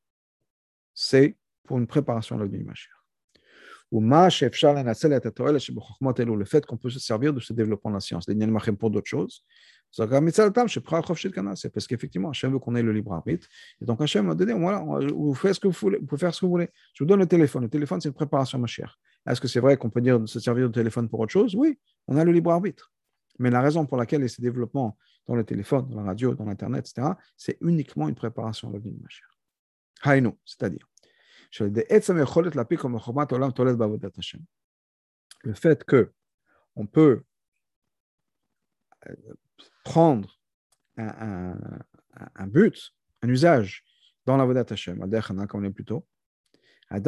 c'est 0.95 1.37
pour 1.65 1.79
une 1.79 1.87
préparation 1.87 2.37
de 2.37 2.45
la 2.45 2.65
Mashiach. 2.65 2.93
Ou 3.93 4.01
le 4.01 4.29
fait 6.45 6.67
qu'on 6.67 6.77
peut 6.77 6.91
se 6.91 6.99
servir 6.99 7.33
de 7.33 7.39
ce 7.39 7.53
développement 7.53 7.91
de 7.93 7.97
la 7.97 8.01
science, 8.01 8.27
pour 8.79 8.91
d'autres 8.91 9.07
choses. 9.07 9.45
C'est 9.91 11.71
parce 11.71 11.87
qu'effectivement, 11.87 12.31
Hachem 12.31 12.53
veut 12.53 12.59
qu'on 12.59 12.75
ait 12.75 12.83
le 12.83 12.93
libre 12.93 13.15
arbitre. 13.15 13.47
Et 13.81 13.85
donc 13.85 14.01
Hachem 14.01 14.29
a 14.29 14.35
donné, 14.35 14.53
voilà, 14.53 14.81
vous 14.81 15.35
faites 15.35 15.55
ce 15.55 15.61
que 15.61 15.69
vous 15.69 15.75
voulez, 15.75 15.99
vous 15.99 16.07
pouvez 16.07 16.21
faire 16.21 16.35
ce 16.35 16.41
que 16.41 16.47
vous 16.47 16.53
voulez. 16.53 16.69
Je 16.93 17.03
vous 17.03 17.09
donne 17.09 17.21
le 17.21 17.27
téléphone. 17.27 17.63
Le 17.63 17.71
téléphone, 17.71 18.01
c'est 18.01 18.09
une 18.09 18.15
préparation 18.15 18.59
ma 18.59 18.67
chère. 18.67 18.99
Est-ce 19.27 19.41
que 19.41 19.49
c'est 19.49 19.61
vrai 19.61 19.77
qu'on 19.77 19.91
peut 19.91 20.03
dire 20.03 20.21
de 20.21 20.27
se 20.27 20.39
servir 20.39 20.67
du 20.67 20.73
téléphone 20.73 21.09
pour 21.09 21.21
autre 21.21 21.33
chose? 21.33 21.55
Oui, 21.55 21.79
on 22.09 22.17
a 22.17 22.25
le 22.25 22.33
libre 22.33 22.51
arbitre. 22.51 22.93
Mais 23.39 23.51
la 23.51 23.61
raison 23.61 23.87
pour 23.87 23.97
laquelle 23.97 24.21
il 24.21 24.25
y 24.25 24.27
a 24.27 24.29
ces 24.29 24.43
développements 24.43 24.99
dans 25.27 25.35
le 25.35 25.45
téléphone, 25.45 25.89
dans 25.89 26.01
la 26.01 26.09
radio, 26.09 26.35
dans 26.35 26.45
l'Internet, 26.45 26.89
etc., 26.89 27.09
c'est 27.37 27.59
uniquement 27.61 28.09
une 28.09 28.15
préparation 28.15 28.69
de 28.69 28.75
la 28.75 28.81
vie 28.81 28.93
de 28.93 29.03
Mashiach. 29.03 29.29
Haïno, 30.03 30.39
c'est-à-dire 30.45 30.87
le 35.43 35.55
fait 35.55 35.85
que 35.85 36.13
on 36.75 36.87
peut 36.87 37.23
prendre 39.85 40.39
un, 40.97 41.57
but, 42.47 42.93
un 43.23 43.29
usage 43.29 43.85
dans 44.25 44.37
la 44.37 44.45
Vodat 44.45 44.67
Hashem, 44.71 44.99
comme 45.49 45.63
on 45.63 45.65
est 45.65 45.71
plutôt, 45.71 46.07
ce 46.91 46.99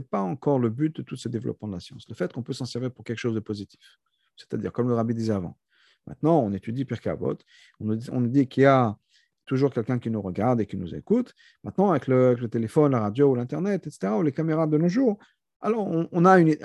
n'est 0.00 0.06
pas 0.06 0.20
encore 0.20 0.58
le 0.58 0.70
but 0.70 0.96
de 0.96 1.02
tout 1.02 1.16
ce 1.16 1.28
développement 1.28 1.68
de 1.68 1.74
la 1.74 1.80
science. 1.80 2.06
Le 2.08 2.14
fait 2.14 2.32
qu'on 2.32 2.42
peut 2.42 2.54
s'en 2.54 2.64
servir 2.64 2.90
pour 2.90 3.04
quelque 3.04 3.18
chose 3.18 3.34
de 3.34 3.40
positif. 3.40 3.98
C'est-à-dire, 4.36 4.72
comme 4.72 4.88
le 4.88 4.94
rabbi 4.94 5.14
disait 5.14 5.34
avant. 5.34 5.58
Maintenant, 6.06 6.40
on 6.40 6.52
étudie 6.52 6.86
Pirkei 6.86 7.10
Avot, 7.10 7.36
on 7.80 7.84
nous 7.84 8.28
dit 8.28 8.48
qu'il 8.48 8.62
y 8.62 8.66
a 8.66 8.96
toujours 9.44 9.72
quelqu'un 9.72 9.98
qui 9.98 10.10
nous 10.10 10.22
regarde 10.22 10.60
et 10.60 10.66
qui 10.66 10.76
nous 10.76 10.94
écoute. 10.94 11.34
Maintenant, 11.64 11.90
avec 11.90 12.06
le, 12.06 12.36
téléphone, 12.48 12.92
la 12.92 13.00
radio 13.00 13.32
ou 13.32 13.34
l'Internet, 13.34 13.86
etc., 13.86 14.12
ou 14.16 14.22
les 14.22 14.32
caméras 14.32 14.66
de 14.66 14.78
nos 14.78 14.88
jours, 14.88 15.18
alors 15.60 15.88
on, 16.12 16.24
a 16.24 16.38
une, 16.38 16.56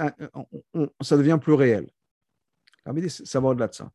ça 1.01 1.17
devient 1.17 1.39
plus 1.41 1.53
réel. 1.53 1.89
Ça 3.07 3.39
va 3.39 3.49
au-delà 3.49 3.67
de 3.67 3.73
ça. 3.73 3.91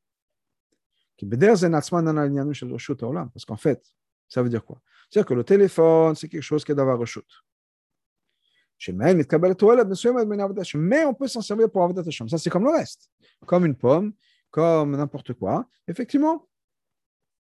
Parce 3.32 3.44
qu'en 3.44 3.56
fait, 3.56 3.82
ça 4.28 4.42
veut 4.42 4.48
dire 4.48 4.64
quoi 4.64 4.80
C'est-à-dire 5.10 5.26
que 5.26 5.34
le 5.34 5.44
téléphone, 5.44 6.14
c'est 6.14 6.28
quelque 6.28 6.42
chose 6.42 6.64
qui 6.64 6.72
est 6.72 6.74
d'avoir 6.74 6.98
rechute. 6.98 7.44
Mais 8.86 9.24
on 11.04 11.14
peut 11.14 11.26
s'en 11.26 11.40
servir 11.40 11.70
pour 11.70 11.82
Avodat 11.82 12.02
Hashem. 12.06 12.28
Ça, 12.28 12.38
c'est 12.38 12.50
comme 12.50 12.64
le 12.64 12.70
reste. 12.70 13.10
Comme 13.44 13.66
une 13.66 13.74
pomme, 13.74 14.12
comme 14.50 14.96
n'importe 14.96 15.34
quoi. 15.34 15.68
Effectivement, 15.88 16.48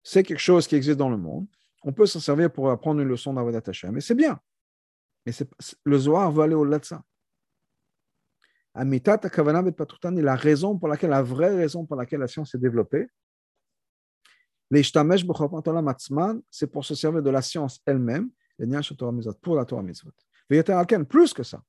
c'est 0.01 0.23
quelque 0.23 0.39
chose 0.39 0.67
qui 0.67 0.75
existe 0.75 0.97
dans 0.97 1.09
le 1.09 1.17
monde. 1.17 1.45
On 1.83 1.93
peut 1.93 2.07
s'en 2.07 2.19
servir 2.19 2.51
pour 2.51 2.71
apprendre 2.71 3.01
une 3.01 3.07
leçon 3.07 3.33
d'Avodat 3.33 3.61
Hashem, 3.67 3.91
mais 3.91 4.01
c'est 4.01 4.15
bien. 4.15 4.39
Mais 5.25 5.33
le 5.83 5.97
Zohar 5.97 6.31
veut 6.31 6.43
aller 6.43 6.55
au-delà 6.55 6.79
de 6.79 6.85
ça. 6.85 7.03
La 8.77 10.35
raison 10.35 10.77
pour 10.77 10.87
laquelle, 10.87 11.09
la 11.09 11.23
vraie 11.23 11.55
raison 11.55 11.85
pour 11.85 11.95
laquelle 11.95 12.19
la 12.19 12.27
science 12.27 12.51
s'est 12.51 12.59
développée, 12.59 13.07
c'est 16.51 16.67
pour 16.67 16.85
se 16.85 16.93
servir 16.93 17.23
de 17.23 17.29
la 17.29 17.41
science 17.41 17.81
elle-même, 17.85 18.29
pour 19.41 19.55
la 19.55 19.65
Torah 19.65 19.81
Mitzvot. 19.81 20.11
Plus 21.09 21.33
que 21.33 21.43
ça. 21.43 21.63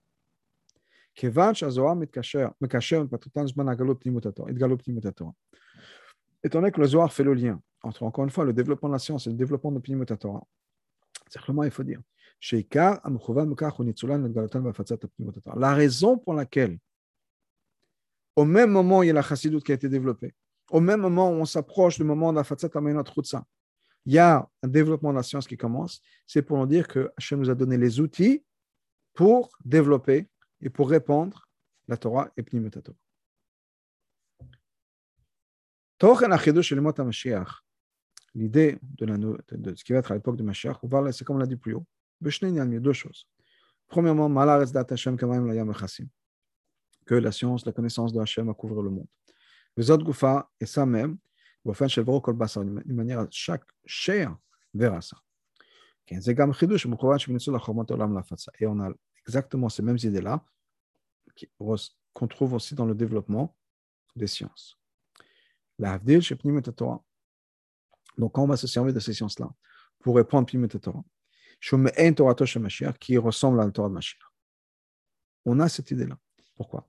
Étant 6.44 6.60
donné 6.60 6.70
que 6.70 6.80
le 6.80 6.86
Zohar 6.86 7.12
fait 7.12 7.24
le 7.24 7.34
lien 7.34 7.60
entre, 7.82 8.02
encore 8.02 8.24
une 8.24 8.30
fois, 8.30 8.44
le 8.44 8.52
développement 8.52 8.88
de 8.88 8.94
la 8.94 8.98
science 8.98 9.26
et 9.26 9.30
le 9.30 9.36
développement 9.36 9.72
de 9.72 9.78
Pnimut 9.78 10.16
Torah, 10.18 10.46
il 11.64 11.70
faut 11.70 11.82
dire, 11.82 12.00
la 15.56 15.74
raison 15.74 16.18
pour 16.18 16.34
laquelle, 16.34 16.78
au 18.38 18.44
même 18.44 18.70
moment, 18.70 19.02
il 19.02 19.08
y 19.08 19.10
a 19.10 19.14
la 19.14 19.22
chassidut 19.22 19.60
qui 19.60 19.72
a 19.72 19.74
été 19.74 19.88
développée, 19.88 20.32
au 20.70 20.80
même 20.80 21.00
moment 21.00 21.28
où 21.28 21.34
on 21.34 21.44
s'approche 21.44 21.96
du 21.96 22.04
moment 22.04 22.30
de 22.30 22.36
la 22.36 22.44
Fatzat 22.44 22.68
Amenot 22.72 23.02
Chutza, 23.02 23.44
il 24.06 24.12
y 24.12 24.18
a 24.18 24.48
un 24.62 24.68
développement 24.68 25.10
de 25.10 25.16
la 25.16 25.24
science 25.24 25.48
qui 25.48 25.56
commence, 25.56 26.00
c'est 26.24 26.42
pour 26.42 26.56
nous 26.56 26.66
dire 26.66 26.86
que 26.86 27.10
Hachem 27.16 27.40
nous 27.40 27.50
a 27.50 27.56
donné 27.56 27.76
les 27.76 27.98
outils 27.98 28.44
pour 29.12 29.50
développer 29.64 30.28
et 30.60 30.70
pour 30.70 30.88
répandre 30.88 31.48
la 31.88 31.96
Torah 31.96 32.30
et 32.36 32.44
Pnimut 32.44 32.70
Torah. 32.70 32.96
L'idée 38.36 38.78
de, 38.82 39.04
de, 39.50 39.74
ce 39.74 39.82
qui 39.82 39.92
va 39.92 39.98
être 39.98 40.12
à 40.12 40.14
l'époque 40.14 40.36
de 40.36 40.44
Mashiach, 40.44 40.76
c'est 41.10 41.24
comme 41.24 41.36
on 41.36 41.40
l'a 41.40 41.46
dit 41.46 41.56
plus 41.56 41.74
haut. 41.74 41.84
Deux 42.20 42.92
choses. 42.92 43.26
Premièrement, 43.88 44.28
que 47.08 47.14
la 47.14 47.32
science, 47.32 47.64
la 47.64 47.72
connaissance 47.72 48.12
de 48.12 48.20
Hachem 48.20 48.46
va 48.46 48.54
couvrir 48.54 48.82
le 48.82 48.90
monde. 48.90 49.06
Les 49.78 49.90
autres 49.90 50.04
goufa, 50.04 50.50
et 50.60 50.66
ça 50.66 50.84
même, 50.84 51.16
d'une 51.64 52.94
manière, 52.94 53.26
chaque 53.30 53.64
chair 53.86 54.36
verra 54.74 55.00
ça. 55.00 55.16
Et 56.10 56.18
on 58.66 58.80
a 58.80 58.92
exactement 59.26 59.68
ces 59.70 59.82
mêmes 59.82 59.96
idées-là 59.96 60.44
qu'on 61.58 62.26
trouve 62.26 62.52
aussi 62.54 62.74
dans 62.74 62.84
le 62.84 62.94
développement 62.94 63.56
des 64.14 64.26
sciences. 64.26 64.78
Pnimet 65.78 66.62
Torah. 66.62 67.02
Donc, 68.18 68.36
on 68.36 68.46
va 68.46 68.56
se 68.58 68.66
servir 68.66 68.92
de 68.92 69.00
ces 69.00 69.14
sciences-là 69.14 69.48
pour 70.00 70.16
répondre 70.16 70.46
Pnimet 70.46 70.68
Torah, 70.68 71.04
qui 73.00 73.16
ressemble 73.16 73.60
à 73.60 73.64
la 73.64 73.70
Torah 73.70 73.88
de 73.88 73.94
Mashiach. 73.94 74.20
On 75.46 75.58
a 75.60 75.68
cette 75.70 75.90
idée-là. 75.90 76.18
Pourquoi? 76.54 76.86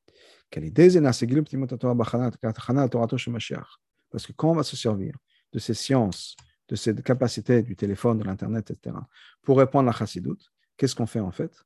Parce 4.11 4.25
que 4.25 4.31
quand 4.33 4.51
on 4.51 4.55
va 4.55 4.63
se 4.63 4.75
servir 4.75 5.15
de 5.51 5.59
ces 5.59 5.73
sciences, 5.73 6.35
de 6.67 6.75
cette 6.75 7.03
capacité 7.03 7.61
du 7.63 7.75
téléphone, 7.75 8.19
de 8.19 8.23
l'Internet, 8.23 8.71
etc., 8.71 8.95
pour 9.41 9.57
répondre 9.57 9.89
à 9.89 9.91
la 9.91 9.97
chassidoute, 9.97 10.51
qu'est-ce 10.77 10.95
qu'on 10.95 11.07
fait 11.07 11.19
en 11.19 11.31
fait? 11.31 11.63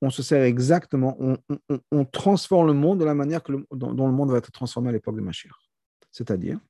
On 0.00 0.10
se 0.10 0.22
sert 0.22 0.42
exactement, 0.42 1.16
on, 1.90 2.04
transforme 2.04 2.68
le 2.68 2.72
monde 2.72 3.00
de 3.00 3.04
la 3.04 3.14
manière 3.14 3.42
que 3.42 3.52
dont, 3.72 4.06
le 4.06 4.12
monde 4.12 4.30
va 4.30 4.38
être 4.38 4.52
transformé 4.52 4.90
à 4.90 4.92
l'époque 4.92 5.16
de 5.16 5.20
Mashiach. 5.20 5.52
C'est-à-dire, 6.12 6.60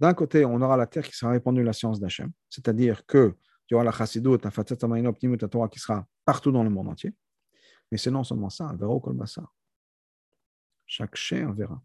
d'un 0.00 0.14
côté, 0.14 0.44
on 0.44 0.62
aura 0.62 0.76
la 0.76 0.86
terre 0.86 1.06
qui 1.06 1.16
sera 1.16 1.32
répandue 1.32 1.64
la 1.64 1.72
science 1.72 1.98
d'Hachem, 1.98 2.30
c'est-à-dire 2.48 3.04
que 3.04 3.34
tu 3.66 3.74
auras 3.74 3.84
la 3.84 3.92
chassidoute, 3.92 4.44
la 4.44 4.50
fatzat 4.50 4.76
qui 4.76 5.78
sera 5.80 6.06
partout 6.24 6.52
dans 6.52 6.62
le 6.62 6.70
monde 6.70 6.88
entier. 6.88 7.12
Mais 7.94 7.98
c'est 7.98 8.10
non 8.10 8.24
seulement 8.24 8.50
ça, 8.50 8.74
verra 8.76 8.98
kol 8.98 9.16
Chaque 10.84 11.14
chien 11.14 11.52
verra. 11.52 11.80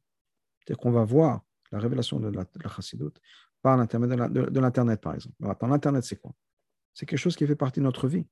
C'est-à-dire 0.57 0.82
qu'on 0.82 0.89
va 0.89 1.03
voir 1.03 1.41
la 1.72 1.78
révélation 1.78 2.20
de 2.20 2.30
la, 2.30 2.47
chassidoute 2.68 3.22
par 3.62 3.78
l'intermédiaire 3.78 4.28
de 4.28 4.60
l'Internet, 4.60 5.01
par 5.01 5.14
exemple. 5.14 5.36
l'Internet, 5.68 6.03
c'est 6.03 6.16
quoi? 6.16 6.34
C'est 6.95 7.05
quelque 7.05 7.20
chose 7.20 7.36
qui 7.36 7.45
fait 7.45 7.55
partie 7.55 7.80
de 7.80 7.86
notre 7.86 8.07
vie. 8.07 8.26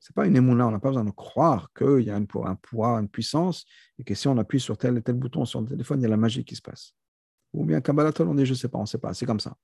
Ce 0.00 0.10
n'est 0.10 0.14
pas 0.14 0.26
une 0.26 0.34
émouna, 0.34 0.66
on 0.66 0.72
n'a 0.72 0.80
pas 0.80 0.88
besoin 0.88 1.04
de 1.04 1.12
croire 1.12 1.72
qu'il 1.72 2.00
y 2.00 2.10
a 2.10 2.16
un 2.16 2.24
pouvoir, 2.24 2.98
une 2.98 3.08
puissance, 3.08 3.64
et 4.00 4.02
que 4.02 4.16
si 4.16 4.26
on 4.26 4.36
appuie 4.38 4.58
sur 4.58 4.76
tel 4.76 4.98
et 4.98 5.02
tel 5.02 5.14
bouton 5.14 5.44
sur 5.44 5.60
le 5.60 5.68
téléphone, 5.68 6.00
il 6.00 6.02
y 6.02 6.06
a 6.06 6.08
la 6.08 6.16
magie 6.16 6.44
qui 6.44 6.56
se 6.56 6.62
passe. 6.62 6.96
Ou 7.52 7.64
bien 7.64 7.80
Kabbalatol, 7.80 8.26
on 8.26 8.34
dit, 8.34 8.44
je 8.44 8.54
ne 8.54 8.56
sais 8.56 8.68
pas, 8.68 8.78
on 8.78 8.82
ne 8.82 8.86
sait 8.86 8.98
pas, 8.98 9.14
c'est 9.14 9.24
comme 9.24 9.38
ça. 9.38 9.56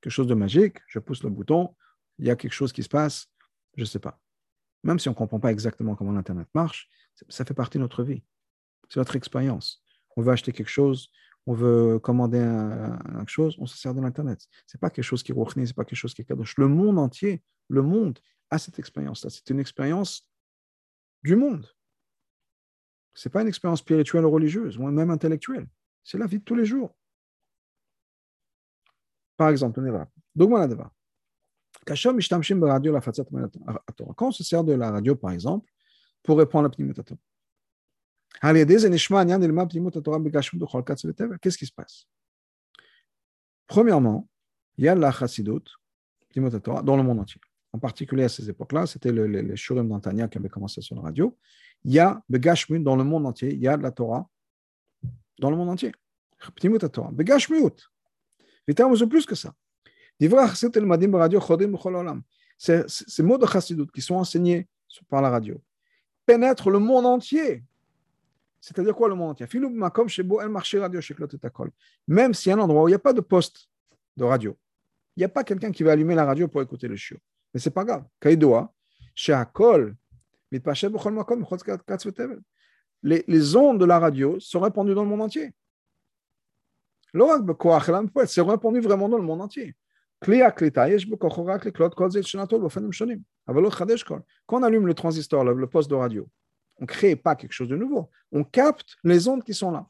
Quelque 0.00 0.10
chose 0.14 0.26
de 0.26 0.34
magique, 0.34 0.78
je 0.86 1.00
pousse 1.00 1.22
le 1.22 1.28
bouton, 1.28 1.76
il 2.16 2.24
y 2.24 2.30
a 2.30 2.36
quelque 2.36 2.54
chose 2.54 2.72
qui 2.72 2.82
se 2.82 2.88
passe, 2.88 3.26
je 3.76 3.82
ne 3.82 3.86
sais 3.86 3.98
pas. 3.98 4.18
Même 4.84 4.98
si 4.98 5.08
on 5.08 5.12
ne 5.12 5.16
comprend 5.16 5.40
pas 5.40 5.50
exactement 5.50 5.96
comment 5.96 6.12
l'Internet 6.12 6.46
marche, 6.54 6.88
ça 7.28 7.44
fait 7.44 7.54
partie 7.54 7.78
de 7.78 7.82
notre 7.82 8.04
vie. 8.04 8.22
C'est 8.88 9.00
notre 9.00 9.16
expérience. 9.16 9.82
On 10.16 10.22
veut 10.22 10.30
acheter 10.30 10.52
quelque 10.52 10.68
chose, 10.68 11.08
on 11.46 11.54
veut 11.54 11.98
commander 11.98 12.38
quelque 12.38 13.30
chose, 13.30 13.56
on 13.58 13.66
se 13.66 13.76
sert 13.76 13.94
de 13.94 14.00
l'Internet. 14.00 14.46
Ce 14.66 14.76
n'est 14.76 14.78
pas 14.78 14.90
quelque 14.90 15.04
chose 15.04 15.22
qui 15.22 15.32
est 15.32 15.34
ce 15.34 15.58
n'est 15.58 15.72
pas 15.72 15.84
quelque 15.84 15.98
chose 15.98 16.14
qui 16.14 16.22
est 16.22 16.24
kadosh. 16.24 16.56
Le 16.58 16.68
monde 16.68 16.98
entier, 16.98 17.42
le 17.68 17.82
monde 17.82 18.18
a 18.50 18.58
cette 18.58 18.78
expérience-là. 18.78 19.30
C'est 19.30 19.48
une 19.50 19.58
expérience 19.58 20.30
du 21.22 21.34
monde. 21.34 21.66
Ce 23.14 23.28
n'est 23.28 23.32
pas 23.32 23.42
une 23.42 23.48
expérience 23.48 23.80
spirituelle 23.80 24.24
ou 24.24 24.30
religieuse, 24.30 24.76
ou 24.76 24.82
même 24.82 25.10
intellectuelle. 25.10 25.66
C'est 26.02 26.18
la 26.18 26.26
vie 26.26 26.38
de 26.38 26.44
tous 26.44 26.54
les 26.54 26.66
jours. 26.66 26.94
Par 29.36 29.48
exemple, 29.48 29.80
on 29.80 29.86
est 29.86 29.90
là. 29.90 30.92
Quand 34.16 34.28
on 34.28 34.30
se 34.30 34.44
sert 34.44 34.64
de 34.64 34.72
la 34.72 34.90
radio, 34.90 35.14
par 35.16 35.30
exemple, 35.32 35.70
pour 36.22 36.38
répondre 36.38 36.64
à 36.64 36.68
la 36.68 36.70
Qu'est-ce 41.40 41.58
qui 41.58 41.66
se 41.66 41.72
passe? 41.72 42.06
Premièrement, 43.66 44.28
il 44.76 44.84
y 44.84 44.88
a 44.88 44.94
la 44.94 45.12
chassidoute 45.12 45.70
dans 46.34 46.96
le 46.96 47.02
monde 47.02 47.20
entier. 47.20 47.40
En 47.72 47.78
particulier 47.78 48.24
à 48.24 48.28
ces 48.28 48.48
époques-là, 48.48 48.86
c'était 48.86 49.12
les, 49.12 49.42
les 49.42 49.56
shurim 49.56 49.88
d'Antania 49.88 50.28
qui 50.28 50.38
avaient 50.38 50.48
commencé 50.48 50.80
sur 50.80 50.96
la 50.96 51.02
radio. 51.02 51.36
Il 51.84 51.92
y 51.92 51.98
a 51.98 52.22
Begashmut 52.28 52.82
dans 52.82 52.96
le 52.96 53.04
monde 53.04 53.26
entier, 53.26 53.52
il 53.52 53.60
y 53.60 53.68
a 53.68 53.76
la 53.76 53.90
Torah 53.90 54.28
dans 55.38 55.50
le 55.50 55.56
monde 55.56 55.70
entier. 55.70 55.92
Begashmut. 57.12 57.90
plus 59.06 59.26
que 59.26 59.34
ça. 59.34 59.54
Ces 62.56 63.22
mots 63.22 63.38
de 63.38 63.46
chassidut 63.46 63.86
qui 63.92 64.00
sont 64.00 64.14
enseignés 64.14 64.68
par 65.08 65.22
la 65.22 65.30
radio 65.30 65.60
pénètrent 66.26 66.70
le 66.70 66.78
monde 66.78 67.06
entier. 67.06 67.64
C'est-à-dire 68.60 68.94
quoi 68.94 69.08
le 69.08 69.14
monde 69.14 69.30
entier 69.30 69.46
Même 72.08 72.34
si 72.34 72.50
un 72.50 72.58
endroit 72.58 72.82
où 72.84 72.88
il 72.88 72.92
n'y 72.92 72.96
a 72.96 72.98
pas 72.98 73.12
de 73.12 73.20
poste 73.20 73.68
de 74.16 74.24
radio, 74.24 74.56
il 75.16 75.20
n'y 75.20 75.24
a 75.24 75.28
pas 75.28 75.44
quelqu'un 75.44 75.70
qui 75.70 75.82
va 75.82 75.92
allumer 75.92 76.14
la 76.14 76.24
radio 76.24 76.48
pour 76.48 76.62
écouter 76.62 76.88
le 76.88 76.96
chiot. 76.96 77.18
Mais 77.52 77.60
ce 77.60 77.68
n'est 77.68 77.72
pas 77.74 77.84
grave. 77.84 78.04
Les, 83.02 83.24
les 83.28 83.56
ondes 83.56 83.78
de 83.78 83.84
la 83.84 83.98
radio 83.98 84.40
sont 84.40 84.60
répandues 84.60 84.94
dans 84.94 85.02
le 85.02 85.10
monde 85.10 85.22
entier. 85.22 85.52
C'est 88.26 88.40
répandu 88.40 88.80
vraiment 88.80 89.08
dans 89.08 89.18
le 89.18 89.22
monde 89.22 89.42
entier. 89.42 89.76
Quand 94.46 94.60
on 94.60 94.62
allume 94.62 94.86
le 94.86 94.94
transistor, 94.94 95.44
le 95.44 95.66
poste 95.66 95.90
de 95.90 95.94
radio, 95.94 96.28
on 96.78 96.82
ne 96.82 96.86
crée 96.86 97.16
pas 97.16 97.36
quelque 97.36 97.52
chose 97.52 97.68
de 97.68 97.76
nouveau. 97.76 98.10
On 98.32 98.44
capte 98.44 98.96
les 99.04 99.28
ondes 99.28 99.44
qui 99.44 99.54
sont 99.54 99.70
là. 99.70 99.86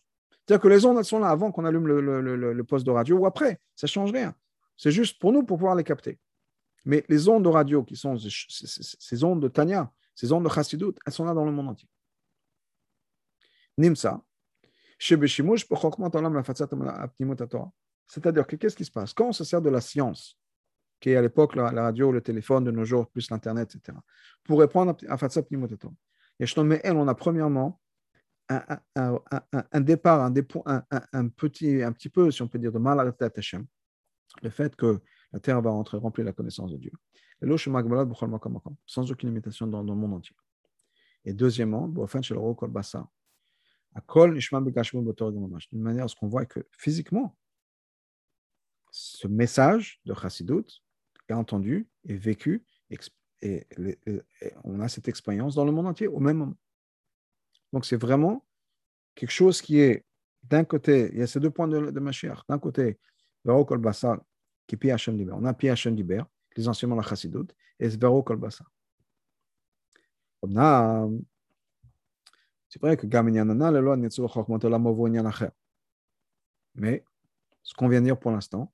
C'est-à-dire 0.46 0.62
que 0.62 0.68
les 0.68 0.84
ondes 0.84 0.98
elles 0.98 1.04
sont 1.04 1.20
là 1.20 1.28
avant 1.28 1.50
qu'on 1.52 1.64
allume 1.64 1.86
le, 1.86 2.62
poste 2.64 2.84
de 2.84 2.90
radio 2.90 3.16
ou 3.16 3.26
après. 3.26 3.58
Ça 3.74 3.86
ne 3.86 3.90
change 3.90 4.12
rien. 4.12 4.34
C'est 4.76 4.90
juste 4.90 5.18
pour 5.18 5.32
nous 5.32 5.44
pour 5.44 5.56
pouvoir 5.56 5.74
les 5.74 5.84
capter. 5.84 6.18
Mais 6.84 7.04
les 7.08 7.28
ondes 7.28 7.44
de 7.44 7.48
radio 7.48 7.82
qui 7.82 7.96
sont 7.96 8.18
ces 8.18 9.24
ondes 9.24 9.40
de 9.40 9.48
Tanya, 9.48 9.90
ces 10.14 10.32
ondes 10.32 10.44
de 10.44 10.50
Chassidut, 10.50 10.92
elles 11.06 11.12
sont 11.12 11.24
là 11.24 11.32
dans 11.32 11.44
le 11.44 11.52
monde 11.52 11.68
entier. 11.68 11.88
Nimsa. 13.78 14.22
C'est-à-dire 18.06 18.46
que 18.46 18.56
qu'est-ce 18.56 18.76
qui 18.76 18.84
se 18.84 18.90
passe? 18.90 19.12
Quand 19.12 19.28
on 19.28 19.32
se 19.32 19.44
sert 19.44 19.62
de 19.62 19.70
la 19.70 19.80
science, 19.80 20.38
qui 21.00 21.10
est 21.10 21.16
à 21.16 21.22
l'époque 21.22 21.54
la, 21.56 21.70
radio, 21.70 22.12
le 22.12 22.20
téléphone, 22.20 22.64
de 22.64 22.70
nos 22.70 22.84
jours, 22.84 23.08
plus 23.08 23.30
l'Internet, 23.30 23.74
etc., 23.74 23.98
pour 24.44 24.60
répondre 24.60 24.96
à 25.08 25.16
Fatsa 25.16 25.42
Pnimotato, 25.42 25.94
on 26.40 27.08
a 27.08 27.14
premièrement 27.14 27.80
un, 28.48 28.62
un, 28.96 29.18
un, 29.30 29.64
un 29.72 29.80
départ, 29.80 30.22
un, 30.22 30.32
petit, 31.28 31.82
un 31.82 31.92
petit 31.92 32.08
peu, 32.08 32.30
si 32.30 32.42
on 32.42 32.48
peut 32.48 32.58
dire, 32.58 32.72
de 32.72 32.78
mal 32.78 33.00
à 33.00 33.04
la 33.04 33.14
Hashem, 33.36 33.66
le 34.42 34.50
fait 34.50 34.74
que 34.76 35.00
la 35.32 35.40
terre 35.40 35.60
va 35.60 35.70
rentrer 35.70 35.98
remplir 35.98 36.24
la 36.26 36.32
connaissance 36.32 36.72
de 36.72 36.78
Dieu. 36.78 36.92
Sans 38.86 39.10
aucune 39.10 39.28
limitation 39.28 39.66
dans, 39.66 39.84
dans 39.84 39.94
le 39.94 40.00
monde 40.00 40.14
entier. 40.14 40.36
Et 41.24 41.32
deuxièmement, 41.32 41.88
d'une 45.70 45.82
manière 45.82 46.04
à 46.04 46.08
ce 46.08 46.16
qu'on 46.16 46.28
voit 46.28 46.46
que 46.46 46.66
physiquement, 46.72 47.36
ce 48.96 49.26
message 49.26 50.00
de 50.04 50.14
Chassidut 50.14 50.64
est 51.28 51.32
entendu, 51.32 51.88
est 52.08 52.14
vécu, 52.14 52.64
et, 53.42 53.66
on 54.62 54.78
a 54.78 54.86
cette 54.86 55.08
expérience 55.08 55.56
dans 55.56 55.64
le 55.64 55.72
monde 55.72 55.88
entier 55.88 56.06
au 56.06 56.20
même 56.20 56.36
moment. 56.36 56.56
Donc 57.72 57.86
c'est 57.86 57.96
vraiment 57.96 58.46
quelque 59.16 59.32
chose 59.32 59.60
qui 59.60 59.80
est, 59.80 60.04
d'un 60.44 60.62
côté, 60.62 61.10
il 61.12 61.18
y 61.18 61.22
a 61.22 61.26
ces 61.26 61.40
deux 61.40 61.50
points 61.50 61.66
de, 61.66 61.90
de 61.90 62.00
Mashiach. 62.00 62.46
D'un 62.48 62.60
côté, 62.60 63.00
qui. 65.16 65.34
On 65.34 65.44
a 65.44 65.54
Pi 65.54 65.68
Hashem 65.68 65.96
Diber, 65.96 66.22
les 66.56 66.68
enseignements 66.68 66.96
de 66.96 67.02
Chassidut, 67.02 67.48
et 67.80 67.88
Vero 67.88 68.22
Kol 68.22 68.38
C'est 72.68 72.80
vrai 72.80 72.96
que 72.96 73.06
Mais 76.76 77.04
ce 77.64 77.74
qu'on 77.74 77.88
vient 77.88 78.00
de 78.00 78.06
dire 78.06 78.18
pour 78.18 78.30
l'instant, 78.30 78.72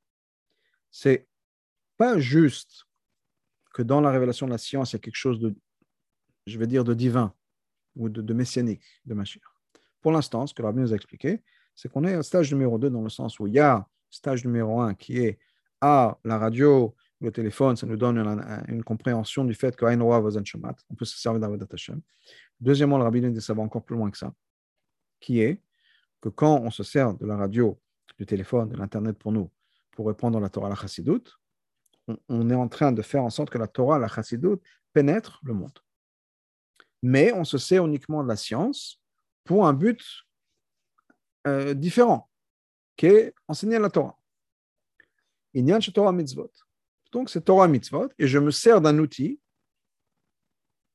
c'est 0.91 1.27
pas 1.97 2.19
juste 2.19 2.87
que 3.73 3.83
dans 3.83 4.01
la 4.01 4.11
révélation 4.11 4.47
de 4.47 4.53
la 4.53 4.59
science, 4.59 4.93
il 4.93 4.97
y 4.97 4.99
a 4.99 5.01
quelque 5.01 5.17
chose 5.17 5.39
de, 5.39 5.55
je 6.47 6.59
vais 6.59 6.67
dire, 6.67 6.85
de 6.85 6.95
divin 6.95 7.35
ou 7.97 8.09
de, 8.09 8.35
messianique 8.35 8.83
de 9.05 9.15
Mashiach. 9.15 9.43
Pour 10.01 10.13
l'instant, 10.13 10.47
ce 10.47 10.55
que 10.55 10.63
Rabbi 10.63 10.81
nous 10.81 10.93
a 10.93 10.97
expliqué, 10.97 11.43
c'est 11.75 11.91
qu'on 11.91 12.05
est 12.05 12.17
au 12.17 12.23
stage 12.23 12.53
numéro 12.53 12.79
2 12.79 12.91
dans 12.91 13.03
le 13.03 13.09
sens 13.09 13.39
où 13.39 13.47
il 13.47 13.55
y 13.55 13.59
a 13.59 13.87
stage 14.11 14.45
numéro 14.45 14.81
1 14.81 14.95
qui 14.95 15.19
est 15.19 15.39
à 15.81 16.19
la 16.25 16.39
radio, 16.39 16.95
le 17.21 17.31
téléphone, 17.31 17.77
ça 17.77 17.87
nous 17.87 17.97
donne 17.97 18.19
une, 18.69 18.83
compréhension 18.83 19.45
du 19.45 19.55
fait 19.55 19.77
Shamat, 19.79 20.77
on 20.91 20.95
peut 20.95 21.05
se 21.05 21.19
servir 21.19 21.41
d'Avodat 21.41 21.67
Hashem. 21.73 22.01
Deuxièmement, 22.61 22.99
le 22.99 23.05
Rabbi 23.05 23.21
nous 23.21 23.31
dit 23.31 23.41
ça 23.41 23.55
va 23.55 23.63
encore 23.63 23.85
plus 23.85 23.97
loin 23.97 24.11
que 24.11 24.19
ça, 24.19 24.35
qui 25.21 25.41
est 25.41 25.61
que 26.21 26.29
quand 26.29 26.61
on 26.61 26.71
se 26.71 26.83
sert 26.83 27.15
de 27.15 27.27
la 27.27 27.37
radio, 27.37 27.81
du 28.19 28.27
téléphone, 28.27 28.69
de 28.69 28.77
l'Internet 28.77 29.19
pour 29.19 29.33
nous, 29.33 29.51
pour 29.93 30.07
répondre 30.07 30.39
à 30.39 30.41
la 30.41 30.49
Torah 30.49 30.67
à 30.67 30.71
la 30.71 30.77
Chassidut, 30.77 31.23
on, 32.29 32.51
est 32.51 32.55
en 32.55 32.69
train 32.69 32.93
de 32.93 33.03
faire 33.03 33.23
en 33.23 33.31
sorte 33.31 33.51
que 33.51 33.59
la 33.59 33.69
Torah, 33.69 33.99
la 33.99 34.09
Chassidut, 34.09 34.57
pénètre 34.93 35.41
le 35.45 35.55
monde. 35.55 35.79
Mais 37.03 37.33
on 37.33 37.45
se 37.45 37.59
sert 37.59 37.87
uniquement 37.87 38.23
de 38.23 38.29
la 38.29 38.37
science 38.37 39.01
pour 39.45 39.67
un 39.67 39.73
but 39.73 40.03
euh, 41.47 41.75
différent, 41.75 42.29
qui 42.97 43.07
est 43.07 43.35
enseigner 43.49 43.79
la 43.79 43.91
Torah. 43.91 44.19
Inyan 45.55 45.81
Torah 45.81 46.13
Mitzvot. 46.13 46.53
Donc 47.13 47.31
c'est 47.31 47.43
Torah 47.43 47.69
Mitzvot, 47.69 48.11
et 48.19 48.29
je 48.29 48.39
me 48.39 48.51
sers 48.51 48.81
d'un 48.81 48.99
outil, 48.99 49.41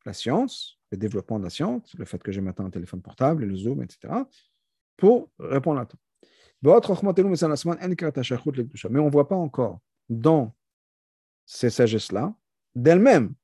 la 0.05 0.13
science, 0.13 0.79
le 0.91 0.97
développement 0.97 1.39
de 1.39 1.45
la 1.45 1.49
science, 1.49 1.93
le 1.95 2.05
fait 2.05 2.21
que 2.21 2.31
j'ai 2.31 2.41
maintenant 2.41 2.65
un 2.65 2.69
téléphone 2.69 3.01
portable, 3.01 3.45
le 3.45 3.55
Zoom, 3.55 3.81
etc., 3.81 4.13
pour 4.97 5.29
répondre 5.39 5.79
à 5.79 5.81
la 5.81 5.85
Torah. 5.87 6.01
Mais 6.65 6.71
on 8.99 9.05
ne 9.05 9.11
voit 9.11 9.27
pas 9.27 9.35
encore 9.35 9.79
dans 10.09 10.55
ces 11.45 11.69
sagesses-là, 11.69 12.33
d'elles-mêmes, 12.73 13.35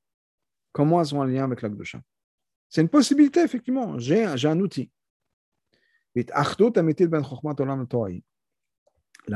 comment 0.72 1.00
elles 1.00 1.14
ont 1.14 1.22
un 1.22 1.26
lien 1.26 1.44
avec 1.44 1.62
la 1.62 1.68
Gdusha. 1.68 2.02
C'est 2.68 2.80
une 2.80 2.88
possibilité, 2.88 3.40
effectivement. 3.40 3.96
J'ai 3.98 4.24
un 4.24 4.60
outil. 4.60 4.90
La 6.14 6.42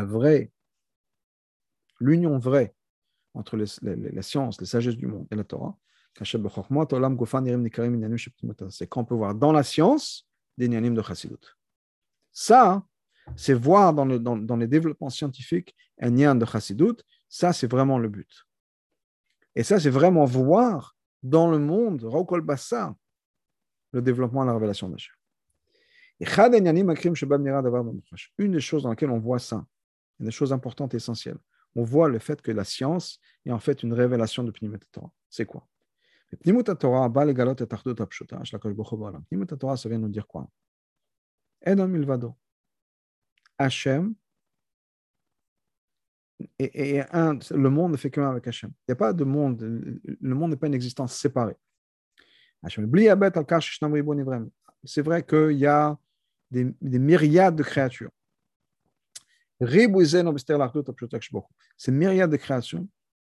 vraie, 0.05 0.53
l'union 2.01 2.39
vraie 2.39 2.75
entre 3.35 3.57
la 3.57 4.23
science, 4.23 4.61
la 4.61 4.67
sagesse 4.67 4.97
du 4.97 5.07
monde 5.07 5.27
et 5.31 5.37
la 5.37 5.45
Torah, 5.45 5.79
c'est 8.71 8.87
qu'on 8.89 9.05
peut 9.05 9.15
voir 9.15 9.35
dans 9.35 9.53
la 9.53 9.63
science 9.63 10.27
des 10.57 10.69
nianim 10.69 10.95
de 10.95 11.03
chassidut. 11.03 11.37
Ça, 12.33 12.87
c'est 13.37 13.55
voir 13.55 13.93
dans, 13.93 14.05
le, 14.05 14.19
dans, 14.19 14.57
les 14.57 14.67
développements 14.67 15.11
scientifiques 15.11 15.77
un 16.01 16.11
nian 16.11 16.35
de 16.35 16.45
chassidut. 16.45 16.97
Ça, 17.29 17.53
c'est 17.53 17.71
vraiment 17.71 17.99
le 17.99 18.09
but. 18.09 18.47
Et 19.55 19.63
ça, 19.63 19.79
c'est 19.79 19.91
vraiment 19.91 20.25
voir 20.25 20.97
dans 21.23 21.51
le 21.51 21.59
monde, 21.59 22.03
le 23.93 24.03
développement 24.03 24.43
et 24.43 24.47
la 24.47 24.55
révélation 24.55 24.89
d'Hachem. 24.89 25.15
Une 28.39 28.53
des 28.53 28.61
choses 28.61 28.83
dans 28.83 28.91
lesquelles 28.91 29.11
on 29.11 29.19
voit 29.19 29.39
ça, 29.39 29.67
une 30.19 30.27
des 30.27 30.33
choses 30.33 30.53
importantes 30.53 30.95
et 30.95 30.97
essentielles, 30.97 31.39
on 31.75 31.85
voit 31.85 32.09
le 32.09 32.19
fait 32.19 32.41
que 32.41 32.53
la 32.53 32.65
science 32.65 33.21
est 33.45 33.53
en 33.53 33.59
fait 33.59 33.83
une 33.83 33.93
révélation 33.93 34.43
de 34.45 34.51
Pnimut 34.51 34.81
Torah. 34.91 35.13
C'est 35.29 35.45
quoi? 35.45 35.67
Pnimut 36.41 36.65
Torah, 36.79 37.11
Torah, 39.59 39.77
ça 39.77 39.89
vient 39.89 39.99
nous 39.99 40.09
dire 40.09 40.27
quoi? 40.27 40.49
Edom 41.63 41.89
Milvado. 41.89 42.35
Hachem, 43.59 44.15
et, 46.59 47.01
le 47.01 47.69
monde 47.69 47.93
ne 47.93 47.97
fait 47.97 48.11
qu'un 48.11 48.31
avec 48.31 48.47
Hachem. 48.47 48.71
Il 48.71 48.91
n'y 48.91 48.93
a 48.93 48.97
pas 48.97 49.13
de 49.13 49.25
monde, 49.25 49.61
le 49.63 50.35
monde 50.35 50.51
n'est 50.51 50.57
pas 50.57 50.67
une 50.67 50.75
existence 50.75 51.15
séparée. 51.15 51.57
C'est 54.85 55.03
vrai 55.03 55.25
qu'il 55.25 55.59
y 55.59 55.67
a 55.67 55.99
des, 56.51 56.75
des 56.81 56.99
myriades 56.99 57.57
de 57.57 57.63
créatures. 57.63 58.11
Ces 59.59 59.89
myriades 61.93 62.31
de 62.31 62.37
créations 62.37 62.89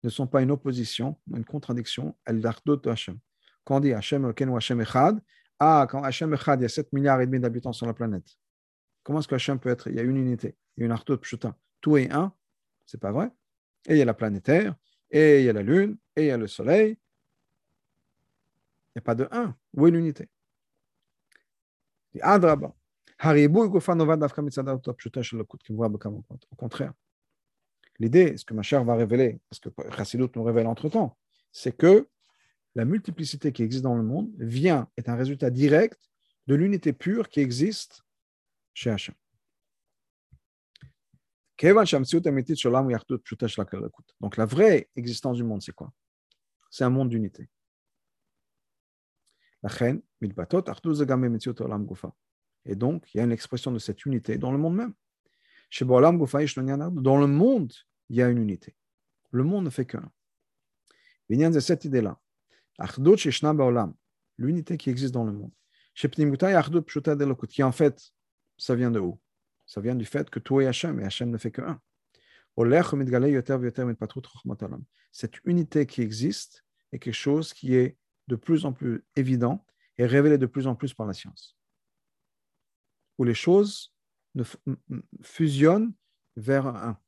ne 0.03 0.09
sont 0.09 0.27
pas 0.27 0.43
une 0.43 0.51
opposition, 0.51 1.19
une 1.35 1.45
contradiction. 1.45 2.17
Quand 3.65 3.77
on 3.77 3.81
dit 3.81 3.93
Hachem 3.93 4.33
Hachem 4.57 4.81
Echad, 4.81 5.21
ah, 5.59 5.87
quand 5.91 6.03
Hachem 6.03 6.33
Echad, 6.33 6.61
il 6.61 6.63
y 6.63 6.67
a 6.67 6.69
7 6.69 6.93
milliards 6.93 7.21
et 7.21 7.27
demi 7.27 7.41
d'habitants 7.41 7.73
sur 7.73 7.87
la 7.87 7.93
planète. 7.93 8.25
Comment 9.07 9.21
est-ce 9.21 9.29
que 9.29 9.37
Hachem 9.37 9.61
peut 9.61 9.69
être 9.69 9.87
Il 9.89 9.95
y 9.95 10.01
a 10.01 10.03
une 10.03 10.17
unité, 10.17 10.57
il 10.77 10.81
y 10.81 10.83
a 10.83 10.87
une 10.87 10.91
Ardot 10.91 11.17
Pshuta. 11.19 11.57
Tout 11.81 11.97
est 11.97 12.11
un, 12.11 12.33
c'est 12.87 12.99
pas 12.99 13.13
vrai. 13.13 13.31
Et 13.87 13.93
il 13.93 13.99
y 13.99 14.03
a 14.03 14.05
la 14.05 14.15
planète 14.15 14.43
Terre, 14.43 14.75
et 15.13 15.39
il 15.39 15.45
y 15.45 15.49
a 15.49 15.53
la 15.53 15.63
Lune, 15.63 15.97
et 16.17 16.23
il 16.23 16.27
y 16.27 16.33
a 16.33 16.37
le 16.37 16.49
Soleil. 16.49 16.99
Il 18.89 18.97
n'y 18.97 18.99
a 18.99 19.03
pas 19.03 19.15
de 19.15 19.29
un. 19.31 19.55
Où 19.75 19.87
est 19.87 19.93
l'unité? 19.93 20.29
Au 26.51 26.57
contraire, 26.57 26.93
l'idée, 28.01 28.37
ce 28.37 28.45
que 28.45 28.55
ma 28.55 28.63
chère 28.63 28.83
va 28.83 28.97
révéler, 28.97 29.39
parce 29.49 29.61
que 29.61 29.69
Chassidut 29.97 30.31
nous 30.35 30.43
révèle 30.43 30.67
entre-temps, 30.67 31.17
c'est 31.53 31.77
que 31.77 32.09
la 32.75 32.85
multiplicité 32.85 33.53
qui 33.53 33.63
existe 33.63 33.85
dans 33.85 33.95
le 33.95 34.03
monde 34.03 34.33
vient, 34.37 34.89
est 34.97 35.09
un 35.09 35.15
résultat 35.15 35.51
direct 35.51 36.11
de 36.49 36.57
l'unité 36.57 36.93
pure 36.93 37.29
qui 37.29 37.39
existe 37.39 38.03
chez. 38.77 39.13
Donc 44.21 44.37
la 44.37 44.47
vraie 44.47 44.91
existence 44.95 45.37
du 45.39 45.45
monde, 45.45 45.63
c'est 45.63 45.73
quoi? 45.73 45.93
C'est 46.71 46.85
un 46.85 46.91
monde 46.91 47.09
d'unité. 47.09 47.49
Et 52.65 52.75
donc, 52.77 53.15
il 53.15 53.17
y 53.17 53.21
a 53.21 53.25
une 53.25 53.33
expression 53.33 53.73
de 53.73 53.79
cette 53.79 54.05
unité 54.05 54.37
dans 54.37 54.53
le 54.53 54.59
monde 54.59 54.77
même. 54.77 54.93
Dans 55.81 57.19
le 57.19 57.27
monde, 57.27 57.73
il 58.11 58.17
y 58.17 58.23
a 58.23 58.29
une 58.29 58.39
unité. 58.39 58.77
Le 59.31 59.43
monde 59.45 59.65
ne 59.65 59.71
fait 59.71 59.87
qu'un. 59.87 60.13
C'est 61.29 61.61
cette 61.61 61.85
idée-là. 61.87 62.21
L'unité 64.37 64.77
qui 64.77 64.91
existe 64.91 65.15
dans 65.15 65.25
le 65.25 65.33
monde. 65.33 65.53
Qui 65.95 67.63
en 67.63 67.73
fait, 67.73 68.13
ça 68.57 68.75
vient 68.75 68.91
de 68.91 69.01
où? 69.01 69.19
Ça 69.67 69.81
vient 69.81 69.95
du 69.95 70.05
fait 70.05 70.31
que 70.31 70.39
tout 70.39 70.61
est 70.61 70.67
Hachem 70.67 71.01
et 71.01 71.05
Hachem 71.05 71.31
ne 71.31 71.39
fait 71.39 71.51
qu'un. 71.51 71.81
Cette 75.13 75.45
unité 75.45 75.87
qui 75.87 76.03
existe 76.03 76.65
est 76.93 76.99
quelque 76.99 77.15
chose 77.15 77.53
qui 77.53 77.75
est 77.75 77.97
de 78.29 78.37
plus 78.37 78.65
en 78.65 78.73
plus 78.73 79.05
évident 79.15 79.65
et 79.99 80.07
révélé 80.07 80.39
de 80.39 80.47
plus 80.47 80.67
en 80.67 80.75
plus 80.75 80.95
par 80.95 81.07
la 81.07 81.13
science 81.13 81.57
où 83.19 83.25
les 83.25 83.35
choses 83.35 83.93
fusionnent 85.23 85.93
vers 86.37 86.67
un. 86.67 86.99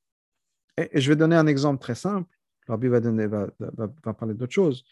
Et, 0.77 1.01
je 1.01 1.09
vais 1.09 1.17
donner 1.17 1.37
un 1.37 1.47
exemple 1.47 1.81
très 1.81 1.95
simple. 1.95 2.35
Rabbi 2.67 2.89
va, 2.89 3.01
va, 3.01 4.15
parler 4.15 4.35
d'autre 4.35 4.53
chose, 4.53 4.85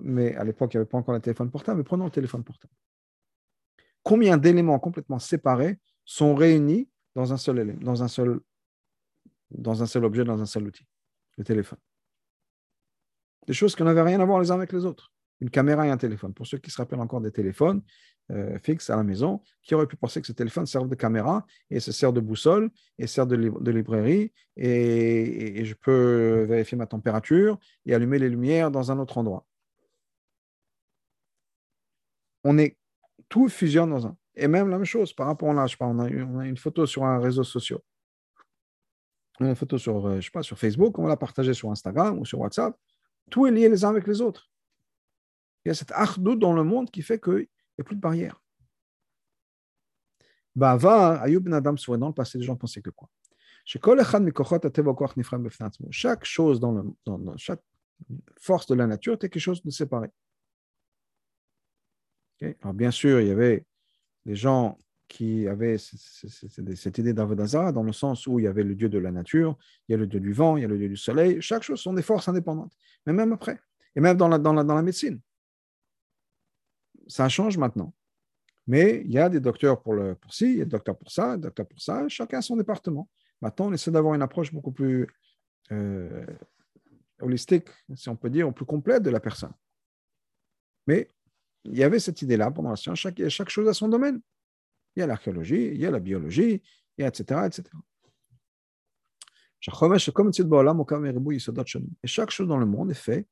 mais 0.00 0.34
à 0.36 0.44
l'époque, 0.44 0.72
il 0.72 0.78
n'y 0.78 0.80
avait 0.80 0.88
pas 0.88 0.98
encore 0.98 1.14
le 1.14 1.20
téléphone 1.20 1.50
portable. 1.50 1.78
Mais 1.78 1.84
prenons 1.84 2.06
le 2.06 2.10
téléphone 2.10 2.42
portable. 2.42 2.72
Combien 4.02 4.38
d'éléments 4.38 4.78
complètement 4.78 5.18
séparés 5.18 5.78
sont 6.08 6.34
réunis 6.34 6.88
dans 7.14 7.34
un 7.34 7.36
seul 7.36 7.76
dans 7.80 8.02
un 8.02 8.08
seul, 8.08 8.40
dans 9.50 9.82
un 9.82 9.86
seul 9.86 10.04
objet, 10.06 10.24
dans 10.24 10.40
un 10.40 10.46
seul 10.46 10.66
outil, 10.66 10.86
le 11.36 11.44
téléphone. 11.44 11.78
Des 13.46 13.52
choses 13.52 13.76
qui 13.76 13.82
n'avaient 13.82 14.02
rien 14.02 14.18
à 14.20 14.24
voir 14.24 14.40
les 14.40 14.50
uns 14.50 14.54
avec 14.54 14.72
les 14.72 14.86
autres 14.86 15.12
une 15.40 15.50
caméra 15.50 15.86
et 15.86 15.90
un 15.90 15.96
téléphone. 15.96 16.34
Pour 16.34 16.46
ceux 16.46 16.58
qui 16.58 16.70
se 16.70 16.78
rappellent 16.78 17.00
encore 17.00 17.20
des 17.20 17.30
téléphones 17.30 17.82
euh, 18.30 18.58
fixes 18.58 18.90
à 18.90 18.96
la 18.96 19.04
maison, 19.04 19.40
qui 19.62 19.74
auraient 19.74 19.86
pu 19.86 19.96
penser 19.96 20.20
que 20.20 20.26
ce 20.26 20.32
téléphone 20.32 20.66
serve 20.66 20.88
de 20.88 20.94
caméra 20.94 21.46
et 21.70 21.80
se 21.80 21.92
sert 21.92 22.12
de 22.12 22.20
boussole 22.20 22.70
et 22.98 23.06
sert 23.06 23.26
de, 23.26 23.36
de 23.36 23.70
librairie 23.70 24.32
et, 24.56 25.64
je 25.64 25.74
peux 25.74 26.44
vérifier 26.48 26.76
ma 26.76 26.86
température 26.86 27.58
et 27.86 27.94
allumer 27.94 28.18
les 28.18 28.28
lumières 28.28 28.70
dans 28.70 28.90
un 28.90 28.98
autre 28.98 29.18
endroit. 29.18 29.46
On 32.44 32.58
est 32.58 32.76
tout 33.28 33.48
fusionne 33.48 33.90
dans 33.90 34.06
un. 34.06 34.16
Et 34.38 34.46
même 34.46 34.68
la 34.68 34.76
même 34.76 34.84
chose 34.84 35.12
par 35.12 35.26
rapport 35.26 35.50
à, 35.50 35.66
pas, 35.66 35.86
on 35.86 35.98
a, 35.98 36.08
on 36.08 36.38
a 36.38 36.46
une 36.46 36.56
photo 36.56 36.86
sur 36.86 37.04
un 37.04 37.18
réseau 37.18 37.42
social. 37.42 37.80
Une 39.40 39.54
photo 39.54 39.78
sur, 39.78 40.06
euh, 40.06 40.20
je 40.20 40.26
sais 40.26 40.30
pas, 40.30 40.42
sur 40.42 40.58
Facebook, 40.58 40.98
on 40.98 41.02
va 41.02 41.08
la 41.08 41.16
partager 41.16 41.54
sur 41.54 41.70
Instagram 41.70 42.18
ou 42.18 42.24
sur 42.24 42.38
WhatsApp. 42.40 42.76
Tout 43.30 43.46
est 43.46 43.50
lié 43.50 43.68
les 43.68 43.84
uns 43.84 43.90
avec 43.90 44.06
les 44.06 44.20
autres. 44.20 44.48
Il 45.64 45.68
y 45.68 45.72
a 45.72 45.74
cette 45.74 45.92
achdou 45.92 46.36
dans 46.36 46.52
le 46.52 46.62
monde 46.62 46.90
qui 46.90 47.02
fait 47.02 47.20
qu'il 47.20 47.34
n'y 47.34 47.80
a 47.80 47.84
plus 47.84 47.96
de 47.96 48.00
barrière. 48.00 48.40
Bava, 50.54 51.20
Ayub 51.22 51.44
ben 51.44 51.54
Adam, 51.54 51.74
dans 51.98 52.08
le 52.08 52.14
passé, 52.14 52.38
les 52.38 52.44
gens 52.44 52.56
pensaient 52.56 52.82
que 52.82 52.90
quoi? 52.90 53.08
Chaque 53.64 53.84
chose 56.24 56.60
dans, 56.60 56.72
le, 56.72 56.84
chaque 57.36 57.60
force 58.40 58.66
de 58.66 58.74
la 58.74 58.86
nature 58.86 59.14
était 59.14 59.28
quelque 59.28 59.42
chose 59.42 59.62
de 59.62 59.70
séparé. 59.70 60.08
Alors 62.62 62.74
bien 62.74 62.90
sûr, 62.90 63.20
il 63.20 63.28
y 63.28 63.30
avait 63.30 63.66
des 64.28 64.36
gens 64.36 64.78
qui 65.08 65.48
avaient 65.48 65.78
cette 65.78 66.98
idée 66.98 67.14
d'Avodazara 67.14 67.72
dans 67.72 67.82
le 67.82 67.92
sens 67.92 68.26
où 68.26 68.38
il 68.38 68.44
y 68.44 68.46
avait 68.46 68.62
le 68.62 68.74
dieu 68.74 68.90
de 68.90 68.98
la 68.98 69.10
nature, 69.10 69.56
il 69.88 69.92
y 69.92 69.94
a 69.94 69.98
le 69.98 70.06
dieu 70.06 70.20
du 70.20 70.32
vent, 70.32 70.56
il 70.56 70.62
y 70.62 70.64
a 70.64 70.68
le 70.68 70.78
dieu 70.78 70.88
du 70.88 70.96
soleil. 70.96 71.40
Chaque 71.40 71.62
chose 71.62 71.80
sont 71.80 71.94
des 71.94 72.02
forces 72.02 72.28
indépendantes. 72.28 72.72
Mais 73.06 73.14
même 73.14 73.32
après, 73.32 73.58
et 73.96 74.00
même 74.00 74.16
dans 74.16 74.28
la, 74.28 74.38
dans 74.38 74.52
la, 74.52 74.64
dans 74.64 74.74
la 74.74 74.82
médecine 74.82 75.20
ça 77.08 77.28
change 77.28 77.58
maintenant. 77.58 77.92
Mais 78.66 79.02
il 79.04 79.10
y 79.10 79.18
a 79.18 79.28
des 79.28 79.40
docteurs 79.40 79.80
pour, 79.80 79.94
le, 79.94 80.14
pour 80.14 80.32
ci, 80.32 80.44
il 80.44 80.58
y 80.58 80.60
a 80.60 80.64
des 80.64 80.70
docteurs 80.70 80.96
pour 80.96 81.10
ça, 81.10 81.36
des 81.36 81.42
docteurs 81.44 81.66
pour 81.66 81.80
ça, 81.80 82.06
chacun 82.08 82.40
son 82.42 82.56
département. 82.56 83.08
Maintenant, 83.40 83.68
on 83.68 83.72
essaie 83.72 83.90
d'avoir 83.90 84.14
une 84.14 84.22
approche 84.22 84.52
beaucoup 84.52 84.72
plus 84.72 85.06
euh, 85.72 86.26
holistique, 87.20 87.68
si 87.94 88.08
on 88.08 88.16
peut 88.16 88.30
dire, 88.30 88.46
ou 88.46 88.52
plus 88.52 88.66
complète 88.66 89.02
de 89.02 89.10
la 89.10 89.20
personne. 89.20 89.52
Mais 90.86 91.08
il 91.64 91.76
y 91.76 91.82
avait 91.82 91.98
cette 91.98 92.22
idée-là 92.22 92.50
pendant 92.50 92.70
la 92.70 92.76
science, 92.76 92.98
chaque, 92.98 93.48
chose 93.48 93.68
a 93.68 93.74
son 93.74 93.88
domaine. 93.88 94.20
Il 94.96 95.00
y 95.00 95.02
a 95.02 95.06
l'archéologie, 95.06 95.66
il 95.66 95.80
y 95.80 95.86
a 95.86 95.90
la 95.90 96.00
biologie, 96.00 96.62
etc. 96.96 97.46
etc. 97.46 97.64
Et 102.02 102.08
chaque 102.08 102.30
chose 102.30 102.48
dans 102.48 102.58
le 102.58 102.66
monde 102.66 102.90
est 102.90 102.94
fait 102.94 103.26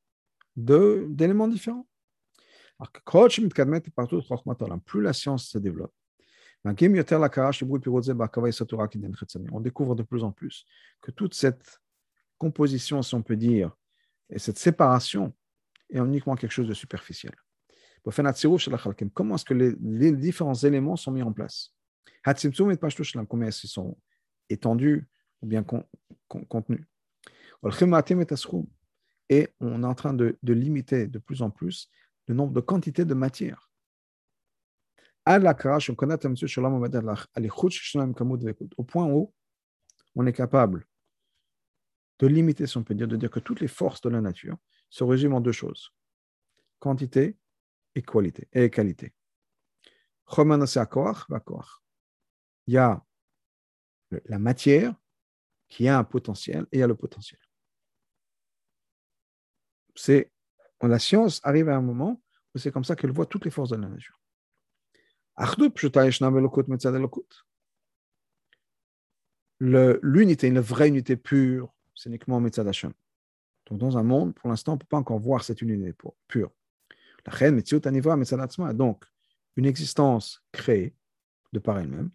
d'éléments 0.57 1.49
différents. 1.49 1.87
Plus 4.85 5.03
la 5.03 5.13
science 5.13 5.49
se 5.49 5.59
développe, 5.59 5.95
on 6.65 6.73
découvre 9.61 9.95
de 9.95 10.03
plus 10.03 10.25
en 10.25 10.33
plus 10.33 10.67
que 11.01 11.11
toute 11.11 11.35
cette 11.35 11.81
composition, 12.39 13.03
si 13.03 13.15
on 13.15 13.23
peut 13.23 13.37
dire, 13.37 13.77
et 14.29 14.39
cette 14.39 14.59
séparation 14.59 15.33
est 15.91 15.99
uniquement 15.99 16.35
quelque 16.35 16.51
chose 16.51 16.69
de 16.69 16.75
superficiel. 16.75 17.35
Comment 19.15 19.35
est-ce 19.35 19.45
que 19.45 19.55
les, 19.55 20.13
différents 20.13 20.55
éléments 20.55 20.97
sont 20.97 21.11
mis 21.11 21.23
en 21.23 21.33
place 21.33 21.75
Combien 23.29 23.49
ils 23.49 23.69
sont 23.69 23.97
étendus 24.49 25.09
ou 25.43 25.47
bien 25.47 25.65
contenus 26.29 26.85
Et 29.29 29.49
on 29.61 29.83
est 29.83 29.87
en 29.87 29.95
train 29.95 30.15
de 30.15 30.37
limiter 30.43 31.07
de 31.09 31.19
plus 31.19 31.43
en 31.43 31.51
plus 31.51 31.91
le 32.29 32.35
nombre 32.35 32.53
de 32.53 32.61
quantités 32.61 33.05
de 33.05 33.15
matière. 33.15 33.71
au 38.77 38.85
point 38.85 39.07
où 39.07 39.35
on 40.15 40.27
est 40.27 40.33
capable 40.33 40.87
de 42.19 42.27
limiter, 42.29 42.67
si 42.67 42.77
on 42.77 42.85
peut 42.85 42.95
dire, 42.95 43.09
de 43.09 43.17
dire 43.17 43.31
que 43.31 43.41
toutes 43.41 43.61
les 43.61 43.69
forces 43.69 44.01
de 44.01 44.09
la 44.09 44.21
nature 44.21 44.57
se 44.89 45.03
résument 45.03 45.39
en 45.39 45.41
deux 45.41 45.53
choses 45.53 45.93
quantité 46.79 47.37
et 47.97 48.03
qualité. 48.03 48.47
Et 48.53 48.71
qualité. 48.71 49.13
Il 52.67 52.75
y 52.75 52.77
a 52.77 53.05
la 54.27 54.39
matière 54.39 54.95
qui 55.69 55.89
a 55.89 55.99
un 55.99 56.05
potentiel 56.05 56.67
et 56.71 56.77
il 56.77 56.81
y 56.81 56.83
a 56.83 56.87
le 56.87 56.95
potentiel. 56.95 57.41
C'est 59.95 60.31
la 60.83 60.99
science 60.99 61.41
arrive 61.43 61.71
à 61.71 61.77
un 61.77 61.81
moment 61.81 62.23
où 62.55 62.59
c'est 62.59 62.71
comme 62.71 62.85
ça 62.85 62.95
qu'elle 62.97 63.13
voit 63.13 63.27
toutes 63.27 63.47
les 63.47 63.51
forces 63.51 63.71
de 63.71 63.77
la 63.77 63.89
nature. 63.89 64.21
L'unité, 69.59 70.49
une 70.49 70.61
vraie 70.61 70.89
unité 70.89 71.17
pure, 71.17 71.75
c'est 71.95 72.11
uniquement 72.11 72.41
Mitzad 72.41 72.69
Hashem. 72.69 72.93
Donc, 73.67 73.79
dans 73.79 73.97
un 73.97 74.03
monde, 74.03 74.35
pour 74.35 74.51
l'instant, 74.51 74.73
on 74.73 74.75
ne 74.75 74.81
peut 74.81 74.87
pas 74.87 74.99
encore 74.99 75.19
voir 75.19 75.43
cette 75.43 75.63
unité 75.63 75.95
pure. 76.29 76.53
Donc 78.75 79.05
une 79.57 79.67
existence 79.67 80.43
créée 80.53 80.95
de 81.53 81.59
par 81.59 81.79
elle-même, 81.79 82.11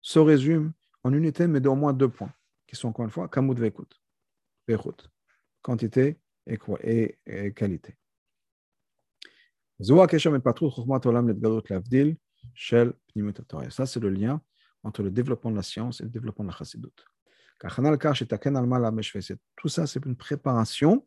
se 0.00 0.18
résume 0.18 0.72
en 1.04 1.12
unité, 1.12 1.46
mais 1.46 1.60
d'au 1.60 1.74
moins 1.74 1.92
deux 1.92 2.08
points, 2.08 2.32
qui 2.66 2.76
sont 2.76 2.88
encore 2.88 3.04
une 3.04 3.10
fois 3.10 3.28
quantité 5.62 6.18
et, 6.46 6.58
et, 6.82 7.18
et 7.26 7.52
qualité. 7.52 7.96
Ça, 13.70 13.86
c'est 13.86 14.00
le 14.00 14.10
lien 14.10 14.40
entre 14.82 15.02
le 15.02 15.10
développement 15.10 15.50
de 15.50 15.56
la 15.56 15.62
science 15.62 16.00
et 16.00 16.04
le 16.04 16.10
développement 16.10 16.44
de 16.44 16.50
la 16.50 16.56
chassidut. 16.56 16.88
Tout 19.56 19.68
ça, 19.68 19.86
c'est 19.86 20.04
une 20.04 20.16
préparation 20.16 21.06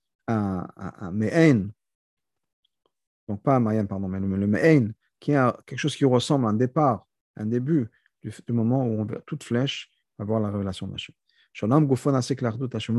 un, 0.31 0.67
un, 0.77 1.69
donc 3.27 3.41
pas 3.43 3.55
un 3.55 3.59
mayan, 3.59 3.85
pardon, 3.85 4.07
mais 4.07 4.19
le, 4.19 4.27
le 4.27 4.93
qui 5.19 5.31
est 5.31 5.51
quelque 5.65 5.79
chose 5.79 5.95
qui 5.95 6.05
ressemble 6.05 6.45
à 6.45 6.49
un 6.49 6.53
départ, 6.53 7.07
un 7.37 7.45
début 7.45 7.89
du, 8.21 8.31
moment 8.49 8.85
où 8.85 9.01
on, 9.01 9.07
toute 9.25 9.43
flèche 9.43 9.89
va 10.17 10.25
voir 10.25 10.39
la 10.39 10.49
révélation 10.49 10.87
d'Hachem. 10.87 11.15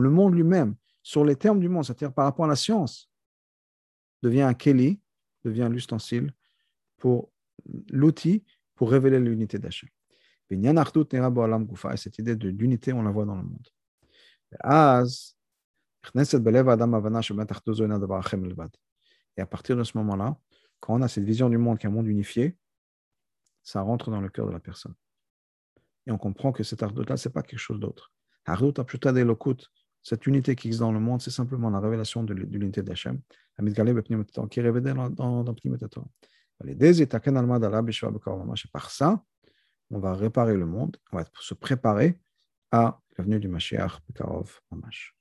Le 0.01 0.11
monde 0.11 0.35
lui-même, 0.35 0.75
sur 1.03 1.25
les 1.25 1.37
termes 1.37 1.61
du 1.61 1.69
monde, 1.69 1.85
c'est-à-dire 1.85 2.13
par 2.13 2.25
rapport 2.25 2.45
à 2.45 2.49
la 2.49 2.57
science, 2.57 3.11
devient 4.23 4.43
un 4.43 4.55
keli, 4.55 5.01
devient 5.45 5.69
l'ustensile 5.71 6.33
pour 6.97 7.31
l'outil 7.91 8.45
pour 8.75 8.91
révéler 8.91 9.19
l'unité 9.19 9.59
d'Hachem. 9.59 9.89
Et 10.51 10.57
cette 11.97 12.19
idée 12.19 12.37
d'unité, 12.37 12.93
on 12.93 13.03
la 13.03 13.11
voit 13.11 13.25
dans 13.25 13.37
le 13.37 13.43
monde. 13.43 13.69
Et 19.37 19.41
à 19.41 19.47
partir 19.47 19.77
de 19.77 19.85
ce 19.85 19.97
moment-là, 19.99 20.37
quand 20.81 20.95
on 20.95 21.03
a 21.03 21.09
cette 21.09 21.25
vision 21.25 21.49
du 21.49 21.59
monde 21.59 21.79
qui 21.79 21.87
est 21.87 21.89
un 21.89 21.93
monde 21.93 22.09
unifié, 22.09 22.57
ça 23.63 23.81
rentre 23.83 24.11
dans 24.11 24.21
le 24.21 24.29
cœur 24.29 24.47
de 24.47 24.53
la 24.53 24.61
personne. 24.61 24.95
Et 26.07 26.11
on 26.11 26.19
comprend 26.19 26.51
que 26.53 26.65
cet 26.65 26.83
ardut-là, 26.83 27.17
ce 27.17 27.29
n'est 27.29 27.33
pas 27.33 27.43
quelque 27.43 27.61
chose 27.61 27.79
d'autre. 27.79 28.13
Cette 30.03 30.27
unité 30.27 30.57
qui 30.57 30.67
existe 30.67 30.81
dans 30.81 30.91
le 30.91 30.99
monde, 30.99 31.23
c'est 31.23 31.31
simplement 31.31 31.71
la 31.71 31.79
révélation 31.79 32.25
de 32.25 32.35
l'unité 32.35 32.83
d'Hachem, 32.83 33.21
qui 33.61 34.59
est 34.59 34.63
révélée 34.63 34.95
dans, 34.95 35.11
dans, 35.11 35.45
dans 35.45 35.55
Par 38.73 38.91
ça, 38.91 39.25
on 39.91 40.01
va 40.01 40.15
réparer 40.15 40.57
le 40.57 40.67
monde, 40.67 40.97
on 41.13 41.19
va 41.19 41.25
se 41.39 41.55
préparer 41.55 42.19
à 42.73 43.01
l'avenue 43.17 43.39
du 43.39 43.47
Mashiach 43.47 44.01
Bekarov 44.09 44.61
Mamash. 44.73 45.15